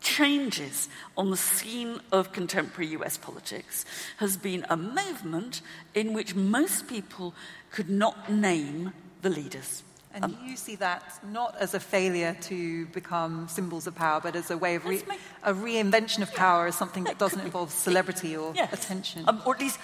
changes 0.00 0.88
on 1.16 1.30
the 1.30 1.36
scene 1.36 2.00
of 2.12 2.32
contemporary 2.32 2.88
US 2.92 3.16
politics 3.16 3.84
has 4.18 4.36
been 4.36 4.64
a 4.68 4.76
movement 4.76 5.62
in 5.94 6.12
which 6.12 6.34
most 6.34 6.86
people 6.86 7.34
could 7.70 7.90
not 7.90 8.30
name 8.30 8.92
the 9.22 9.30
leaders. 9.30 9.82
And 10.14 10.24
um, 10.24 10.38
you 10.46 10.56
see 10.56 10.76
that 10.76 11.02
not 11.30 11.56
as 11.60 11.74
a 11.74 11.80
failure 11.80 12.34
to 12.42 12.86
become 12.86 13.48
symbols 13.48 13.86
of 13.86 13.94
power, 13.94 14.18
but 14.18 14.34
as 14.34 14.50
a 14.50 14.56
way 14.56 14.76
of 14.76 14.86
re- 14.86 15.02
a 15.42 15.52
reinvention 15.52 16.22
of 16.22 16.32
power 16.32 16.66
as 16.66 16.74
something 16.74 17.04
that 17.04 17.18
doesn't 17.18 17.40
involve 17.40 17.70
celebrity 17.70 18.34
or 18.34 18.54
yes. 18.54 18.72
attention. 18.72 19.24
Um, 19.28 19.42
or 19.44 19.54
at 19.54 19.60
least 19.60 19.78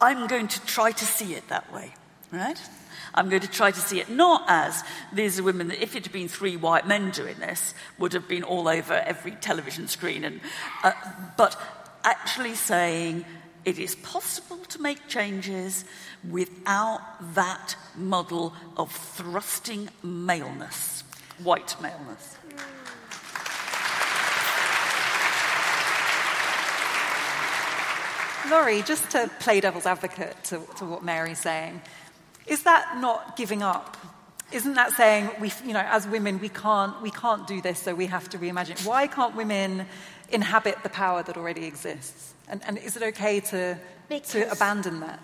I'm 0.00 0.28
going 0.28 0.46
to 0.46 0.64
try 0.66 0.92
to 0.92 1.04
see 1.04 1.34
it 1.34 1.48
that 1.48 1.72
way, 1.72 1.92
right? 2.30 2.60
I'm 3.14 3.28
going 3.28 3.42
to 3.42 3.50
try 3.50 3.70
to 3.70 3.80
see 3.80 4.00
it 4.00 4.08
not 4.08 4.44
as 4.48 4.84
these 5.12 5.38
are 5.38 5.42
women 5.42 5.68
that, 5.68 5.82
if 5.82 5.96
it 5.96 6.04
had 6.04 6.12
been 6.12 6.28
three 6.28 6.56
white 6.56 6.86
men 6.86 7.10
doing 7.10 7.36
this, 7.38 7.74
would 7.98 8.12
have 8.12 8.28
been 8.28 8.44
all 8.44 8.68
over 8.68 8.94
every 8.94 9.32
television 9.32 9.88
screen, 9.88 10.24
and, 10.24 10.40
uh, 10.84 10.92
but 11.36 11.60
actually 12.04 12.54
saying 12.54 13.24
it 13.64 13.78
is 13.78 13.94
possible 13.96 14.56
to 14.56 14.80
make 14.80 15.06
changes 15.08 15.84
without 16.28 17.00
that 17.34 17.76
model 17.96 18.54
of 18.76 18.90
thrusting 18.90 19.88
maleness, 20.02 21.04
white 21.42 21.76
maleness. 21.80 22.36
Laurie, 28.50 28.82
just 28.82 29.10
to 29.10 29.30
play 29.38 29.60
devil's 29.60 29.86
advocate 29.86 30.34
to, 30.42 30.60
to 30.76 30.84
what 30.84 31.04
Mary's 31.04 31.38
saying, 31.38 31.80
is 32.50 32.64
that 32.64 32.98
not 32.98 33.36
giving 33.36 33.62
up? 33.62 33.96
Isn't 34.52 34.74
that 34.74 34.92
saying 34.92 35.30
we, 35.40 35.52
you 35.64 35.72
know, 35.72 35.86
as 35.88 36.06
women, 36.08 36.40
we 36.40 36.48
can't, 36.48 37.00
we 37.00 37.12
can't 37.12 37.46
do 37.46 37.62
this, 37.62 37.78
so 37.78 37.94
we 37.94 38.06
have 38.06 38.28
to 38.30 38.38
reimagine? 38.38 38.84
Why 38.84 39.06
can't 39.06 39.36
women 39.36 39.86
inhabit 40.30 40.82
the 40.82 40.88
power 40.88 41.22
that 41.22 41.36
already 41.36 41.64
exists? 41.64 42.34
And, 42.48 42.60
and 42.66 42.76
is 42.76 42.96
it 42.96 43.02
okay 43.04 43.38
to, 43.40 43.78
to 44.10 44.50
abandon 44.50 44.98
that? 45.00 45.20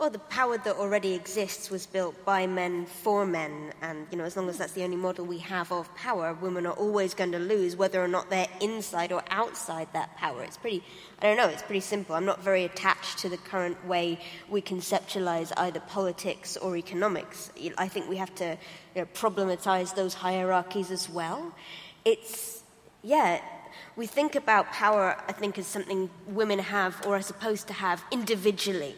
Well, 0.00 0.08
the 0.08 0.18
power 0.18 0.56
that 0.56 0.76
already 0.76 1.12
exists 1.12 1.70
was 1.70 1.84
built 1.84 2.24
by 2.24 2.46
men 2.46 2.86
for 2.86 3.26
men, 3.26 3.74
and 3.82 4.06
you 4.10 4.16
know, 4.16 4.24
as 4.24 4.34
long 4.34 4.48
as 4.48 4.56
that's 4.56 4.72
the 4.72 4.82
only 4.82 4.96
model 4.96 5.26
we 5.26 5.36
have 5.40 5.70
of 5.70 5.94
power, 5.94 6.32
women 6.32 6.64
are 6.64 6.72
always 6.72 7.12
going 7.12 7.32
to 7.32 7.38
lose, 7.38 7.76
whether 7.76 8.02
or 8.02 8.08
not 8.08 8.30
they're 8.30 8.48
inside 8.62 9.12
or 9.12 9.22
outside 9.28 9.88
that 9.92 10.16
power. 10.16 10.42
It's 10.42 10.56
pretty, 10.56 10.82
I 11.20 11.26
don't 11.26 11.36
know, 11.36 11.48
it's 11.48 11.60
pretty 11.60 11.80
simple. 11.80 12.14
I'm 12.14 12.24
not 12.24 12.42
very 12.42 12.64
attached 12.64 13.18
to 13.18 13.28
the 13.28 13.36
current 13.36 13.86
way 13.86 14.18
we 14.48 14.62
conceptualize 14.62 15.52
either 15.58 15.80
politics 15.80 16.56
or 16.56 16.78
economics. 16.78 17.52
I 17.76 17.86
think 17.86 18.08
we 18.08 18.16
have 18.16 18.34
to 18.36 18.56
you 18.94 19.02
know, 19.02 19.08
problematize 19.12 19.94
those 19.94 20.14
hierarchies 20.14 20.90
as 20.90 21.10
well. 21.10 21.54
It's, 22.06 22.62
yeah, 23.02 23.42
we 23.96 24.06
think 24.06 24.34
about 24.34 24.72
power, 24.72 25.22
I 25.28 25.32
think, 25.32 25.58
as 25.58 25.66
something 25.66 26.08
women 26.26 26.58
have 26.58 27.06
or 27.06 27.16
are 27.16 27.22
supposed 27.22 27.66
to 27.66 27.74
have 27.74 28.02
individually. 28.10 28.96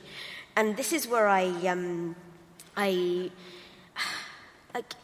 And 0.55 0.77
this 0.77 0.93
is 0.93 1.09
where 1.09 1.29
I, 1.29 1.47
um, 1.67 2.15
I, 2.77 3.31
like, 4.75 4.95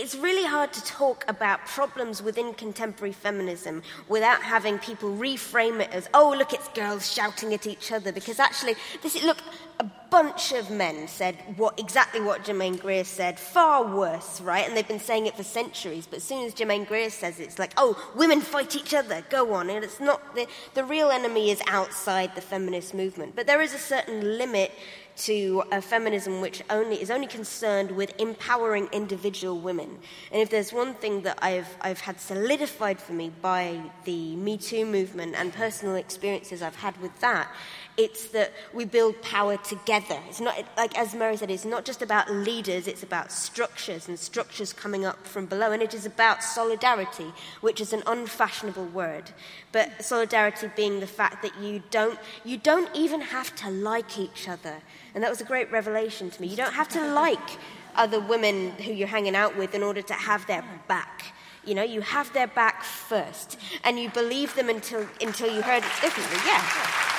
it's 0.00 0.14
really 0.14 0.46
hard 0.46 0.72
to 0.72 0.84
talk 0.84 1.24
about 1.28 1.66
problems 1.66 2.22
within 2.22 2.54
contemporary 2.54 3.12
feminism 3.12 3.82
without 4.08 4.42
having 4.42 4.78
people 4.78 5.10
reframe 5.10 5.80
it 5.80 5.90
as, 5.92 6.08
oh, 6.14 6.34
look, 6.36 6.52
it's 6.52 6.68
girls 6.68 7.12
shouting 7.12 7.52
at 7.52 7.66
each 7.66 7.92
other. 7.92 8.12
Because 8.12 8.38
actually, 8.38 8.74
this, 9.02 9.22
look, 9.22 9.38
a 9.80 9.90
bunch 10.10 10.52
of 10.52 10.70
men 10.70 11.08
said 11.08 11.36
what, 11.56 11.78
exactly 11.78 12.20
what 12.20 12.44
Germaine 12.44 12.76
Greer 12.76 13.04
said, 13.04 13.38
far 13.38 13.84
worse, 13.84 14.40
right? 14.40 14.66
And 14.66 14.76
they've 14.76 14.86
been 14.86 15.00
saying 15.00 15.26
it 15.26 15.36
for 15.36 15.42
centuries. 15.42 16.06
But 16.06 16.18
as 16.18 16.24
soon 16.24 16.44
as 16.44 16.54
Germaine 16.54 16.84
Greer 16.84 17.10
says 17.10 17.40
it, 17.40 17.44
it's 17.44 17.58
like, 17.58 17.72
oh, 17.76 17.96
women 18.14 18.40
fight 18.40 18.76
each 18.76 18.94
other, 18.94 19.24
go 19.30 19.52
on. 19.54 19.68
And 19.68 19.84
it's 19.84 20.00
not, 20.00 20.34
the, 20.34 20.46
the 20.74 20.84
real 20.84 21.10
enemy 21.10 21.50
is 21.50 21.60
outside 21.66 22.34
the 22.34 22.40
feminist 22.40 22.94
movement. 22.94 23.36
But 23.36 23.46
there 23.46 23.60
is 23.60 23.74
a 23.74 23.78
certain 23.78 24.38
limit 24.38 24.72
to 25.16 25.62
a 25.70 25.80
feminism 25.82 26.40
which 26.40 26.62
only 26.70 27.00
is 27.00 27.10
only 27.10 27.26
concerned 27.26 27.90
with 27.90 28.12
empowering 28.20 28.88
individual 28.92 29.58
women. 29.58 29.98
And 30.30 30.40
if 30.40 30.50
there's 30.50 30.72
one 30.72 30.94
thing 30.94 31.22
that 31.22 31.38
I've 31.42 31.76
I've 31.80 32.00
had 32.00 32.20
solidified 32.20 33.00
for 33.00 33.12
me 33.12 33.30
by 33.42 33.80
the 34.04 34.36
Me 34.36 34.56
Too 34.56 34.84
movement 34.86 35.34
and 35.36 35.52
personal 35.52 35.96
experiences 35.96 36.62
I've 36.62 36.76
had 36.76 37.00
with 37.00 37.18
that, 37.20 37.48
it's 37.96 38.28
that 38.28 38.52
we 38.72 38.84
build 38.84 39.20
power 39.20 39.58
together. 39.58 40.18
It's 40.28 40.40
not, 40.40 40.56
like 40.76 40.96
as 40.96 41.14
Mary 41.14 41.36
said, 41.36 41.50
it's 41.50 41.64
not 41.64 41.84
just 41.84 42.00
about 42.00 42.30
leaders, 42.30 42.86
it's 42.86 43.02
about 43.02 43.30
structures 43.30 44.08
and 44.08 44.18
structures 44.18 44.72
coming 44.72 45.04
up 45.04 45.26
from 45.26 45.46
below. 45.46 45.72
And 45.72 45.82
it 45.82 45.92
is 45.92 46.06
about 46.06 46.42
solidarity, 46.42 47.32
which 47.60 47.80
is 47.80 47.92
an 47.92 48.02
unfashionable 48.06 48.86
word. 48.86 49.30
But 49.72 50.04
solidarity 50.04 50.70
being 50.74 51.00
the 51.00 51.06
fact 51.06 51.42
that 51.42 51.58
you 51.60 51.82
don't, 51.90 52.18
you 52.44 52.56
don't 52.56 52.88
even 52.96 53.20
have 53.20 53.54
to 53.56 53.70
like 53.70 54.18
each 54.18 54.48
other. 54.48 54.76
And 55.14 55.22
that 55.22 55.28
was 55.28 55.42
a 55.42 55.44
great 55.44 55.70
revelation 55.70 56.30
to 56.30 56.40
me. 56.40 56.48
You 56.48 56.56
don't 56.56 56.74
have 56.74 56.88
to 56.90 57.12
like 57.12 57.58
other 57.94 58.20
women 58.20 58.70
who 58.72 58.92
you're 58.92 59.08
hanging 59.08 59.36
out 59.36 59.56
with 59.56 59.74
in 59.74 59.82
order 59.82 60.00
to 60.00 60.14
have 60.14 60.46
their 60.46 60.64
back. 60.88 61.34
You 61.64 61.74
know, 61.74 61.82
you 61.82 62.00
have 62.00 62.32
their 62.32 62.48
back 62.48 62.82
first, 62.82 63.56
and 63.84 63.96
you 63.96 64.10
believe 64.10 64.54
them 64.56 64.68
until, 64.68 65.06
until 65.20 65.54
you 65.54 65.62
heard 65.62 65.84
it 65.84 65.92
differently. 66.00 66.38
Yeah. 66.44 67.11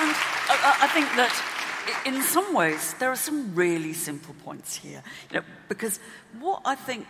And 0.00 0.10
I, 0.10 0.76
I 0.82 0.88
think 0.88 1.06
that 1.16 1.32
in 2.06 2.22
some 2.22 2.54
ways, 2.54 2.94
there 2.98 3.10
are 3.10 3.16
some 3.16 3.54
really 3.54 3.92
simple 3.92 4.34
points 4.44 4.76
here. 4.76 5.02
You 5.30 5.38
know, 5.38 5.44
because 5.68 6.00
what 6.40 6.62
I 6.64 6.74
think 6.74 7.06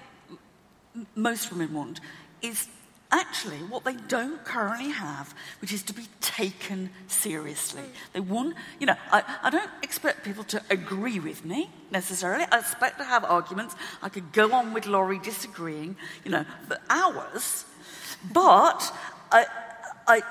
most 1.15 1.51
women 1.53 1.73
want 1.73 2.01
is 2.43 2.69
actually 3.11 3.59
what 3.59 3.85
they 3.85 3.95
don't 4.09 4.45
currently 4.45 4.91
have, 4.91 5.35
which 5.61 5.73
is 5.73 5.83
to 5.85 5.95
be 5.95 6.07
taken 6.21 6.91
seriously. 7.07 7.85
They 8.13 8.21
want, 8.21 8.57
you 8.81 8.87
know, 8.87 8.97
I, 9.13 9.23
I, 9.43 9.51
don't 9.51 9.71
expect 9.83 10.25
people 10.25 10.43
to 10.45 10.61
agree 10.69 11.21
with 11.21 11.45
me 11.45 11.71
necessarily. 11.93 12.45
I 12.51 12.59
expect 12.59 12.99
to 12.99 13.05
have 13.05 13.25
arguments. 13.25 13.77
I 14.03 14.09
could 14.09 14.33
go 14.33 14.53
on 14.53 14.73
with 14.73 14.87
Laurie 14.87 15.21
disagreeing, 15.21 15.97
you 16.25 16.33
know, 16.33 16.45
for 16.67 16.79
hours. 16.91 17.65
But 18.33 18.93
I, 19.31 19.47
I, 20.09 20.23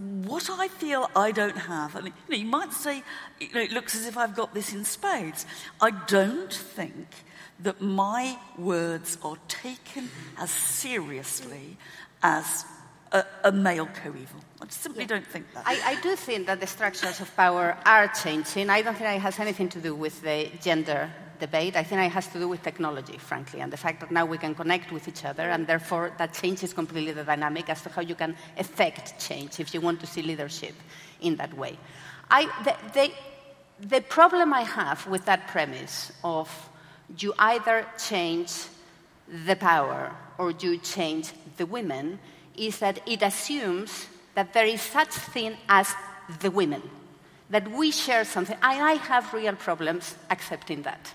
what 0.00 0.48
I 0.48 0.68
feel 0.68 1.10
I 1.14 1.30
don't 1.30 1.56
have, 1.56 1.94
and 1.94 2.06
you, 2.06 2.12
know, 2.28 2.36
you 2.36 2.46
might 2.46 2.72
say, 2.72 3.02
you 3.38 3.52
know, 3.52 3.60
it 3.60 3.70
looks 3.70 3.94
as 3.94 4.06
if 4.06 4.16
I've 4.16 4.34
got 4.34 4.54
this 4.54 4.72
in 4.72 4.84
spades. 4.84 5.44
I 5.80 5.90
don't 5.90 6.52
think 6.52 7.06
that 7.62 7.82
my 7.82 8.38
words 8.56 9.18
are 9.22 9.36
taken 9.48 10.08
as 10.38 10.50
seriously 10.50 11.76
as 12.22 12.64
a, 13.12 13.24
a 13.44 13.52
male 13.52 13.86
coeval. 13.86 14.40
I 14.62 14.66
simply 14.68 15.02
yeah. 15.02 15.08
don't 15.08 15.26
think 15.26 15.52
that. 15.52 15.64
I, 15.66 15.80
I, 15.84 16.00
do 16.00 16.16
think 16.16 16.46
that 16.46 16.60
the 16.60 16.66
structures 16.66 17.20
of 17.20 17.34
power 17.36 17.76
are 17.84 18.08
changing. 18.08 18.70
I 18.70 18.82
don't 18.82 18.96
think 18.96 19.10
it 19.10 19.20
has 19.20 19.38
anything 19.38 19.68
to 19.70 19.80
do 19.80 19.94
with 19.94 20.22
the 20.22 20.50
gender 20.62 21.10
debate. 21.40 21.74
I 21.76 21.82
think 21.82 22.00
it 22.02 22.12
has 22.12 22.28
to 22.28 22.38
do 22.38 22.48
with 22.48 22.62
technology, 22.62 23.18
frankly, 23.18 23.60
and 23.60 23.72
the 23.72 23.76
fact 23.76 24.00
that 24.00 24.10
now 24.10 24.26
we 24.26 24.38
can 24.38 24.54
connect 24.54 24.92
with 24.92 25.08
each 25.08 25.24
other, 25.24 25.50
and 25.50 25.66
therefore 25.66 26.12
that 26.18 26.34
changes 26.34 26.72
completely 26.72 27.12
the 27.12 27.24
dynamic 27.24 27.68
as 27.68 27.82
to 27.82 27.88
how 27.88 28.02
you 28.02 28.14
can 28.14 28.36
effect 28.56 29.18
change 29.18 29.58
if 29.58 29.74
you 29.74 29.80
want 29.80 30.00
to 30.00 30.06
see 30.06 30.22
leadership 30.22 30.74
in 31.20 31.36
that 31.36 31.52
way. 31.56 31.76
I, 32.30 32.44
the, 32.64 32.76
the, 32.94 33.10
the 33.88 34.00
problem 34.02 34.52
I 34.52 34.62
have 34.62 35.06
with 35.06 35.24
that 35.24 35.48
premise 35.48 36.12
of 36.22 36.48
you 37.18 37.34
either 37.38 37.86
change 37.98 38.52
the 39.46 39.56
power 39.56 40.14
or 40.38 40.52
you 40.52 40.78
change 40.78 41.32
the 41.56 41.66
women 41.66 42.18
is 42.56 42.78
that 42.78 43.00
it 43.06 43.22
assumes 43.22 44.06
that 44.34 44.52
there 44.52 44.66
is 44.66 44.80
such 44.80 45.08
thing 45.08 45.56
as 45.68 45.92
the 46.40 46.50
women 46.50 46.82
that 47.50 47.68
we 47.68 47.90
share 47.90 48.24
something. 48.24 48.56
I 48.62 48.94
have 48.94 49.34
real 49.34 49.56
problems 49.56 50.14
accepting 50.30 50.82
that 50.82 51.12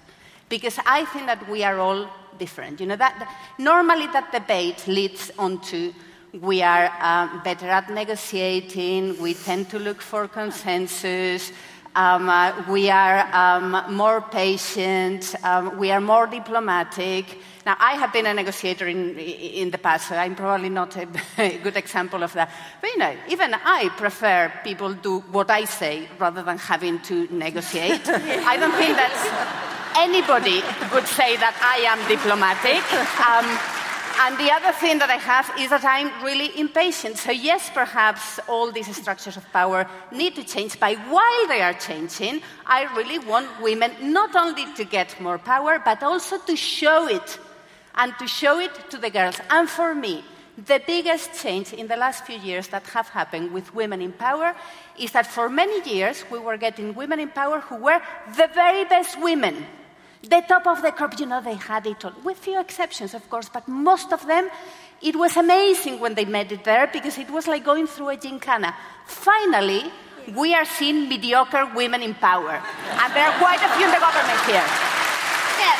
because 0.50 0.80
I 0.86 1.06
think 1.06 1.26
that 1.28 1.50
we 1.50 1.64
are 1.64 1.80
all 1.80 2.10
different. 2.38 2.80
You 2.80 2.88
know, 2.88 2.96
that, 2.96 3.32
normally 3.58 4.08
that 4.08 4.32
debate 4.32 4.88
leads 4.88 5.32
on 5.38 5.60
to 5.62 5.94
we 6.42 6.62
are 6.62 6.92
um, 7.00 7.42
better 7.44 7.68
at 7.68 7.90
negotiating, 7.90 9.22
we 9.22 9.34
tend 9.34 9.70
to 9.70 9.80
look 9.80 10.02
for 10.02 10.28
consensus, 10.28 11.52
um, 11.96 12.28
uh, 12.28 12.52
we 12.70 12.90
are 12.90 13.20
um, 13.34 13.96
more 13.96 14.20
patient, 14.20 15.34
um, 15.44 15.78
we 15.78 15.92
are 15.92 16.02
more 16.02 16.28
diplomatic. 16.28 17.38
Now, 17.66 17.78
I 17.80 17.94
have 17.94 18.12
been 18.12 18.26
a 18.26 18.34
negotiator 18.34 18.86
in, 18.88 19.18
in 19.18 19.72
the 19.72 19.78
past, 19.78 20.10
so 20.10 20.16
I'm 20.16 20.36
probably 20.36 20.70
not 20.70 20.98
a 20.98 21.06
good 21.64 21.78
example 21.78 22.22
of 22.22 22.34
that. 22.34 22.52
But 22.82 22.90
you 22.92 22.98
know, 22.98 23.16
even 23.30 23.54
I 23.54 23.90
prefer 23.96 24.52
people 24.64 24.94
do 24.94 25.20
what 25.32 25.50
I 25.50 25.64
say 25.64 26.08
rather 26.20 26.44
than 26.44 26.58
having 26.58 27.00
to 27.04 27.28
negotiate. 27.34 28.02
I 28.08 28.58
don't 28.58 28.74
think 28.74 28.98
that's 28.98 29.75
anybody 29.98 30.62
would 30.94 31.08
say 31.08 31.38
that 31.38 31.56
I 31.62 31.78
am 31.88 32.00
diplomatic. 32.08 32.84
Um, 33.26 33.48
and 34.18 34.38
the 34.38 34.52
other 34.52 34.72
thing 34.72 35.00
that 35.00 35.10
I 35.10 35.18
have 35.18 35.52
is 35.60 35.70
that 35.70 35.84
I'm 35.84 36.10
really 36.24 36.58
impatient. 36.58 37.18
So, 37.18 37.32
yes, 37.32 37.70
perhaps 37.74 38.40
all 38.48 38.72
these 38.72 38.96
structures 38.96 39.36
of 39.36 39.44
power 39.52 39.86
need 40.12 40.36
to 40.36 40.44
change, 40.44 40.80
but 40.80 40.98
while 41.10 41.48
they 41.48 41.62
are 41.62 41.74
changing, 41.74 42.42
I 42.66 42.84
really 42.96 43.20
want 43.20 43.48
women 43.62 43.92
not 44.02 44.36
only 44.36 44.72
to 44.76 44.86
get 44.86 45.20
more 45.20 45.38
power, 45.38 45.82
but 45.84 46.02
also 46.02 46.38
to 46.38 46.56
show 46.56 47.08
it 47.08 47.40
and 47.96 48.14
to 48.20 48.28
show 48.28 48.60
it 48.60 48.72
to 48.92 48.98
the 48.98 49.10
girls. 49.10 49.40
And 49.50 49.70
for 49.70 49.94
me, 49.94 50.24
the 50.58 50.82
biggest 50.88 51.42
change 51.42 51.74
in 51.74 51.88
the 51.88 51.98
last 51.98 52.26
few 52.26 52.38
years 52.38 52.70
that 52.70 52.88
have 52.88 53.10
happened 53.10 53.52
with 53.52 53.76
women 53.76 54.02
in 54.02 54.14
power 54.14 54.56
is 54.98 55.12
that 55.12 55.28
for 55.28 55.50
many 55.50 55.82
years 55.90 56.24
we 56.32 56.40
were 56.40 56.56
getting 56.56 56.96
women 56.96 57.20
in 57.20 57.30
power 57.30 57.60
who 57.60 57.76
were 57.76 58.02
the 58.38 58.50
very 58.54 58.86
best 58.86 59.20
women 59.22 59.66
the 60.30 60.42
top 60.48 60.68
of 60.68 60.82
the 60.82 60.92
crop, 60.92 61.20
you 61.20 61.26
know, 61.26 61.42
they 61.42 61.56
had 61.56 61.86
it 61.86 62.04
all, 62.06 62.14
with 62.24 62.38
few 62.38 62.60
exceptions, 62.60 63.14
of 63.14 63.30
course, 63.30 63.50
but 63.50 63.68
most 63.68 64.14
of 64.14 64.26
them, 64.28 64.50
it 65.02 65.16
was 65.16 65.38
amazing 65.38 66.00
when 66.00 66.16
they 66.16 66.26
made 66.26 66.52
it 66.52 66.64
there 66.64 66.88
because 66.88 67.18
it 67.18 67.30
was 67.30 67.48
like 67.48 67.64
going 67.64 67.88
through 67.88 68.10
a 68.10 68.18
gincana. 68.18 68.74
Finally, 69.06 69.92
we 70.34 70.56
are 70.56 70.66
seeing 70.66 71.08
mediocre 71.08 71.70
women 71.76 72.02
in 72.02 72.16
power. 72.16 72.62
And 73.02 73.14
there 73.14 73.28
are 73.28 73.38
quite 73.38 73.62
a 73.62 73.70
few 73.78 73.86
in 73.86 73.92
the 73.92 74.00
government 74.00 74.40
here. 74.48 74.66
Yeah. 75.62 75.78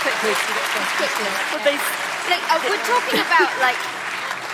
quickly, 0.00 0.32
quickly. 0.96 1.28
But 1.52 1.64
they, 1.64 1.76
like, 2.32 2.44
uh, 2.48 2.60
we're 2.64 2.84
talking 2.88 3.20
about, 3.20 3.50
like, 3.60 3.76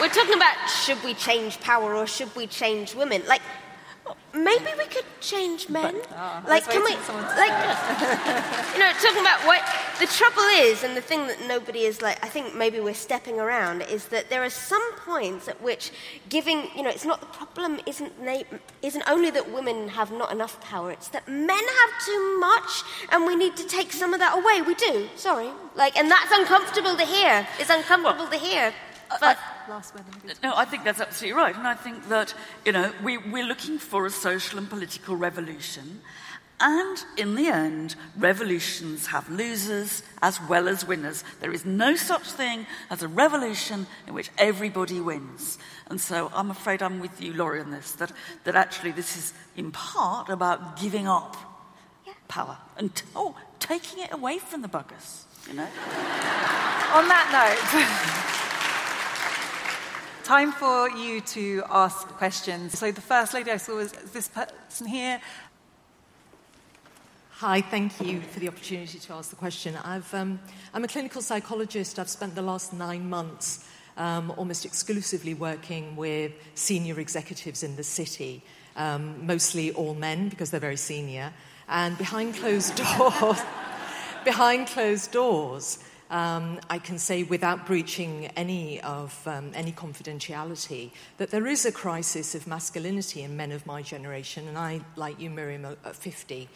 we're 0.01 0.09
talking 0.09 0.35
about 0.35 0.55
should 0.69 1.03
we 1.05 1.15
change 1.15 1.61
power 1.61 1.95
or 1.95 2.07
should 2.07 2.35
we 2.35 2.47
change 2.47 2.95
women? 2.95 3.23
Like, 3.29 3.43
maybe 4.35 4.67
we 4.77 4.85
could 4.85 5.05
change 5.21 5.69
men. 5.69 5.95
But, 5.95 6.13
oh, 6.17 6.43
like, 6.49 6.69
can 6.69 6.83
we, 6.85 6.91
like, 6.91 7.57
you 8.75 8.79
know, 8.79 8.93
talking 9.01 9.21
about 9.21 9.41
what 9.47 9.63
the 9.99 10.07
trouble 10.07 10.43
is, 10.57 10.85
and 10.85 10.97
the 10.97 11.01
thing 11.01 11.27
that 11.27 11.47
nobody 11.47 11.81
is 11.81 12.03
like, 12.03 12.23
I 12.25 12.29
think 12.29 12.55
maybe 12.55 12.81
we're 12.81 12.95
stepping 12.95 13.41
around, 13.41 13.83
is 13.83 14.07
that 14.09 14.29
there 14.29 14.43
are 14.43 14.51
some 14.51 14.83
points 14.99 15.49
at 15.49 15.61
which 15.63 15.91
giving, 16.29 16.69
you 16.77 16.83
know, 16.83 16.91
it's 16.91 17.05
not 17.05 17.21
the 17.21 17.27
problem 17.27 17.81
isn't 17.87 18.13
isn't 18.83 19.05
only 19.09 19.31
that 19.31 19.53
women 19.53 19.89
have 19.89 20.13
not 20.13 20.33
enough 20.33 20.61
power, 20.61 20.91
it's 20.93 21.09
that 21.09 21.27
men 21.29 21.49
have 21.49 22.05
too 22.05 22.39
much, 22.39 22.83
and 23.11 23.27
we 23.27 23.37
need 23.37 23.57
to 23.57 23.67
take 23.67 23.93
some 23.93 24.13
of 24.13 24.21
that 24.21 24.37
away. 24.37 24.63
We 24.63 24.75
do. 24.75 25.09
Sorry, 25.17 25.51
like, 25.75 25.97
and 25.97 26.11
that's 26.11 26.31
uncomfortable 26.33 26.97
to 26.97 27.05
hear. 27.05 27.47
It's 27.59 27.71
uncomfortable 27.71 28.27
to 28.29 28.37
hear. 28.37 28.73
But, 29.21 29.39
no, 30.43 30.55
I 30.55 30.65
think 30.65 30.85
that's 30.85 31.01
absolutely 31.01 31.41
right. 31.41 31.57
And 31.57 31.67
I 31.67 31.75
think 31.75 32.09
that, 32.09 32.35
you 32.65 32.73
know, 32.73 32.93
we, 33.03 33.19
we're 33.19 33.47
looking 33.47 33.79
for 33.79 34.07
a 34.07 34.11
social 34.11 34.59
and 34.59 34.69
political 34.69 35.17
revolution. 35.17 36.01
And 36.59 37.05
in 37.19 37.35
the 37.35 37.49
end, 37.49 37.97
revolutions 38.17 39.09
have 39.09 39.29
losers 39.29 40.03
as 40.23 40.41
well 40.49 40.69
as 40.69 40.87
winners. 40.87 41.23
There 41.41 41.53
is 41.53 41.67
no 41.67 41.97
such 41.97 42.23
thing 42.23 42.67
as 42.89 43.03
a 43.03 43.09
revolution 43.09 43.87
in 44.07 44.15
which 44.15 44.31
everybody 44.39 45.01
wins. 45.01 45.59
And 45.91 46.01
so 46.01 46.31
I'm 46.35 46.51
afraid 46.51 46.83
I'm 46.83 46.99
with 47.01 47.21
you, 47.21 47.35
Laurie, 47.35 47.61
on 47.61 47.71
this, 47.71 47.93
that, 47.93 48.11
that 48.45 48.57
actually 48.57 48.93
this 48.93 49.19
is 49.19 49.35
in 49.55 49.71
part 49.71 50.31
about 50.31 50.81
giving 50.81 51.07
up 51.07 51.37
yeah. 52.07 52.15
power 52.27 52.57
and 52.79 52.95
t- 52.95 53.05
oh, 53.15 53.37
taking 53.61 54.03
it 54.03 54.13
away 54.13 54.39
from 54.39 54.63
the 54.63 54.69
buggers, 54.69 55.25
you 55.47 55.55
know? 55.55 55.69
on 56.95 57.09
that 57.09 57.29
note. 57.33 58.33
Time 60.27 60.51
for 60.51 60.91
you 60.91 61.21
to 61.21 61.63
ask 61.71 62.09
questions. 62.09 62.77
So 62.77 62.91
the 62.91 63.01
first 63.01 63.33
lady 63.33 63.53
I 63.53 63.59
saw 63.59 63.77
was 63.77 63.93
this 63.93 64.27
person 64.27 64.89
here. 64.89 65.21
Hi, 67.35 67.61
thank 67.61 68.01
you 68.01 68.21
for 68.23 68.41
the 68.41 68.49
opportunity 68.49 68.99
to 68.99 69.13
ask 69.13 69.31
the 69.31 69.37
question. 69.37 69.79
i 69.85 69.95
am 69.95 70.41
um, 70.75 70.83
a 70.83 70.89
clinical 70.89 71.23
psychologist. 71.23 72.01
I've 72.01 72.09
spent 72.09 72.35
the 72.35 72.43
last 72.43 72.73
nine 72.73 73.09
months 73.09 73.69
um, 73.97 74.33
almost 74.37 74.65
exclusively 74.65 75.33
working 75.33 75.95
with 75.95 76.33
senior 76.57 76.99
executives 76.99 77.63
in 77.63 77.77
the 77.77 77.85
city, 77.85 78.43
um, 78.75 79.25
mostly 79.25 79.71
all 79.75 79.95
men 79.95 80.29
because 80.29 80.51
they're 80.51 80.59
very 80.59 80.77
senior. 80.77 81.33
And 81.69 81.97
behind 81.97 82.35
closed 82.35 82.75
doors, 82.99 83.41
behind 84.25 84.67
closed 84.67 85.13
doors, 85.13 85.79
um, 86.11 86.61
I 86.71 86.79
can 86.79 86.99
say 86.99 87.25
without 87.25 87.67
breaching 87.67 88.27
any 88.37 88.81
of 88.83 89.21
um, 89.27 89.51
any 89.55 89.73
confidentiality 89.73 90.91
that 91.19 91.31
there 91.31 91.47
is 91.47 91.67
a 91.67 91.73
crisis 91.73 92.35
of 92.35 92.47
masculinity 92.47 93.23
in 93.23 93.37
men 93.37 93.53
of 93.53 93.67
my 93.67 93.83
generation, 93.83 94.47
and 94.47 94.57
I, 94.57 94.81
like 94.95 95.21
you, 95.21 95.31
Miriam, 95.31 95.67
are 95.67 95.93
50. 95.93 96.49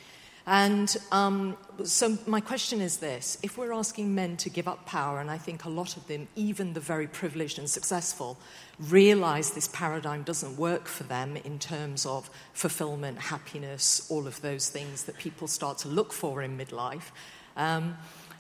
And 0.46 0.96
um, 1.12 1.56
so, 1.84 2.16
my 2.26 2.40
question 2.40 2.80
is 2.80 2.96
this 2.96 3.38
if 3.42 3.58
we're 3.58 3.72
asking 3.72 4.14
men 4.14 4.36
to 4.38 4.50
give 4.50 4.66
up 4.66 4.86
power, 4.86 5.20
and 5.20 5.30
I 5.30 5.38
think 5.38 5.64
a 5.64 5.68
lot 5.68 5.96
of 5.96 6.06
them, 6.06 6.28
even 6.34 6.72
the 6.72 6.80
very 6.80 7.06
privileged 7.06 7.58
and 7.58 7.68
successful, 7.68 8.38
realize 8.78 9.50
this 9.50 9.68
paradigm 9.68 10.22
doesn't 10.22 10.56
work 10.56 10.86
for 10.86 11.04
them 11.04 11.36
in 11.36 11.58
terms 11.58 12.06
of 12.06 12.30
fulfillment, 12.52 13.18
happiness, 13.18 14.06
all 14.10 14.26
of 14.26 14.40
those 14.40 14.68
things 14.68 15.04
that 15.04 15.18
people 15.18 15.46
start 15.46 15.78
to 15.78 15.88
look 15.88 16.12
for 16.12 16.42
in 16.42 16.56
midlife. 16.56 17.10
Um, 17.56 17.96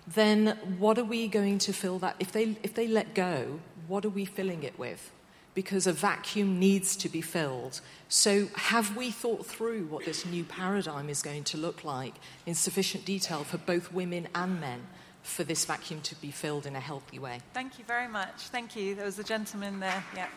then 0.06 0.58
what 0.78 0.98
are 0.98 1.04
we 1.04 1.28
going 1.28 1.58
to 1.58 1.72
fill 1.72 1.98
that? 2.00 2.16
If 2.18 2.32
they, 2.32 2.56
if 2.62 2.74
they 2.74 2.88
let 2.88 3.14
go, 3.14 3.60
what 3.86 4.04
are 4.04 4.10
we 4.10 4.24
filling 4.24 4.62
it 4.62 4.78
with? 4.78 5.10
Because 5.54 5.86
a 5.86 5.92
vacuum 5.92 6.58
needs 6.58 6.96
to 6.96 7.08
be 7.08 7.20
filled. 7.20 7.80
So, 8.08 8.46
have 8.54 8.96
we 8.96 9.10
thought 9.10 9.44
through 9.44 9.86
what 9.86 10.04
this 10.04 10.24
new 10.24 10.44
paradigm 10.44 11.08
is 11.08 11.22
going 11.22 11.44
to 11.44 11.56
look 11.56 11.84
like 11.84 12.14
in 12.46 12.54
sufficient 12.54 13.04
detail 13.04 13.42
for 13.42 13.58
both 13.58 13.92
women 13.92 14.28
and 14.34 14.60
men 14.60 14.86
for 15.22 15.44
this 15.44 15.64
vacuum 15.64 16.00
to 16.02 16.14
be 16.20 16.30
filled 16.30 16.66
in 16.66 16.76
a 16.76 16.80
healthy 16.80 17.18
way? 17.18 17.40
Thank 17.52 17.78
you 17.78 17.84
very 17.84 18.08
much. 18.08 18.48
Thank 18.48 18.76
you. 18.76 18.94
There 18.94 19.04
was 19.04 19.18
a 19.18 19.24
gentleman 19.24 19.80
there. 19.80 20.04
Yeah. 20.14 20.28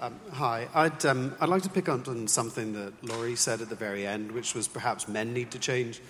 Um, 0.00 0.14
hi, 0.30 0.68
I'd, 0.74 1.04
um, 1.06 1.34
I'd 1.40 1.48
like 1.48 1.62
to 1.64 1.68
pick 1.68 1.88
up 1.88 2.06
on 2.06 2.28
something 2.28 2.72
that 2.74 2.92
Laurie 3.02 3.34
said 3.34 3.60
at 3.60 3.68
the 3.68 3.74
very 3.74 4.06
end, 4.06 4.30
which 4.30 4.54
was 4.54 4.68
perhaps 4.68 5.08
men 5.08 5.32
need 5.32 5.50
to 5.50 5.58
change. 5.58 6.00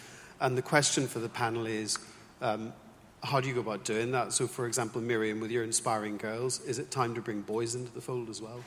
And 0.41 0.59
the 0.59 0.63
question 0.63 1.07
for 1.07 1.21
the 1.21 1.29
panel 1.31 1.65
is 1.65 1.99
um, 2.43 2.75
how 3.23 3.41
do 3.41 3.49
you 3.49 3.55
go 3.55 3.61
about 3.61 3.85
doing 3.85 4.13
that? 4.13 4.35
So, 4.35 4.47
for 4.47 4.67
example, 4.67 5.01
Miriam, 5.01 5.41
with 5.41 5.51
your 5.51 5.65
inspiring 5.65 6.19
girls, 6.19 6.61
is 6.67 6.79
it 6.79 6.91
time 6.91 7.15
to 7.15 7.23
bring 7.23 7.41
boys 7.41 7.75
into 7.75 7.91
the 7.91 8.03
fold 8.03 8.29
as 8.29 8.43
well? 8.43 8.63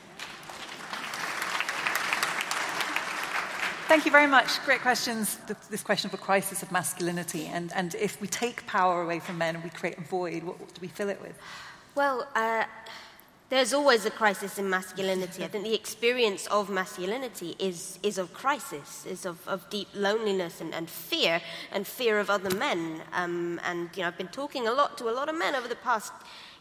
Thank 3.86 4.04
you 4.04 4.10
very 4.10 4.26
much. 4.26 4.60
Great 4.64 4.80
questions. 4.80 5.38
This 5.70 5.84
question 5.84 6.10
of 6.10 6.14
a 6.14 6.22
crisis 6.22 6.64
of 6.64 6.72
masculinity, 6.72 7.46
and, 7.46 7.72
and 7.76 7.94
if 7.94 8.20
we 8.20 8.26
take 8.26 8.66
power 8.66 9.02
away 9.02 9.20
from 9.20 9.38
men 9.38 9.54
and 9.54 9.62
we 9.62 9.70
create 9.70 9.98
a 9.98 10.02
void, 10.02 10.42
what, 10.42 10.58
what 10.58 10.74
do 10.74 10.80
we 10.80 10.88
fill 10.88 11.10
it 11.10 11.20
with? 11.22 11.38
Well, 11.94 12.26
uh, 12.34 12.64
there's 13.52 13.74
always 13.74 14.06
a 14.06 14.10
crisis 14.10 14.58
in 14.58 14.70
masculinity. 14.70 15.44
I 15.44 15.48
think 15.48 15.64
the 15.64 15.74
experience 15.74 16.46
of 16.46 16.70
masculinity 16.70 17.54
is, 17.58 17.98
is 18.02 18.16
of 18.16 18.32
crisis, 18.32 19.04
is 19.04 19.26
of, 19.26 19.46
of 19.46 19.68
deep 19.68 19.88
loneliness 19.94 20.62
and, 20.62 20.72
and 20.72 20.88
fear, 20.88 21.42
and 21.70 21.86
fear 21.86 22.18
of 22.18 22.30
other 22.30 22.48
men. 22.56 23.02
Um, 23.12 23.60
and 23.62 23.90
you 23.94 24.00
know, 24.00 24.08
I've 24.08 24.16
been 24.16 24.28
talking 24.28 24.68
a 24.68 24.72
lot 24.72 24.96
to 24.98 25.10
a 25.10 25.12
lot 25.12 25.28
of 25.28 25.38
men 25.38 25.54
over 25.54 25.68
the 25.68 25.76
past 25.76 26.14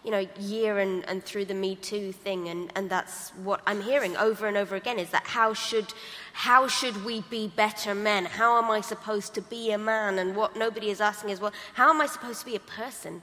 you 0.03 0.11
know, 0.11 0.27
year 0.37 0.79
and, 0.79 1.07
and 1.07 1.23
through 1.23 1.45
the 1.45 1.53
Me 1.53 1.75
Too 1.75 2.11
thing, 2.11 2.49
and, 2.49 2.69
and 2.75 2.89
that's 2.89 3.29
what 3.35 3.61
I'm 3.65 3.81
hearing 3.81 4.17
over 4.17 4.47
and 4.47 4.57
over 4.57 4.75
again 4.75 4.99
is 4.99 5.11
that 5.11 5.23
how 5.27 5.53
should, 5.53 5.93
how 6.33 6.67
should 6.67 7.05
we 7.05 7.21
be 7.29 7.47
better 7.47 7.95
men? 7.95 8.25
How 8.25 8.61
am 8.61 8.69
I 8.69 8.81
supposed 8.81 9.33
to 9.35 9.41
be 9.41 9.71
a 9.71 9.77
man? 9.77 10.19
And 10.19 10.35
what 10.35 10.57
nobody 10.57 10.89
is 10.89 10.99
asking 10.99 11.29
is, 11.29 11.39
well, 11.39 11.53
how 11.75 11.89
am 11.89 12.01
I 12.01 12.07
supposed 12.07 12.41
to 12.41 12.45
be 12.45 12.57
a 12.57 12.59
person? 12.59 13.21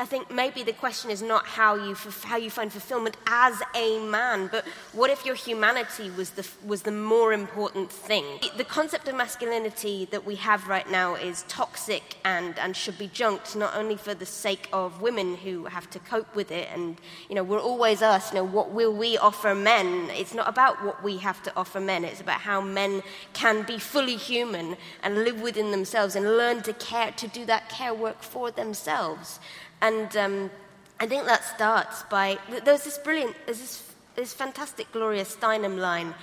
I 0.00 0.06
think 0.06 0.30
maybe 0.30 0.62
the 0.62 0.72
question 0.72 1.10
is 1.10 1.20
not 1.20 1.44
how 1.44 1.74
you, 1.74 1.94
how 2.22 2.38
you 2.38 2.48
find 2.48 2.72
fulfillment 2.72 3.18
as 3.26 3.60
a 3.74 4.00
man, 4.00 4.48
but 4.50 4.64
what 4.94 5.10
if 5.10 5.26
your 5.26 5.34
humanity 5.34 6.10
was 6.10 6.30
the, 6.30 6.48
was 6.64 6.82
the 6.82 6.90
more 6.90 7.34
important 7.34 7.92
thing? 7.92 8.24
The 8.56 8.64
concept 8.64 9.08
of 9.08 9.14
masculinity 9.14 10.08
that 10.10 10.24
we 10.24 10.36
have 10.36 10.68
right 10.68 10.90
now 10.90 11.16
is 11.16 11.44
toxic 11.48 12.16
and, 12.24 12.58
and 12.58 12.74
should 12.74 12.96
be 12.96 13.08
junked, 13.08 13.54
not 13.54 13.76
only 13.76 13.96
for 13.96 14.14
the 14.14 14.24
sake 14.24 14.70
of 14.72 15.02
women 15.02 15.36
who 15.36 15.66
have 15.66 15.90
to 15.90 15.98
cope 15.98 16.34
with 16.34 16.50
it. 16.50 16.68
And, 16.72 16.96
you 17.28 17.34
know, 17.34 17.44
we're 17.44 17.60
always 17.60 18.00
asked, 18.00 18.32
you 18.32 18.38
know, 18.38 18.44
what 18.44 18.70
will 18.70 18.94
we 18.94 19.18
offer 19.18 19.54
men? 19.54 20.08
It's 20.12 20.32
not 20.32 20.48
about 20.48 20.82
what 20.82 21.04
we 21.04 21.18
have 21.18 21.42
to 21.42 21.52
offer 21.54 21.78
men, 21.78 22.06
it's 22.06 22.22
about 22.22 22.40
how 22.40 22.62
men 22.62 23.02
can 23.34 23.64
be 23.64 23.78
fully 23.78 24.16
human 24.16 24.78
and 25.02 25.24
live 25.24 25.42
within 25.42 25.72
themselves 25.72 26.16
and 26.16 26.24
learn 26.24 26.62
to 26.62 26.72
care, 26.72 27.12
to 27.12 27.28
do 27.28 27.44
that 27.44 27.68
care 27.68 27.92
work 27.92 28.22
for 28.22 28.50
themselves. 28.50 29.40
And 29.82 30.16
um, 30.16 30.50
I 30.98 31.06
think 31.06 31.24
that 31.26 31.44
starts 31.44 32.02
by 32.04 32.38
there's 32.64 32.84
this 32.84 32.98
brilliant, 32.98 33.34
there's 33.46 33.60
this, 33.60 33.94
this 34.14 34.32
fantastic 34.32 34.90
Gloria 34.92 35.24
Steinem 35.24 35.78
line, 35.78 36.14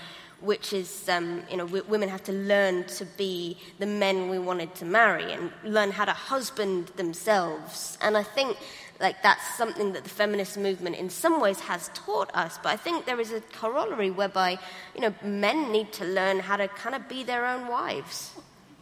which 0.42 0.74
is, 0.74 1.10
um, 1.10 1.42
you 1.50 1.58
know, 1.58 1.66
women 1.66 2.10
have 2.10 2.24
to 2.26 2.34
learn 2.34 2.84
to 2.84 3.06
be 3.18 3.58
the 3.80 3.88
men 3.88 4.30
we 4.30 4.38
wanted 4.38 4.74
to 4.76 4.86
marry 4.86 5.34
and 5.34 5.52
learn 5.64 5.92
how 5.92 6.06
to 6.06 6.12
husband 6.14 6.88
themselves. 6.96 7.98
And 8.02 8.16
I 8.16 8.24
think 8.24 8.58
like 9.00 9.22
that's 9.22 9.56
something 9.56 9.94
that 9.94 10.04
the 10.04 10.10
feminist 10.10 10.58
movement 10.58 10.96
in 10.96 11.10
some 11.10 11.40
ways 11.40 11.60
has 11.60 11.90
taught 11.94 12.32
us 12.34 12.58
but 12.64 12.70
i 12.70 12.76
think 12.76 13.06
there 13.06 13.20
is 13.20 13.32
a 13.32 13.42
corollary 13.54 14.10
whereby 14.10 14.58
you 14.96 15.02
know 15.02 15.14
men 15.24 15.72
need 15.72 15.92
to 15.92 16.06
learn 16.06 16.40
how 16.40 16.56
to 16.58 16.68
kind 16.70 16.96
of 16.96 17.08
be 17.08 17.24
their 17.24 17.46
own 17.46 17.68
wives 17.68 18.34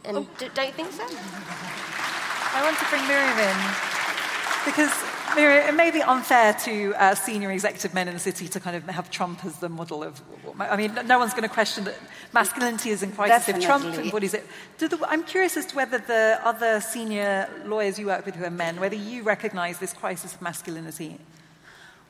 and 0.04 0.16
oh. 0.16 0.28
do, 0.38 0.48
not 0.56 0.66
you 0.66 0.72
think 0.72 0.90
so 0.92 1.04
i 1.04 2.60
want 2.64 2.78
to 2.78 2.86
bring 2.88 3.06
miriam 3.06 3.38
in 3.38 4.25
because 4.66 4.92
Miriam, 5.36 5.68
it 5.68 5.74
may 5.74 5.90
be 5.90 6.02
unfair 6.02 6.52
to 6.64 6.92
uh, 6.94 7.14
senior 7.14 7.50
executive 7.50 7.94
men 7.94 8.08
in 8.08 8.14
the 8.14 8.20
city 8.20 8.48
to 8.48 8.60
kind 8.60 8.76
of 8.76 8.82
have 8.84 9.10
Trump 9.10 9.44
as 9.44 9.58
the 9.60 9.68
model 9.68 10.02
of. 10.02 10.20
I 10.58 10.76
mean, 10.76 10.98
no 11.06 11.18
one's 11.18 11.32
going 11.32 11.44
to 11.44 11.48
question 11.48 11.84
that 11.84 11.94
masculinity 12.32 12.90
is 12.90 13.02
in 13.02 13.12
crisis 13.12 13.46
Definitely. 13.46 13.62
if 13.62 13.68
Trump 13.68 13.98
embodies 13.98 14.34
it. 14.34 14.46
The, 14.78 15.06
I'm 15.08 15.22
curious 15.22 15.56
as 15.56 15.66
to 15.66 15.76
whether 15.76 15.98
the 15.98 16.40
other 16.42 16.80
senior 16.80 17.48
lawyers 17.64 17.98
you 17.98 18.06
work 18.06 18.26
with 18.26 18.34
who 18.34 18.44
are 18.44 18.50
men, 18.50 18.80
whether 18.80 18.96
you 18.96 19.22
recognise 19.22 19.78
this 19.78 19.92
crisis 19.92 20.34
of 20.34 20.42
masculinity. 20.42 21.18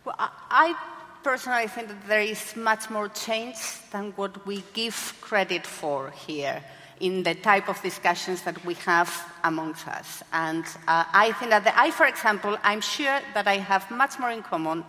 Well, 0.05 0.17
I 0.19 0.75
personally 1.23 1.67
think 1.69 1.89
that 1.89 2.09
there 2.09 2.21
is 2.21 2.57
much 2.57 2.89
more 2.89 3.09
change 3.09 3.59
than 3.91 4.13
what 4.13 4.47
we 4.47 4.63
give 4.73 5.15
credit 5.21 5.67
for 5.67 6.11
here 6.11 6.63
in 7.01 7.23
the 7.23 7.35
type 7.35 7.69
of 7.69 7.81
discussions 7.83 8.43
that 8.43 8.65
we 8.65 8.75
have 8.75 9.11
amongst 9.45 9.87
us. 9.89 10.23
And 10.33 10.65
uh, 10.89 11.05
I 11.13 11.33
think 11.33 11.51
that 11.51 11.65
the, 11.65 11.79
I, 11.79 11.91
for 11.91 12.07
example, 12.07 12.57
I'm 12.63 12.81
sure 12.81 13.21
that 13.35 13.47
I 13.47 13.59
have 13.59 13.91
much 13.91 14.19
more 14.19 14.31
in 14.31 14.43
common 14.43 14.85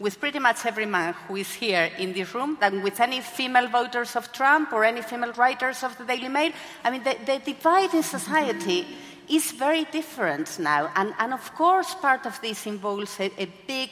with 0.00 0.18
pretty 0.18 0.40
much 0.40 0.66
every 0.66 0.86
man 0.86 1.14
who 1.28 1.36
is 1.36 1.52
here 1.52 1.90
in 1.98 2.12
this 2.12 2.34
room 2.34 2.58
than 2.60 2.82
with 2.82 2.98
any 2.98 3.20
female 3.20 3.68
voters 3.68 4.16
of 4.16 4.32
Trump 4.32 4.72
or 4.72 4.84
any 4.84 5.02
female 5.02 5.32
writers 5.34 5.84
of 5.84 5.96
the 5.98 6.04
Daily 6.04 6.28
Mail. 6.28 6.52
I 6.82 6.90
mean, 6.90 7.04
the, 7.04 7.16
the 7.24 7.38
divide 7.38 7.94
in 7.94 8.02
society 8.02 8.86
is 9.28 9.52
very 9.52 9.84
different 9.84 10.58
now. 10.58 10.90
And, 10.96 11.14
and 11.18 11.32
of 11.32 11.54
course, 11.54 11.94
part 11.94 12.26
of 12.26 12.40
this 12.40 12.66
involves 12.66 13.20
a, 13.20 13.30
a 13.40 13.46
big 13.66 13.90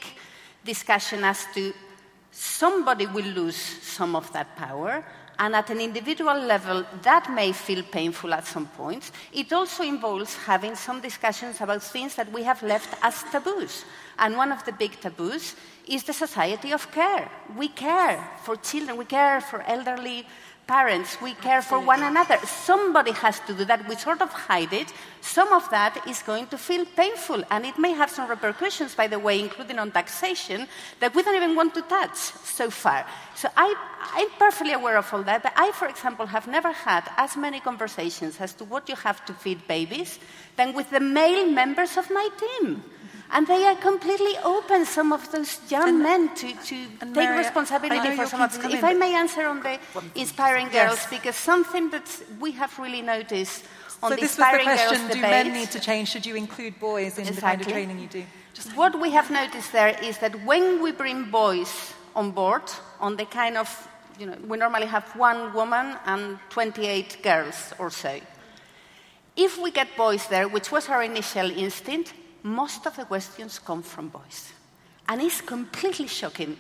discussion 0.65 1.23
as 1.23 1.47
to 1.55 1.73
somebody 2.33 3.07
will 3.07 3.25
lose 3.25 3.57
some 3.57 4.17
of 4.17 4.33
that 4.33 4.57
power 4.57 5.05
and 5.41 5.57
at 5.57 5.71
an 5.71 5.81
individual 5.81 6.39
level, 6.39 6.85
that 7.03 7.33
may 7.33 7.51
feel 7.53 7.83
painful 7.83 8.35
at 8.35 8.47
some 8.47 8.67
points. 8.67 9.11
It 9.33 9.51
also 9.55 9.83
involves 9.83 10.35
having 10.35 10.77
some 10.77 11.01
discussions 11.01 11.63
about 11.63 11.83
things 11.83 12.15
that 12.17 12.31
we 12.31 12.43
have 12.43 12.63
left 12.63 12.95
as 13.03 13.25
taboos. 13.33 13.87
And 14.19 14.37
one 14.37 14.53
of 14.53 14.63
the 14.67 14.73
big 14.73 15.01
taboos 15.01 15.57
is 15.89 16.05
the 16.05 16.13
society 16.13 16.73
of 16.73 16.93
care. 16.93 17.31
We 17.57 17.69
care 17.69 18.23
for 18.45 18.57
children, 18.57 18.99
we 18.99 19.07
care 19.07 19.41
for 19.41 19.63
elderly 19.63 20.27
parents, 20.71 21.21
we 21.21 21.35
care 21.35 21.63
for 21.63 21.81
one 21.81 22.01
another. 22.01 22.39
Somebody 22.47 23.11
has 23.11 23.41
to 23.41 23.53
do 23.53 23.65
that. 23.65 23.89
We 23.89 23.97
sort 23.97 24.23
of 24.23 24.31
hide 24.31 24.73
it. 24.73 24.93
Some 25.21 25.53
of 25.53 25.69
that 25.71 25.99
is 26.07 26.23
going 26.23 26.47
to 26.47 26.57
feel 26.57 26.85
painful, 26.95 27.43
and 27.51 27.67
it 27.67 27.77
may 27.77 27.91
have 27.91 28.09
some 28.09 28.31
repercussions, 28.31 28.95
by 28.95 29.09
the 29.09 29.19
way, 29.19 29.41
including 29.41 29.81
on 29.81 29.91
taxation, 29.91 30.69
that 31.01 31.13
we 31.13 31.25
don't 31.25 31.35
even 31.35 31.57
want 31.57 31.75
to 31.75 31.83
touch 31.83 32.15
so 32.61 32.71
far. 32.71 33.05
So 33.35 33.49
I, 33.57 33.75
I'm 34.15 34.31
perfectly 34.39 34.73
aware 34.73 34.97
of 34.97 35.13
all 35.13 35.25
that, 35.25 35.43
but 35.43 35.55
I, 35.57 35.73
for 35.73 35.89
example, 35.89 36.27
have 36.27 36.47
never 36.47 36.71
had 36.71 37.03
as 37.17 37.37
many 37.37 37.59
conversations 37.59 38.41
as 38.41 38.55
to 38.55 38.65
what 38.65 38.89
you 38.89 38.95
have 38.95 39.25
to 39.27 39.35
feed 39.35 39.67
babies 39.67 40.21
than 40.55 40.73
with 40.73 40.89
the 40.91 41.01
male 41.01 41.51
members 41.51 41.97
of 41.97 42.09
my 42.11 42.29
team. 42.39 42.85
And 43.33 43.47
they 43.47 43.65
are 43.65 43.77
completely 43.77 44.37
open, 44.45 44.85
some 44.85 45.13
of 45.13 45.31
those 45.31 45.61
young 45.71 45.89
and, 45.89 46.03
men, 46.03 46.35
to, 46.35 46.53
to 46.53 46.87
take 47.15 47.31
responsibility 47.31 48.17
for 48.17 48.27
some 48.27 48.43
of 48.43 48.53
this. 48.53 48.75
If 48.75 48.83
I 48.83 48.95
may 48.95 49.15
answer 49.15 49.47
on 49.47 49.63
the 49.63 49.79
inspiring 50.17 50.69
girls, 50.69 50.99
yes. 50.99 51.11
because 51.11 51.37
something 51.37 51.91
that 51.91 52.09
we 52.41 52.51
have 52.53 52.77
really 52.79 53.03
noticed 53.03 53.65
on 54.03 54.11
so 54.11 54.17
the 54.17 54.23
this 54.23 54.33
inspiring 54.33 54.67
was 54.67 54.81
the 54.81 54.87
question, 54.87 54.99
girls 54.99 55.15
do 55.15 55.21
debate, 55.21 55.47
men 55.47 55.53
need 55.53 55.71
to 55.71 55.81
change? 55.81 56.09
Should 56.09 56.27
you 56.27 56.35
include 56.35 56.81
boys 56.81 57.19
in 57.19 57.27
exactly. 57.29 57.35
the 57.35 57.41
kind 57.41 57.61
of 57.61 57.67
training 57.69 57.99
you 58.01 58.09
do? 58.09 58.25
Just 58.55 58.77
what 58.77 58.99
we 59.01 59.11
have 59.11 59.31
noticed 59.31 59.73
there 59.73 59.97
is 60.03 60.19
that 60.19 60.45
when 60.45 60.83
we 60.83 60.91
bring 60.91 61.31
boys 61.31 61.95
on 62.17 62.33
board, 62.33 62.63
on 62.99 63.17
the 63.17 63.27
kind 63.27 63.57
of, 63.57 63.69
you 64.19 64.27
know, 64.27 64.37
we 64.49 64.59
normally 64.59 64.87
have 64.87 65.05
one 65.17 65.53
woman 65.55 65.97
and 66.07 66.39
28 66.51 67.23
girls 67.23 67.73
or 67.79 67.91
so. 67.91 68.19
If 69.37 69.61
we 69.61 69.71
get 69.71 69.97
boys 69.97 70.27
there, 70.29 70.49
which 70.49 70.73
was 70.73 70.89
our 70.89 71.03
initial 71.03 71.51
instinct, 71.51 72.13
most 72.43 72.87
of 72.87 72.97
the 72.97 73.05
questions 73.05 73.59
come 73.59 73.83
from 73.83 74.09
boys. 74.09 74.53
And 75.09 75.21
it's 75.21 75.41
completely 75.41 76.07
shocking 76.07 76.57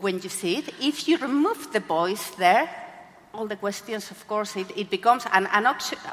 when 0.00 0.20
you 0.20 0.28
see 0.28 0.56
it. 0.56 0.74
If 0.80 1.08
you 1.08 1.18
remove 1.18 1.72
the 1.72 1.80
boys 1.80 2.30
there, 2.36 2.68
all 3.34 3.46
the 3.46 3.56
questions, 3.56 4.10
of 4.10 4.26
course, 4.26 4.56
it, 4.56 4.66
it 4.76 4.90
becomes, 4.90 5.24
and, 5.32 5.48
and, 5.52 5.66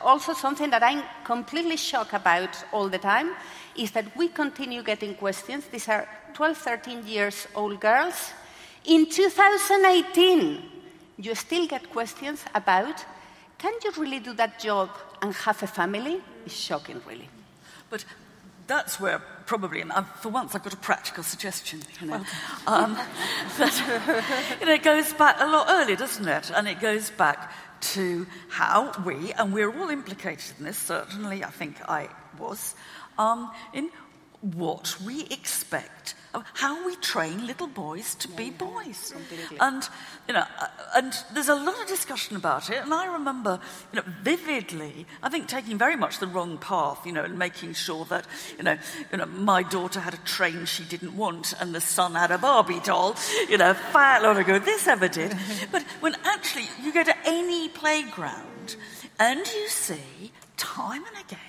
also 0.03 0.33
something 0.33 0.69
that 0.69 0.83
I'm 0.83 1.03
completely 1.23 1.77
shocked 1.77 2.13
about 2.13 2.49
all 2.71 2.87
the 2.87 2.97
time 2.97 3.31
is 3.75 3.91
that 3.91 4.15
we 4.15 4.29
continue 4.29 4.83
getting 4.83 5.15
questions. 5.15 5.65
These 5.67 5.89
are 5.89 6.07
12, 6.33 6.57
13 6.57 7.07
years 7.07 7.47
old 7.55 7.79
girls. 7.79 8.31
In 8.85 9.09
2018, 9.09 10.61
you 11.17 11.35
still 11.35 11.67
get 11.67 11.89
questions 11.89 12.43
about 12.55 13.05
can 13.57 13.73
you 13.83 13.91
really 13.97 14.19
do 14.19 14.33
that 14.35 14.57
job 14.57 14.89
and 15.21 15.33
have 15.33 15.61
a 15.61 15.67
family? 15.67 16.21
It's 16.45 16.55
shocking, 16.55 17.01
really. 17.05 17.27
But 17.89 18.05
that's 18.69 18.99
where 18.99 19.19
probably, 19.47 19.81
and 19.81 19.91
for 20.21 20.29
once 20.29 20.53
I've 20.53 20.63
got 20.63 20.73
a 20.73 20.77
practical 20.77 21.23
suggestion, 21.23 21.81
you 21.99 22.07
know, 22.07 22.23
um, 22.67 22.93
that, 23.57 24.57
you 24.59 24.65
know, 24.67 24.73
it 24.73 24.83
goes 24.83 25.11
back 25.13 25.37
a 25.39 25.45
lot 25.45 25.65
earlier, 25.69 25.95
doesn't 25.95 26.27
it? 26.27 26.51
And 26.55 26.67
it 26.67 26.79
goes 26.79 27.09
back 27.09 27.51
to 27.81 28.27
how 28.49 28.91
we, 29.03 29.33
and 29.33 29.51
we're 29.51 29.75
all 29.75 29.89
implicated 29.89 30.53
in 30.59 30.65
this, 30.65 30.77
certainly 30.77 31.43
I 31.43 31.49
think 31.49 31.77
I 31.89 32.09
was, 32.37 32.75
um, 33.17 33.51
in 33.73 33.89
what 34.41 34.95
we 35.03 35.23
expect 35.25 36.13
how 36.53 36.85
we 36.85 36.95
train 36.97 37.47
little 37.47 37.67
boys 37.67 38.15
to 38.15 38.27
be 38.27 38.51
boys. 38.51 39.13
And, 39.59 39.87
you 40.27 40.33
know, 40.33 40.43
uh, 40.59 40.67
and 40.95 41.13
there's 41.33 41.49
a 41.49 41.55
lot 41.55 41.81
of 41.81 41.87
discussion 41.87 42.35
about 42.35 42.69
it. 42.69 42.77
And 42.77 42.93
I 42.93 43.11
remember, 43.13 43.59
you 43.91 43.97
know, 43.97 44.05
vividly, 44.21 45.05
I 45.23 45.29
think 45.29 45.47
taking 45.47 45.77
very 45.77 45.95
much 45.95 46.19
the 46.19 46.27
wrong 46.27 46.57
path, 46.57 47.05
you 47.05 47.11
know, 47.11 47.23
and 47.23 47.37
making 47.37 47.73
sure 47.73 48.05
that, 48.05 48.25
you 48.57 48.63
know, 48.63 48.77
you 49.11 49.17
know, 49.17 49.25
my 49.25 49.63
daughter 49.63 49.99
had 49.99 50.13
a 50.13 50.17
train 50.17 50.65
she 50.65 50.83
didn't 50.83 51.15
want 51.15 51.53
and 51.59 51.73
the 51.73 51.81
son 51.81 52.13
had 52.13 52.31
a 52.31 52.37
Barbie 52.37 52.79
doll, 52.81 53.15
you 53.49 53.57
know, 53.57 53.73
fat 53.73 54.21
lot 54.21 54.37
ago 54.37 54.59
this 54.59 54.87
ever 54.87 55.07
did. 55.07 55.35
but 55.71 55.83
when 55.99 56.15
actually 56.23 56.65
you 56.83 56.93
go 56.93 57.03
to 57.03 57.15
any 57.25 57.69
playground 57.69 58.75
and 59.19 59.39
you 59.39 59.67
see 59.67 60.31
time 60.57 61.03
and 61.05 61.25
again 61.25 61.48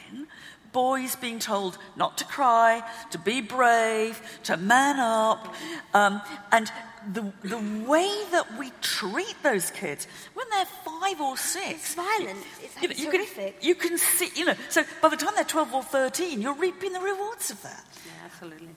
boys 0.73 1.17
being 1.17 1.39
told 1.39 1.79
not 1.97 2.19
to 2.19 2.25
cry, 2.25 2.83
to 3.11 3.19
be 3.19 3.41
brave, 3.41 4.21
to 4.45 4.57
man 4.57 4.99
up. 5.01 5.55
Um, 5.95 6.21
and 6.53 6.71
the, 7.13 7.33
the 7.43 7.59
way 7.87 8.25
that 8.31 8.59
we 8.59 8.71
treat 8.81 9.35
those 9.43 9.71
kids 9.71 10.07
when 10.35 10.47
they're 10.51 10.67
five 10.67 11.21
or 11.21 11.37
six. 11.37 11.71
It's 11.71 11.95
violent. 11.95 12.39
It's 12.63 12.83
you, 12.83 12.89
know, 12.89 12.95
you, 12.95 13.11
can, 13.11 13.53
you 13.61 13.75
can 13.75 13.99
see, 13.99 14.29
you 14.35 14.45
know, 14.45 14.55
so 14.69 14.83
by 15.01 15.09
the 15.09 15.17
time 15.17 15.33
they're 15.35 15.45
12 15.45 15.75
or 15.75 15.83
13, 15.83 16.43
you're 16.43 16.55
reaping 16.55 16.93
the 16.93 17.01
rewards 17.01 17.51
of 17.51 17.63
that. 17.63 17.85
Yeah, 18.07 18.13
absolutely. 18.27 18.69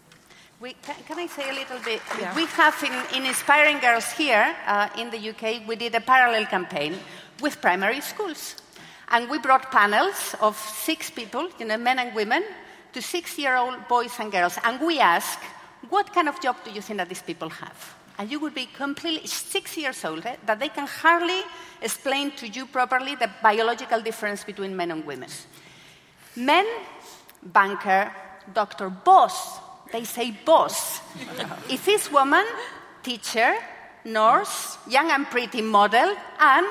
We, 0.59 0.73
can, 0.81 0.95
can, 1.05 1.19
I 1.19 1.27
say 1.27 1.49
a 1.49 1.53
little 1.53 1.79
bit? 1.83 2.01
Yeah. 2.19 2.33
We 2.35 2.45
have 2.45 2.81
in, 2.83 3.17
in 3.17 3.27
Inspiring 3.27 3.79
Girls 3.79 4.09
here 4.13 4.55
uh, 4.65 4.87
in 4.97 5.09
the 5.09 5.29
UK, 5.29 5.67
we 5.67 5.75
did 5.75 5.93
a 5.95 5.99
parallel 5.99 6.45
campaign 6.45 6.95
with 7.41 7.59
primary 7.59 7.99
schools. 7.99 8.62
And 9.09 9.29
we 9.29 9.39
brought 9.39 9.71
panels 9.71 10.35
of 10.41 10.57
six 10.57 11.09
people, 11.09 11.49
you 11.59 11.65
know, 11.65 11.77
men 11.77 11.99
and 11.99 12.15
women, 12.15 12.43
to 12.93 13.01
six 13.01 13.37
year 13.37 13.55
old 13.55 13.87
boys 13.87 14.13
and 14.19 14.31
girls. 14.31 14.57
And 14.63 14.79
we 14.81 14.99
asked, 14.99 15.39
what 15.89 16.13
kind 16.13 16.29
of 16.29 16.39
job 16.41 16.55
do 16.63 16.71
you 16.71 16.81
think 16.81 16.97
that 16.97 17.09
these 17.09 17.21
people 17.21 17.49
have? 17.49 17.95
And 18.17 18.31
you 18.31 18.39
would 18.39 18.53
be 18.53 18.67
completely 18.67 19.27
six 19.27 19.75
years 19.75 20.05
old, 20.05 20.25
eh, 20.25 20.35
that 20.45 20.59
they 20.59 20.69
can 20.69 20.87
hardly 20.87 21.41
explain 21.81 22.31
to 22.31 22.47
you 22.47 22.65
properly 22.65 23.15
the 23.15 23.29
biological 23.41 24.01
difference 24.01 24.43
between 24.43 24.75
men 24.75 24.91
and 24.91 25.05
women. 25.05 25.29
Men, 26.35 26.65
banker, 27.41 28.11
doctor, 28.53 28.89
boss. 28.89 29.59
They 29.91 30.03
say 30.03 30.31
boss. 30.45 31.01
if 31.69 31.85
this 31.85 32.11
woman, 32.11 32.45
teacher, 33.01 33.55
nurse, 34.05 34.77
young 34.87 35.11
and 35.11 35.25
pretty 35.27 35.61
model, 35.61 36.15
and 36.39 36.67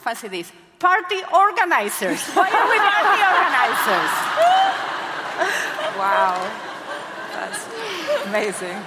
fancy 0.00 0.28
this, 0.28 0.52
party 0.78 1.20
organizers. 1.32 2.22
Why 2.34 2.48
are 2.50 2.68
we 2.70 2.78
party 2.78 3.20
organizers? 3.24 4.12
wow. 5.98 6.36
That's 7.32 8.26
amazing. 8.26 8.82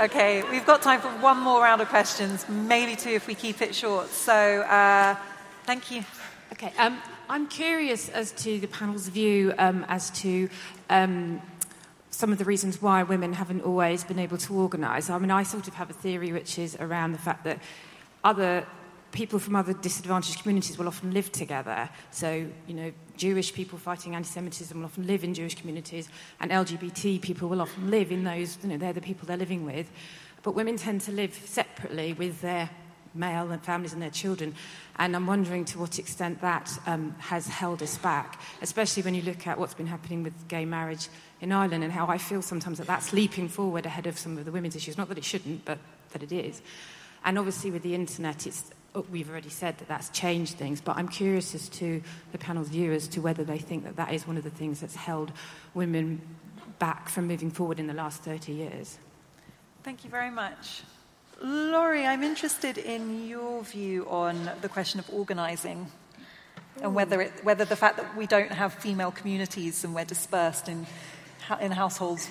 Okay, 0.00 0.42
we've 0.50 0.66
got 0.66 0.80
time 0.82 1.00
for 1.00 1.08
one 1.08 1.38
more 1.38 1.60
round 1.60 1.80
of 1.80 1.88
questions, 1.88 2.48
maybe 2.48 2.94
two 2.94 3.10
if 3.10 3.26
we 3.26 3.34
keep 3.34 3.60
it 3.60 3.74
short. 3.74 4.08
So, 4.10 4.32
uh, 4.32 5.16
thank 5.64 5.90
you. 5.90 6.04
Okay, 6.52 6.72
um, 6.78 7.02
I'm 7.28 7.48
curious 7.48 8.08
as 8.08 8.32
to 8.44 8.60
the 8.60 8.68
panel's 8.68 9.08
view 9.08 9.54
um, 9.58 9.84
as 9.88 10.10
to 10.22 10.48
um, 10.88 11.42
some 12.10 12.32
of 12.32 12.38
the 12.38 12.44
reasons 12.44 12.80
why 12.80 13.02
women 13.02 13.32
haven't 13.32 13.62
always 13.62 14.04
been 14.04 14.18
able 14.18 14.38
to 14.38 14.54
organise. 14.54 15.10
I 15.10 15.18
mean, 15.18 15.30
I 15.30 15.42
sort 15.42 15.68
of 15.68 15.74
have 15.74 15.90
a 15.90 15.94
theory 15.94 16.32
which 16.32 16.58
is 16.58 16.76
around 16.80 17.12
the 17.12 17.18
fact 17.18 17.44
that 17.44 17.58
other 18.24 18.66
people 19.12 19.38
from 19.38 19.56
other 19.56 19.72
disadvantaged 19.72 20.42
communities 20.42 20.78
will 20.78 20.88
often 20.88 21.12
live 21.12 21.32
together. 21.32 21.88
So, 22.10 22.46
you 22.66 22.74
know, 22.74 22.92
Jewish 23.16 23.52
people 23.52 23.78
fighting 23.78 24.14
anti 24.14 24.28
Semitism 24.28 24.76
will 24.76 24.86
often 24.86 25.06
live 25.06 25.24
in 25.24 25.34
Jewish 25.34 25.54
communities, 25.54 26.08
and 26.40 26.50
LGBT 26.50 27.20
people 27.20 27.48
will 27.48 27.60
often 27.60 27.90
live 27.90 28.12
in 28.12 28.24
those, 28.24 28.58
you 28.62 28.68
know, 28.68 28.76
they're 28.76 28.92
the 28.92 29.00
people 29.00 29.26
they're 29.26 29.36
living 29.36 29.64
with. 29.64 29.90
But 30.42 30.54
women 30.54 30.76
tend 30.76 31.00
to 31.02 31.12
live 31.12 31.34
separately 31.34 32.12
with 32.12 32.40
their 32.40 32.70
male 33.14 33.50
and 33.50 33.62
families 33.62 33.92
and 33.92 34.00
their 34.00 34.10
children. 34.10 34.54
And 34.96 35.16
I'm 35.16 35.26
wondering 35.26 35.64
to 35.66 35.78
what 35.78 35.98
extent 35.98 36.40
that 36.40 36.78
um, 36.86 37.14
has 37.18 37.46
held 37.46 37.82
us 37.82 37.98
back, 37.98 38.40
especially 38.62 39.02
when 39.02 39.14
you 39.14 39.22
look 39.22 39.46
at 39.46 39.58
what's 39.58 39.74
been 39.74 39.86
happening 39.86 40.22
with 40.22 40.48
gay 40.48 40.64
marriage 40.64 41.08
in 41.40 41.52
Ireland 41.52 41.84
and 41.84 41.92
how 41.92 42.06
I 42.06 42.18
feel 42.18 42.42
sometimes 42.42 42.78
that 42.78 42.86
that's 42.86 43.12
leaping 43.12 43.48
forward 43.48 43.86
ahead 43.86 44.06
of 44.06 44.18
some 44.18 44.38
of 44.38 44.44
the 44.44 44.52
women's 44.52 44.76
issues. 44.76 44.98
Not 44.98 45.08
that 45.08 45.18
it 45.18 45.24
shouldn't, 45.24 45.64
but 45.64 45.78
that 46.10 46.22
it 46.22 46.32
is. 46.32 46.62
And 47.24 47.38
obviously, 47.38 47.70
with 47.70 47.82
the 47.82 47.94
internet, 47.94 48.46
it's 48.46 48.70
Oh, 48.98 49.06
we've 49.12 49.30
already 49.30 49.48
said 49.48 49.78
that 49.78 49.86
that's 49.86 50.08
changed 50.08 50.54
things, 50.54 50.80
but 50.80 50.96
I'm 50.96 51.06
curious 51.06 51.54
as 51.54 51.68
to 51.68 52.02
the 52.32 52.38
panel's 52.38 52.68
view 52.68 52.92
as 52.92 53.06
to 53.08 53.20
whether 53.20 53.44
they 53.44 53.58
think 53.58 53.84
that 53.84 53.94
that 53.94 54.12
is 54.12 54.26
one 54.26 54.36
of 54.36 54.42
the 54.42 54.50
things 54.50 54.80
that's 54.80 54.96
held 54.96 55.30
women 55.72 56.20
back 56.80 57.08
from 57.08 57.28
moving 57.28 57.52
forward 57.52 57.78
in 57.78 57.86
the 57.86 57.94
last 57.94 58.24
30 58.24 58.52
years. 58.52 58.98
Thank 59.84 60.02
you 60.02 60.10
very 60.10 60.32
much. 60.32 60.82
Laurie, 61.40 62.06
I'm 62.06 62.24
interested 62.24 62.76
in 62.76 63.28
your 63.28 63.62
view 63.62 64.04
on 64.10 64.50
the 64.62 64.68
question 64.68 64.98
of 64.98 65.08
organising 65.14 65.86
and 66.82 66.92
whether, 66.92 67.20
it, 67.20 67.32
whether 67.44 67.64
the 67.64 67.76
fact 67.76 67.98
that 67.98 68.16
we 68.16 68.26
don't 68.26 68.50
have 68.50 68.74
female 68.74 69.12
communities 69.12 69.84
and 69.84 69.94
we're 69.94 70.06
dispersed 70.06 70.68
in, 70.68 70.88
in 71.60 71.70
households 71.70 72.28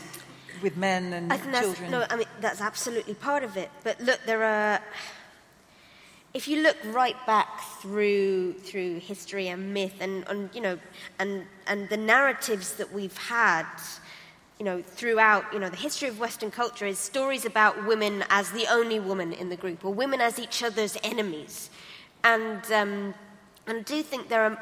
with 0.61 0.75
men 0.75 1.13
and 1.13 1.31
I 1.31 1.37
think 1.37 1.55
children. 1.55 1.91
no, 1.91 2.05
I 2.09 2.17
mean, 2.17 2.27
that's 2.41 2.59
absolutely 2.59 3.13
part 3.13 3.43
of 3.43 3.55
it. 3.55 3.69
But 3.85 4.01
look, 4.01 4.19
there 4.25 4.43
are 4.43 4.81
if 6.37 6.47
you 6.47 6.61
look 6.61 6.77
right 6.93 7.17
back 7.25 7.61
through 7.81 8.53
through 8.59 8.99
history 8.99 9.47
and 9.47 9.73
myth 9.73 9.95
and, 9.99 10.23
and 10.27 10.53
you 10.53 10.61
know 10.61 10.77
and 11.17 11.47
and 11.65 11.89
the 11.89 11.97
narratives 11.97 12.75
that 12.75 12.93
we've 12.93 13.17
had 13.17 13.65
you 14.59 14.65
know 14.65 14.83
throughout 14.83 15.43
you 15.51 15.57
know 15.57 15.67
the 15.67 15.83
history 15.87 16.07
of 16.07 16.19
western 16.19 16.51
culture 16.51 16.85
is 16.85 16.99
stories 16.99 17.43
about 17.43 17.87
women 17.87 18.23
as 18.29 18.51
the 18.51 18.67
only 18.69 18.99
woman 18.99 19.33
in 19.33 19.49
the 19.49 19.55
group 19.55 19.83
or 19.83 19.91
women 19.91 20.21
as 20.21 20.37
each 20.37 20.61
other's 20.61 20.95
enemies. 21.03 21.71
And 22.23 22.63
um, 22.71 23.15
and 23.65 23.79
I 23.79 23.81
do 23.81 24.03
think 24.03 24.29
there 24.29 24.43
are 24.43 24.55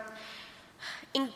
in, 1.14 1.28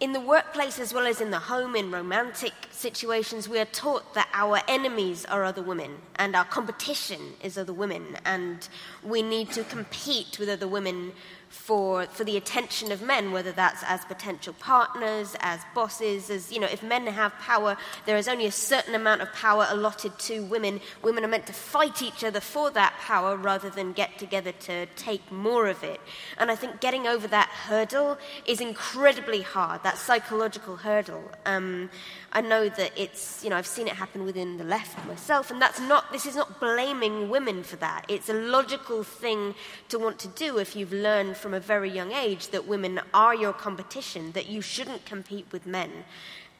in 0.00 0.12
the 0.12 0.20
workplace 0.20 0.78
as 0.78 0.92
well 0.92 1.06
as 1.06 1.20
in 1.20 1.30
the 1.30 1.38
home, 1.38 1.76
in 1.76 1.90
romantic 1.90 2.52
situations, 2.70 3.48
we 3.48 3.58
are 3.58 3.64
taught 3.66 4.14
that 4.14 4.28
our 4.32 4.60
enemies 4.66 5.24
are 5.26 5.44
other 5.44 5.62
women 5.62 5.96
and 6.16 6.34
our 6.34 6.44
competition 6.44 7.20
is 7.42 7.56
other 7.56 7.72
women, 7.72 8.16
and 8.24 8.68
we 9.04 9.22
need 9.22 9.50
to 9.52 9.62
compete 9.64 10.38
with 10.38 10.48
other 10.48 10.68
women 10.68 11.12
for, 11.54 12.04
for 12.06 12.24
the 12.24 12.36
attention 12.36 12.92
of 12.92 13.00
men, 13.00 13.32
whether 13.32 13.52
that's 13.52 13.82
as 13.84 14.04
potential 14.04 14.54
partners, 14.58 15.34
as 15.40 15.60
bosses, 15.74 16.28
as, 16.28 16.52
you 16.52 16.60
know, 16.60 16.66
if 16.66 16.82
men 16.82 17.06
have 17.06 17.32
power, 17.38 17.76
there 18.04 18.18
is 18.18 18.28
only 18.28 18.44
a 18.44 18.52
certain 18.52 18.94
amount 18.94 19.22
of 19.22 19.32
power 19.32 19.66
allotted 19.70 20.18
to 20.18 20.44
women. 20.44 20.80
Women 21.02 21.24
are 21.24 21.28
meant 21.28 21.46
to 21.46 21.54
fight 21.54 22.02
each 22.02 22.22
other 22.22 22.40
for 22.40 22.70
that 22.72 22.94
power 23.00 23.36
rather 23.36 23.70
than 23.70 23.92
get 23.92 24.18
together 24.18 24.52
to 24.52 24.86
take 24.96 25.30
more 25.32 25.68
of 25.68 25.82
it. 25.82 26.00
And 26.36 26.50
I 26.50 26.56
think 26.56 26.80
getting 26.80 27.06
over 27.06 27.26
that 27.28 27.48
hurdle 27.48 28.18
is 28.46 28.60
incredibly 28.60 29.40
hard, 29.40 29.82
that 29.84 29.96
psychological 29.96 30.76
hurdle. 30.76 31.30
Um, 31.46 31.88
I 32.32 32.40
know 32.40 32.68
that 32.68 32.92
it's, 32.96 33.42
you 33.44 33.48
know, 33.48 33.56
I've 33.56 33.66
seen 33.66 33.86
it 33.86 33.94
happen 33.94 34.26
within 34.26 34.58
the 34.58 34.64
left 34.64 35.06
myself, 35.06 35.52
and 35.52 35.62
that's 35.62 35.80
not, 35.80 36.12
this 36.12 36.26
is 36.26 36.34
not 36.34 36.58
blaming 36.58 37.30
women 37.30 37.62
for 37.62 37.76
that. 37.76 38.04
It's 38.08 38.28
a 38.28 38.34
logical 38.34 39.04
thing 39.04 39.54
to 39.88 40.00
want 40.00 40.18
to 40.18 40.28
do 40.28 40.58
if 40.58 40.74
you've 40.74 40.92
learned 40.92 41.36
from 41.44 41.52
a 41.52 41.60
very 41.60 41.90
young 41.90 42.10
age 42.10 42.48
that 42.48 42.66
women 42.66 42.98
are 43.12 43.34
your 43.34 43.52
competition, 43.52 44.32
that 44.32 44.48
you 44.48 44.62
shouldn't 44.62 45.04
compete 45.04 45.44
with 45.52 45.66
men. 45.66 45.90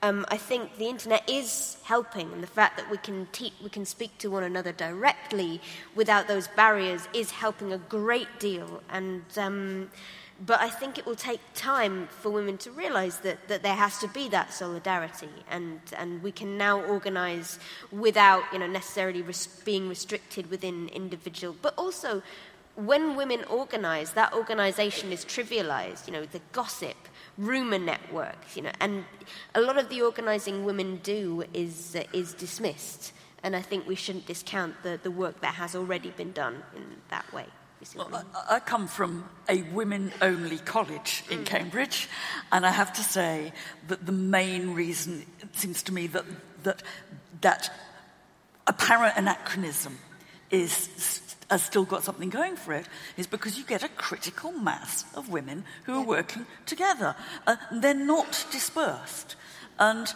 Um, 0.03 0.26
I 0.28 0.37
think 0.37 0.76
the 0.76 0.89
internet 0.89 1.26
is 1.26 1.78
helping, 1.85 2.30
and 2.35 2.43
the 2.43 2.53
fact 2.61 2.76
that 2.76 2.91
we 2.91 2.99
can, 2.99 3.26
te- 3.32 3.55
we 3.62 3.70
can 3.70 3.87
speak 3.87 4.18
to 4.18 4.28
one 4.28 4.43
another 4.43 4.72
directly 4.72 5.62
without 5.95 6.28
those 6.28 6.49
barriers 6.49 7.09
is 7.14 7.30
helping 7.30 7.72
a 7.72 7.78
great 7.78 8.28
deal. 8.39 8.82
And 8.91 9.24
um, 9.39 9.89
but 10.45 10.61
I 10.61 10.68
think 10.68 10.99
it 10.99 11.07
will 11.07 11.14
take 11.14 11.41
time 11.55 12.09
for 12.09 12.28
women 12.28 12.59
to 12.59 12.70
realize 12.70 13.20
that, 13.20 13.49
that 13.49 13.62
there 13.62 13.76
has 13.76 13.99
to 14.01 14.09
be 14.09 14.28
that 14.28 14.53
solidarity, 14.53 15.30
and, 15.51 15.80
and 15.97 16.22
we 16.22 16.32
can 16.32 16.59
now 16.59 16.82
organize 16.82 17.59
without 17.91 18.43
you 18.53 18.59
know, 18.59 18.66
necessarily 18.66 19.22
res- 19.22 19.47
being 19.64 19.89
restricted 19.89 20.51
within 20.51 20.89
individual. 20.89 21.57
But 21.62 21.72
also, 21.78 22.22
when 22.77 23.16
women 23.16 23.45
organize, 23.45 24.12
that 24.12 24.33
organization 24.33 25.12
is 25.12 25.25
trivialized, 25.25 26.07
you 26.07 26.12
know, 26.12 26.25
the 26.25 26.41
gossip, 26.53 26.97
rumor 27.39 27.79
networks, 27.79 28.57
you 28.57 28.62
know, 28.62 28.72
and 28.81 29.05
a 29.55 29.61
lot 29.61 29.79
of 29.79 29.89
the 29.89 30.03
organizing 30.03 30.64
women 30.64 31.01
do 31.03 31.45
is, 31.53 31.97
uh, 31.97 32.03
is 32.12 32.35
dismissed. 32.35 33.12
And 33.43 33.55
I 33.55 33.62
think 33.62 33.87
we 33.87 33.95
shouldn't 33.95 34.27
discount 34.27 34.83
the, 34.83 34.99
the 35.03 35.11
work 35.11 35.41
that 35.41 35.55
has 35.55 35.77
already 35.77 36.11
been 36.11 36.33
done 36.33 36.62
in 36.75 36.83
that 37.11 37.31
way. 37.33 37.47
Well, 37.95 38.09
I, 38.14 38.57
I, 38.57 38.61
come 38.61 38.87
from 38.87 39.29
a 39.47 39.61
women 39.62 40.11
only 40.22 40.57
college 40.59 41.22
in 41.31 41.41
mm. 41.41 41.45
Cambridge, 41.47 42.09
and 42.51 42.64
I 42.64 42.70
have 42.70 42.95
to 42.95 43.03
say 43.03 43.53
that 43.89 44.07
the 44.07 44.12
main 44.12 44.72
reason 44.72 45.27
it 45.41 45.55
seems 45.55 45.83
to 45.85 45.93
me 45.93 46.07
that, 46.07 46.25
that, 46.62 46.83
that 47.43 47.70
apparent 48.66 49.18
anachronism 49.18 49.99
is, 50.51 51.20
has 51.51 51.62
still 51.62 51.84
got 51.84 52.05
something 52.05 52.30
going 52.30 52.57
for 52.57 52.72
it 52.72 52.86
is 53.16 53.26
because 53.26 53.59
you 53.59 53.64
get 53.64 53.82
a 53.82 53.88
critical 53.88 54.53
mass 54.53 55.05
of 55.14 55.28
women 55.28 55.64
who 55.84 55.95
are 55.95 56.05
working 56.05 56.47
together. 56.66 57.14
Uh, 57.47 57.57
they're 57.72 57.95
not 57.95 58.47
dispersed. 58.51 59.36
And, 59.78 60.12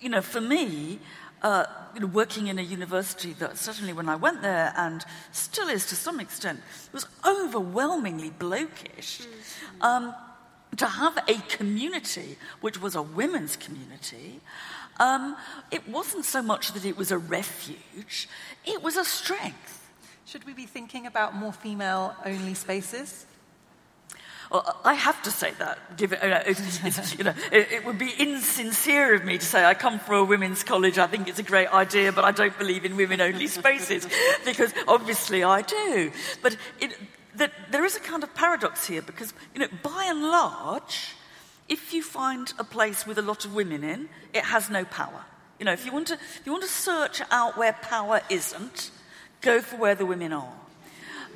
you 0.00 0.08
know, 0.08 0.22
for 0.22 0.40
me, 0.40 1.00
uh, 1.42 1.64
you 1.94 2.00
know, 2.00 2.06
working 2.06 2.48
in 2.48 2.58
a 2.58 2.62
university 2.62 3.32
that 3.34 3.58
certainly 3.58 3.92
when 3.92 4.08
I 4.08 4.16
went 4.16 4.42
there 4.42 4.72
and 4.76 5.04
still 5.32 5.68
is 5.68 5.86
to 5.86 5.96
some 5.96 6.20
extent, 6.20 6.60
was 6.92 7.06
overwhelmingly 7.26 8.30
blokish. 8.30 9.26
Mm-hmm. 9.26 9.82
Um, 9.82 10.14
to 10.76 10.86
have 10.86 11.18
a 11.28 11.34
community 11.48 12.36
which 12.60 12.80
was 12.80 12.94
a 12.94 13.02
women's 13.02 13.56
community, 13.56 14.40
um, 15.00 15.36
it 15.70 15.88
wasn't 15.88 16.24
so 16.24 16.42
much 16.42 16.72
that 16.72 16.84
it 16.84 16.96
was 16.96 17.10
a 17.10 17.18
refuge, 17.18 18.28
it 18.64 18.82
was 18.82 18.96
a 18.96 19.04
strength. 19.04 19.77
Should 20.28 20.44
we 20.44 20.52
be 20.52 20.66
thinking 20.66 21.06
about 21.06 21.34
more 21.34 21.54
female 21.54 22.14
only 22.22 22.52
spaces? 22.52 23.24
Well, 24.50 24.78
I 24.84 24.92
have 24.92 25.22
to 25.22 25.30
say 25.30 25.52
that. 25.58 25.96
Given, 25.96 26.18
you 26.22 26.28
know, 26.28 26.42
you 27.16 27.24
know 27.24 27.34
it, 27.50 27.72
it, 27.72 27.86
would 27.86 27.96
be 27.96 28.12
insincere 28.18 29.14
of 29.14 29.24
me 29.24 29.38
to 29.38 29.44
say 29.44 29.64
I 29.64 29.72
come 29.72 29.98
from 29.98 30.16
a 30.16 30.24
women's 30.24 30.62
college. 30.62 30.98
I 30.98 31.06
think 31.06 31.28
it's 31.28 31.38
a 31.38 31.42
great 31.42 31.72
idea, 31.72 32.12
but 32.12 32.26
I 32.26 32.32
don't 32.32 32.56
believe 32.58 32.84
in 32.84 32.94
women-only 32.94 33.46
spaces 33.46 34.06
because 34.44 34.74
obviously 34.86 35.44
I 35.44 35.62
do. 35.62 36.12
But 36.42 36.58
it, 36.78 36.94
that, 37.36 37.52
there 37.70 37.86
is 37.86 37.96
a 37.96 38.00
kind 38.00 38.22
of 38.22 38.34
paradox 38.34 38.86
here 38.86 39.00
because, 39.00 39.32
you 39.54 39.60
know, 39.60 39.68
by 39.82 40.04
and 40.08 40.20
large, 40.20 41.14
if 41.70 41.94
you 41.94 42.02
find 42.02 42.52
a 42.58 42.64
place 42.64 43.06
with 43.06 43.16
a 43.16 43.22
lot 43.22 43.46
of 43.46 43.54
women 43.54 43.82
in, 43.82 44.10
it 44.34 44.44
has 44.44 44.68
no 44.68 44.84
power. 44.84 45.24
You 45.58 45.64
know, 45.64 45.72
if 45.72 45.86
you 45.86 45.92
want 45.92 46.08
to, 46.08 46.14
if 46.14 46.42
you 46.44 46.52
want 46.52 46.64
to 46.64 46.70
search 46.70 47.22
out 47.30 47.56
where 47.56 47.72
power 47.72 48.20
isn't, 48.28 48.90
go 49.40 49.60
for 49.60 49.76
where 49.76 49.94
the 49.94 50.06
women 50.06 50.32
are. 50.32 50.52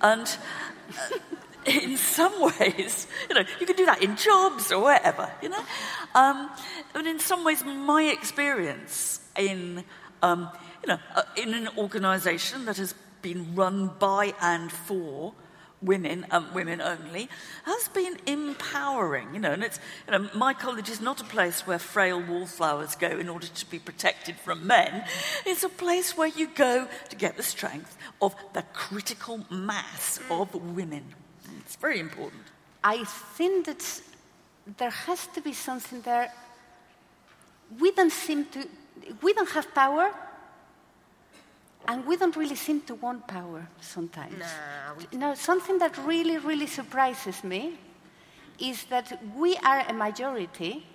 And. 0.00 0.26
Uh, 0.90 1.18
in 1.64 1.96
some 1.96 2.32
ways, 2.59 3.07
you 3.28 3.34
know, 3.34 3.44
you 3.61 3.66
can 3.66 3.76
do 3.76 3.86
that 3.86 4.03
in 4.03 4.16
jobs 4.16 4.72
or 4.72 4.82
wherever, 4.82 5.30
you 5.40 5.48
know. 5.48 5.64
Um, 6.14 6.50
and 6.94 7.07
in 7.07 7.18
some 7.20 7.44
ways, 7.44 7.64
my 7.64 8.05
experience 8.05 9.20
in, 9.36 9.84
um, 10.22 10.48
you 10.82 10.88
know, 10.88 10.98
uh, 11.14 11.22
in 11.36 11.55
an 11.55 11.68
organisation 11.78 12.64
that 12.64 12.78
has 12.78 12.94
been 13.22 13.55
run 13.55 13.90
by 13.98 14.34
and 14.40 14.72
for 14.72 15.32
women, 15.82 16.26
um, 16.30 16.52
women 16.54 16.80
only, 16.80 17.28
has 17.64 17.88
been 17.88 18.18
empowering, 18.26 19.34
you 19.34 19.40
know. 19.40 19.52
And 19.52 19.64
it's, 19.64 19.78
you 20.06 20.12
know, 20.12 20.30
my 20.34 20.54
college 20.54 20.88
is 20.88 21.00
not 21.00 21.20
a 21.20 21.24
place 21.24 21.66
where 21.66 21.78
frail 21.78 22.20
wallflowers 22.20 22.94
go 22.94 23.08
in 23.08 23.28
order 23.28 23.46
to 23.46 23.70
be 23.70 23.78
protected 23.78 24.36
from 24.36 24.66
men. 24.66 25.04
It's 25.44 25.64
a 25.64 25.68
place 25.68 26.16
where 26.16 26.28
you 26.28 26.46
go 26.46 26.88
to 27.08 27.16
get 27.16 27.36
the 27.36 27.42
strength 27.42 27.96
of 28.20 28.34
the 28.52 28.62
critical 28.72 29.44
mass 29.50 30.20
of 30.30 30.54
women. 30.54 31.04
It's 31.60 31.76
very 31.76 32.00
important. 32.00 32.42
I 32.84 33.04
think 33.04 33.66
that 33.66 34.02
there 34.78 34.90
has 34.90 35.26
to 35.28 35.40
be 35.40 35.52
something 35.52 36.00
there. 36.02 36.32
We 37.80 37.90
don't 37.92 38.12
seem 38.12 38.46
to, 38.46 38.68
we 39.22 39.32
don't 39.32 39.48
have 39.50 39.74
power, 39.74 40.12
and 41.88 42.06
we 42.06 42.16
don't 42.16 42.36
really 42.36 42.56
seem 42.56 42.80
to 42.82 42.94
want 42.94 43.26
power 43.26 43.66
sometimes. 43.80 44.38
No, 45.12 45.18
no, 45.18 45.34
something 45.34 45.78
that 45.78 45.96
really, 45.98 46.38
really 46.38 46.66
surprises 46.66 47.42
me 47.42 47.78
is 48.58 48.84
that 48.84 49.20
we 49.36 49.56
are 49.58 49.84
a 49.88 49.92
majority, 49.92 50.86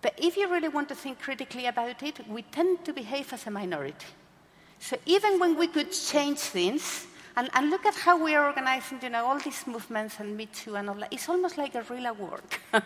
but 0.00 0.14
if 0.18 0.36
you 0.36 0.48
really 0.50 0.68
want 0.68 0.88
to 0.88 0.94
think 0.94 1.20
critically 1.20 1.66
about 1.66 2.02
it, 2.02 2.20
we 2.28 2.42
tend 2.42 2.84
to 2.84 2.92
behave 2.92 3.32
as 3.32 3.46
a 3.46 3.50
minority. 3.50 4.06
So 4.78 4.96
even 5.06 5.38
when 5.38 5.56
we 5.56 5.68
could 5.68 5.92
change 5.92 6.38
things, 6.38 7.06
and, 7.36 7.48
and 7.54 7.70
look 7.70 7.86
at 7.86 7.94
how 7.94 8.22
we 8.22 8.34
are 8.34 8.46
organizing, 8.46 8.98
you 9.02 9.08
know, 9.08 9.24
all 9.24 9.38
these 9.38 9.66
movements 9.66 10.20
and 10.20 10.36
Me 10.36 10.46
Too 10.46 10.76
and 10.76 10.90
all 10.90 10.96
that. 10.96 11.12
It's 11.12 11.28
almost 11.28 11.56
like 11.56 11.74
a 11.74 11.82
guerrilla 11.82 12.12
work. 12.12 12.60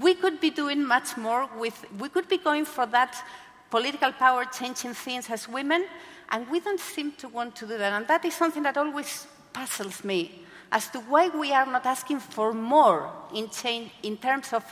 we 0.00 0.14
could 0.14 0.40
be 0.40 0.50
doing 0.50 0.84
much 0.84 1.16
more 1.16 1.48
with, 1.56 1.84
we 2.00 2.08
could 2.08 2.28
be 2.28 2.38
going 2.38 2.64
for 2.64 2.86
that 2.86 3.24
political 3.70 4.12
power 4.12 4.44
changing 4.46 4.94
things 4.94 5.30
as 5.30 5.48
women, 5.48 5.84
and 6.30 6.48
we 6.50 6.60
don't 6.60 6.80
seem 6.80 7.12
to 7.12 7.28
want 7.28 7.54
to 7.56 7.66
do 7.66 7.78
that. 7.78 7.92
And 7.92 8.06
that 8.08 8.24
is 8.24 8.34
something 8.34 8.62
that 8.62 8.76
always 8.76 9.26
puzzles 9.52 10.04
me 10.04 10.44
as 10.72 10.88
to 10.88 10.98
why 11.00 11.28
we 11.28 11.52
are 11.52 11.66
not 11.66 11.86
asking 11.86 12.18
for 12.18 12.52
more 12.52 13.10
in, 13.34 13.48
change, 13.48 13.90
in 14.02 14.16
terms 14.16 14.52
of 14.52 14.64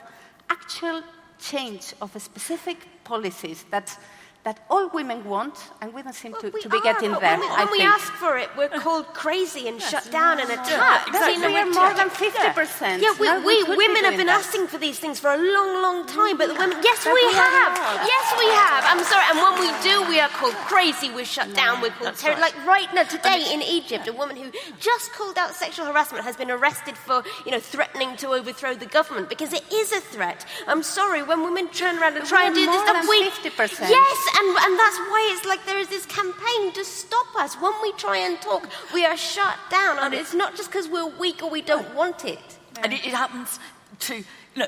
actual 0.50 1.02
change 1.38 1.94
of 2.00 2.20
specific 2.20 2.78
policies 3.04 3.64
that 3.70 3.96
that 4.44 4.58
all 4.68 4.88
women 4.88 5.22
want, 5.24 5.54
and 5.80 5.94
women 5.94 6.12
seem 6.12 6.32
well, 6.32 6.40
to, 6.40 6.50
to, 6.50 6.68
be 6.68 6.78
are, 6.78 6.82
getting 6.82 7.12
there. 7.12 7.38
When, 7.38 7.48
when 7.48 7.70
we 7.70 7.80
ask 7.80 8.12
for 8.14 8.36
it, 8.36 8.48
we're 8.56 8.68
called 8.68 9.06
crazy 9.14 9.68
and 9.68 9.78
yes. 9.78 9.90
shut 9.90 10.10
down 10.10 10.40
and 10.40 10.50
attacked. 10.50 11.08
Exactly. 11.08 11.46
we 11.46 11.56
are 11.56 11.70
more 11.70 11.94
than 11.94 12.10
50%. 12.10 13.00
Yeah, 13.00 13.14
we, 13.20 13.26
no, 13.26 13.38
we, 13.46 13.62
we 13.62 13.76
women 13.76 14.02
have 14.04 14.16
been 14.16 14.26
that. 14.26 14.40
asking 14.42 14.66
for 14.66 14.78
these 14.78 14.98
things 14.98 15.20
for 15.20 15.30
a 15.30 15.36
long, 15.36 15.82
long 15.82 16.06
time, 16.06 16.38
but 16.38 16.48
the 16.48 16.54
women, 16.54 16.76
yes, 16.82 17.06
we, 17.06 17.12
we 17.14 17.22
have. 17.34 17.78
Yes, 18.02 18.26
we 18.38 18.46
have. 18.50 18.82
I'm 18.90 19.04
sorry. 19.04 19.24
And 19.30 19.38
when 19.38 19.54
we 19.62 19.70
do, 19.78 20.08
we 20.08 20.18
are 20.18 20.28
called 20.30 20.54
crazy, 20.66 21.10
we're 21.10 21.24
shut 21.24 21.54
down, 21.54 21.80
we're 21.80 21.90
called 21.90 22.16
terror. 22.16 22.34
Right. 22.34 22.52
Like 22.52 22.66
right 22.66 22.92
now, 22.94 23.04
today 23.04 23.46
um, 23.46 23.60
in 23.60 23.62
Egypt, 23.62 24.08
a 24.08 24.12
woman 24.12 24.36
who 24.36 24.50
just 24.80 25.12
called 25.12 25.38
out 25.38 25.54
sexual 25.54 25.86
harassment 25.86 26.24
has 26.24 26.36
been 26.36 26.50
arrested 26.50 26.96
for, 26.98 27.22
you 27.46 27.52
know, 27.52 27.60
threatening 27.60 28.16
to 28.16 28.28
overthrow 28.28 28.74
the 28.74 28.86
government 28.86 29.28
because 29.28 29.52
it 29.52 29.62
is 29.72 29.92
a 29.92 30.00
threat. 30.00 30.44
I'm 30.66 30.82
sorry, 30.82 31.22
when 31.22 31.42
women 31.42 31.68
turn 31.68 32.02
around 32.02 32.16
and 32.16 32.26
try 32.26 32.46
and 32.46 32.54
do 32.54 32.66
this 32.66 32.82
we. 33.08 33.30
50%. 33.30 33.88
Yes, 33.88 34.18
and, 34.34 34.48
and 34.48 34.78
that's 34.78 34.98
why 34.98 35.30
it's 35.32 35.46
like 35.46 35.64
there 35.66 35.78
is 35.78 35.88
this 35.88 36.06
campaign 36.06 36.72
to 36.72 36.84
stop 36.84 37.26
us. 37.36 37.54
When 37.54 37.72
we 37.82 37.92
try 37.92 38.18
and 38.18 38.40
talk, 38.40 38.68
we 38.94 39.04
are 39.04 39.16
shut 39.16 39.56
down. 39.70 39.98
And 39.98 40.14
it's 40.14 40.34
not 40.34 40.56
just 40.56 40.70
because 40.70 40.88
we're 40.88 41.18
weak 41.18 41.42
or 41.42 41.50
we 41.50 41.60
don't 41.60 41.94
want 41.94 42.24
it. 42.24 42.58
And 42.82 42.92
it, 42.92 43.04
it 43.04 43.12
happens 43.12 43.58
to, 44.00 44.16
you 44.16 44.24
know, 44.56 44.66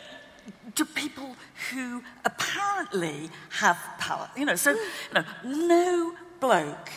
to 0.75 0.85
people 0.85 1.37
who 1.71 2.03
apparently 2.25 3.31
have 3.51 3.79
power. 3.99 4.29
You 4.37 4.45
know, 4.45 4.57
so 4.57 4.73
you 4.73 4.79
know, 5.15 5.25
no 5.45 6.15
bloke 6.41 6.91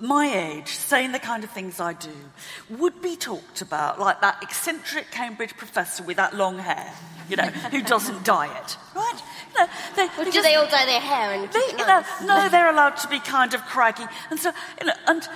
my 0.00 0.26
age 0.26 0.68
saying 0.68 1.12
the 1.12 1.18
kind 1.18 1.44
of 1.44 1.50
things 1.50 1.78
I 1.78 1.92
do 1.92 2.12
would 2.70 3.02
be 3.02 3.16
talked 3.16 3.60
about 3.60 4.00
like 4.00 4.20
that 4.22 4.42
eccentric 4.42 5.10
Cambridge 5.10 5.56
professor 5.56 6.02
with 6.02 6.16
that 6.16 6.34
long 6.34 6.58
hair, 6.58 6.92
you 7.28 7.36
know, 7.36 7.46
who 7.46 7.82
doesn't 7.94 8.24
dye 8.24 8.46
it, 8.46 8.76
right? 8.94 9.20
You 9.52 9.60
know, 9.60 9.66
they, 9.96 10.08
they 10.16 10.24
do 10.24 10.32
just, 10.32 10.44
they 10.44 10.54
all 10.54 10.68
dye 10.68 10.86
their 10.86 11.00
hair 11.00 11.32
and 11.32 11.52
they, 11.52 11.60
you 11.70 11.86
know, 11.86 12.02
No, 12.24 12.48
they're 12.48 12.70
allowed 12.70 12.96
to 12.98 13.08
be 13.08 13.20
kind 13.20 13.52
of 13.54 13.60
craggy, 13.66 14.04
and 14.30 14.38
so 14.40 14.52
you 14.80 14.86
know, 14.86 14.94
and 15.06 15.28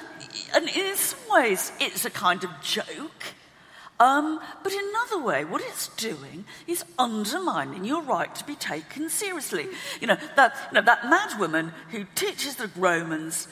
and 0.55 0.69
in 0.69 0.97
some 0.97 1.21
ways 1.31 1.73
it's 1.81 2.05
a 2.05 2.11
kind 2.11 2.45
of 2.45 2.51
joke. 2.63 3.35
Um, 4.01 4.41
but 4.65 4.73
in 4.73 4.81
another 4.81 5.25
way, 5.25 5.45
what 5.45 5.63
it's 5.63 5.87
doing 5.89 6.45
is 6.67 6.85
undermining 6.99 7.85
your 7.85 8.03
right 8.03 8.35
to 8.35 8.45
be 8.45 8.57
taken 8.57 9.09
seriously. 9.09 9.69
You 10.01 10.09
know, 10.09 10.17
that, 10.35 10.57
you 10.71 10.75
know, 10.75 10.83
that 10.85 11.09
mad 11.09 11.39
woman 11.39 11.73
who 11.91 12.05
teaches 12.17 12.57
the 12.57 12.69
Romans 12.77 13.47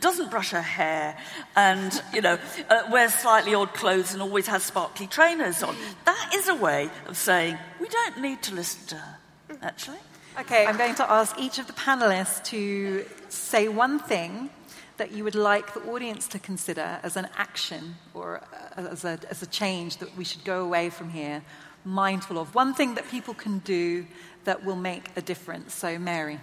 doesn't 0.00 0.30
brush 0.30 0.50
her 0.50 0.62
hair 0.62 1.16
and, 1.54 2.02
you 2.12 2.20
know, 2.20 2.38
uh, 2.68 2.82
wears 2.90 3.14
slightly 3.14 3.54
odd 3.54 3.72
clothes 3.74 4.12
and 4.12 4.22
always 4.22 4.46
has 4.46 4.62
sparkly 4.62 5.06
trainers 5.06 5.62
on. 5.62 5.76
That 6.04 6.32
is 6.34 6.48
a 6.48 6.54
way 6.54 6.90
of 7.06 7.16
saying, 7.16 7.58
we 7.80 7.88
don't 7.88 8.20
need 8.20 8.42
to 8.42 8.54
listen 8.54 8.86
to 8.88 8.94
her, 8.96 9.16
actually. 9.62 9.98
Okay, 10.38 10.66
I'm 10.66 10.76
going 10.76 10.96
to 10.96 11.10
ask 11.10 11.38
each 11.38 11.58
of 11.58 11.66
the 11.66 11.72
panelists 11.72 12.44
to 12.46 13.04
say 13.28 13.68
one 13.68 13.98
thing 13.98 14.50
that 14.98 15.12
you 15.12 15.24
would 15.24 15.34
like 15.34 15.72
the 15.74 15.80
audience 15.90 16.26
to 16.28 16.38
consider 16.38 16.98
as 17.02 17.16
an 17.16 17.28
action 17.36 17.96
or 18.12 18.42
uh, 18.76 18.88
as 18.90 19.04
a, 19.04 19.18
as 19.30 19.42
a 19.42 19.46
change 19.46 19.98
that 19.98 20.16
we 20.16 20.24
should 20.24 20.44
go 20.44 20.64
away 20.64 20.90
from 20.90 21.10
here 21.10 21.42
mindful 21.84 22.38
of? 22.38 22.54
One 22.54 22.74
thing 22.74 22.96
that 22.96 23.08
people 23.10 23.34
can 23.34 23.60
do 23.60 24.06
that 24.44 24.64
will 24.64 24.76
make 24.76 25.10
a 25.16 25.22
difference. 25.22 25.74
So, 25.74 25.98
Mary. 25.98 26.40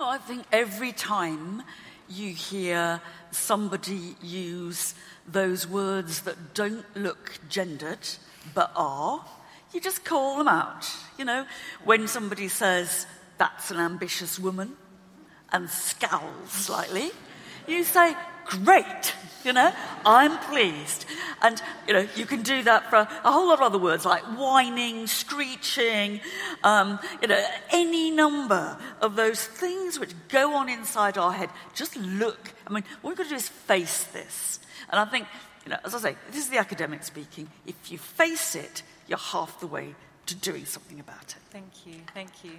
Oh, 0.00 0.08
I 0.08 0.18
think 0.18 0.44
every 0.52 0.92
time 0.92 1.62
you 2.08 2.32
hear 2.32 3.00
somebody 3.30 4.16
use 4.22 4.94
those 5.26 5.66
words 5.66 6.22
that 6.22 6.54
don't 6.54 6.84
look 6.96 7.38
gendered 7.48 8.08
but 8.54 8.72
are, 8.74 9.24
you 9.72 9.80
just 9.80 10.04
call 10.04 10.38
them 10.38 10.48
out. 10.48 10.90
You 11.18 11.24
know, 11.24 11.46
when 11.84 12.08
somebody 12.08 12.48
says, 12.48 13.06
that's 13.36 13.70
an 13.70 13.78
ambitious 13.78 14.38
woman, 14.38 14.76
and 15.52 15.68
scowls 15.68 16.50
slightly, 16.50 17.10
you 17.66 17.84
say, 17.84 18.14
great, 18.46 19.14
you 19.44 19.52
know, 19.52 19.72
I'm 20.04 20.38
pleased. 20.38 21.04
And, 21.42 21.62
you 21.86 21.94
know, 21.94 22.06
you 22.16 22.26
can 22.26 22.42
do 22.42 22.62
that 22.64 22.90
for 22.90 22.96
a 22.96 23.32
whole 23.32 23.48
lot 23.48 23.60
of 23.60 23.66
other 23.66 23.78
words 23.78 24.04
like 24.04 24.22
whining, 24.22 25.06
screeching, 25.06 26.20
um, 26.64 26.98
you 27.22 27.28
know, 27.28 27.44
any 27.70 28.10
number 28.10 28.76
of 29.00 29.16
those 29.16 29.46
things 29.46 29.98
which 29.98 30.12
go 30.28 30.54
on 30.54 30.68
inside 30.68 31.16
our 31.16 31.32
head. 31.32 31.50
Just 31.74 31.96
look. 31.96 32.52
I 32.66 32.72
mean, 32.72 32.84
what 33.02 33.10
we've 33.10 33.18
got 33.18 33.24
to 33.24 33.30
do 33.30 33.36
is 33.36 33.48
face 33.48 34.04
this. 34.04 34.60
And 34.90 35.00
I 35.00 35.04
think, 35.04 35.26
you 35.64 35.70
know, 35.70 35.78
as 35.84 35.94
I 35.94 35.98
say, 35.98 36.16
this 36.28 36.44
is 36.44 36.48
the 36.48 36.58
academic 36.58 37.04
speaking. 37.04 37.48
If 37.66 37.92
you 37.92 37.98
face 37.98 38.54
it, 38.54 38.82
you're 39.06 39.18
half 39.18 39.60
the 39.60 39.66
way 39.66 39.94
to 40.26 40.34
doing 40.34 40.66
something 40.66 41.00
about 41.00 41.22
it. 41.22 41.36
Thank 41.50 41.86
you. 41.86 41.94
Thank 42.14 42.44
you. 42.44 42.52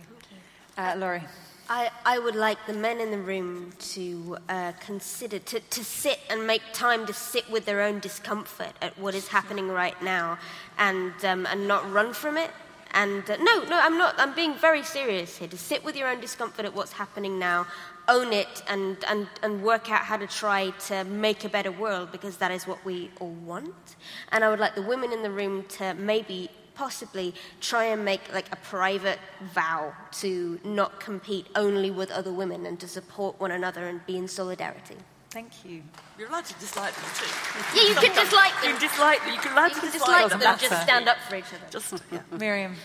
Uh, 0.79 0.95
Laurie. 0.95 1.21
I, 1.67 1.91
I 2.05 2.19
would 2.19 2.35
like 2.35 2.65
the 2.65 2.71
men 2.71 3.01
in 3.01 3.11
the 3.11 3.17
room 3.17 3.73
to 3.91 4.37
uh, 4.47 4.71
consider, 4.79 5.37
to, 5.37 5.59
to 5.59 5.83
sit 5.83 6.17
and 6.29 6.47
make 6.47 6.61
time 6.71 7.05
to 7.07 7.11
sit 7.11 7.51
with 7.51 7.65
their 7.65 7.81
own 7.81 7.99
discomfort 7.99 8.71
at 8.81 8.97
what 8.97 9.13
is 9.13 9.27
happening 9.27 9.67
right 9.67 10.01
now 10.01 10.39
and, 10.77 11.11
um, 11.25 11.45
and 11.47 11.67
not 11.67 11.91
run 11.91 12.13
from 12.13 12.37
it. 12.37 12.49
And 12.91 13.29
uh, 13.29 13.35
no, 13.41 13.63
no, 13.65 13.77
I'm 13.77 13.97
not, 13.97 14.15
I'm 14.17 14.33
being 14.33 14.55
very 14.55 14.81
serious 14.81 15.35
here. 15.35 15.49
To 15.49 15.57
sit 15.57 15.83
with 15.83 15.97
your 15.97 16.07
own 16.07 16.21
discomfort 16.21 16.63
at 16.63 16.73
what's 16.73 16.93
happening 16.93 17.37
now, 17.37 17.67
own 18.07 18.31
it, 18.31 18.63
and, 18.69 18.95
and, 19.09 19.27
and 19.43 19.61
work 19.61 19.91
out 19.91 20.03
how 20.03 20.15
to 20.15 20.27
try 20.27 20.69
to 20.87 21.03
make 21.03 21.43
a 21.43 21.49
better 21.49 21.73
world 21.73 22.13
because 22.13 22.37
that 22.37 22.51
is 22.51 22.65
what 22.65 22.85
we 22.85 23.11
all 23.19 23.35
want. 23.45 23.97
And 24.31 24.45
I 24.45 24.49
would 24.49 24.59
like 24.59 24.75
the 24.75 24.81
women 24.81 25.11
in 25.11 25.23
the 25.23 25.29
room 25.29 25.65
to 25.71 25.93
maybe 25.95 26.49
possibly 26.79 27.33
try 27.59 27.83
and 27.93 28.05
make 28.05 28.23
like 28.33 28.49
a 28.53 28.59
private 28.75 29.19
vow 29.53 29.93
to 30.23 30.31
not 30.63 30.91
compete 31.07 31.45
only 31.63 31.91
with 31.99 32.09
other 32.19 32.33
women 32.41 32.65
and 32.65 32.79
to 32.79 32.87
support 32.87 33.33
one 33.45 33.51
another 33.51 33.83
and 33.89 33.97
be 34.05 34.15
in 34.21 34.27
solidarity. 34.27 34.95
Thank 35.29 35.51
you. 35.65 35.83
You're 36.17 36.29
allowed 36.29 36.45
to 36.45 36.57
dislike 36.65 36.95
them 36.99 37.09
too. 37.19 37.31
Yeah, 37.75 37.89
you 37.89 37.95
can 38.03 38.13
dislike 38.23 38.55
them. 38.61 38.63
You 38.63 38.71
can 38.71 38.81
dislike 38.87 39.19
them. 39.23 39.33
You 39.35 39.39
can, 39.45 39.51
you 39.51 39.81
can 39.81 39.91
dislike, 39.91 40.23
dislike 40.23 40.41
them. 40.41 40.57
Just 40.69 40.81
stand 40.87 41.07
up 41.11 41.17
for 41.27 41.35
each 41.35 41.51
other. 41.55 41.67
Just, 41.69 41.93
yeah. 42.11 42.21
Miriam. 42.45 42.75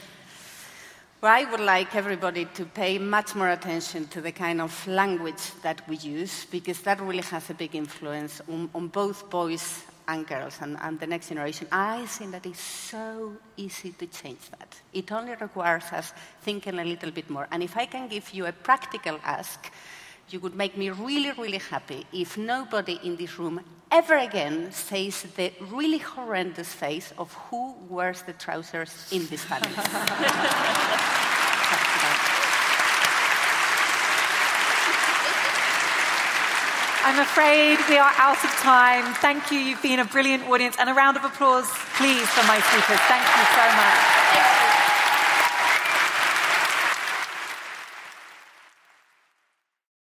Well, 1.20 1.32
I 1.32 1.44
would 1.50 1.60
like 1.74 1.94
everybody 1.94 2.44
to 2.58 2.64
pay 2.66 2.98
much 2.98 3.34
more 3.34 3.50
attention 3.58 4.08
to 4.08 4.20
the 4.20 4.32
kind 4.32 4.60
of 4.60 4.72
language 4.86 5.44
that 5.62 5.88
we 5.88 5.96
use 5.96 6.44
because 6.56 6.80
that 6.82 7.00
really 7.00 7.22
has 7.34 7.48
a 7.48 7.54
big 7.54 7.74
influence 7.74 8.42
on, 8.52 8.68
on 8.74 8.88
both 8.88 9.30
boys 9.30 9.84
and 10.06 10.26
girls 10.26 10.58
and, 10.60 10.76
and, 10.80 11.00
the 11.00 11.06
next 11.06 11.28
generation, 11.28 11.66
I 11.72 12.06
think 12.06 12.32
that 12.32 12.46
it's 12.46 12.60
so 12.60 13.36
easy 13.56 13.92
to 13.92 14.06
change 14.06 14.50
that. 14.58 14.80
It 14.92 15.10
only 15.12 15.34
requires 15.34 15.84
us 15.92 16.12
thinking 16.42 16.78
a 16.78 16.84
little 16.84 17.10
bit 17.10 17.30
more. 17.30 17.48
And 17.50 17.62
if 17.62 17.76
I 17.76 17.86
can 17.86 18.08
give 18.08 18.32
you 18.32 18.46
a 18.46 18.52
practical 18.52 19.18
ask, 19.24 19.70
you 20.30 20.40
would 20.40 20.54
make 20.54 20.76
me 20.76 20.90
really, 20.90 21.32
really 21.32 21.58
happy 21.58 22.06
if 22.12 22.38
nobody 22.38 22.98
in 23.02 23.16
this 23.16 23.38
room 23.38 23.60
ever 23.90 24.16
again 24.16 24.72
says 24.72 25.22
the 25.36 25.52
really 25.70 25.98
horrendous 25.98 26.72
face 26.72 27.12
of 27.18 27.32
who 27.34 27.74
wears 27.88 28.22
the 28.22 28.32
trousers 28.32 29.08
in 29.12 29.26
this 29.26 29.44
family. 29.44 29.70
I'm 37.06 37.20
afraid 37.20 37.78
we 37.90 37.98
are 37.98 38.12
out 38.16 38.42
of 38.42 38.50
time. 38.64 39.04
Thank 39.16 39.52
you. 39.52 39.58
You've 39.58 39.82
been 39.82 40.00
a 40.00 40.06
brilliant 40.06 40.48
audience. 40.48 40.76
And 40.78 40.88
a 40.88 40.94
round 40.94 41.18
of 41.18 41.24
applause, 41.24 41.68
please, 41.98 42.26
for 42.30 42.46
my 42.46 42.58
speakers. 42.60 43.00
Thank 43.04 43.24
you 43.28 43.44
so 43.52 43.66
much. 43.76 44.63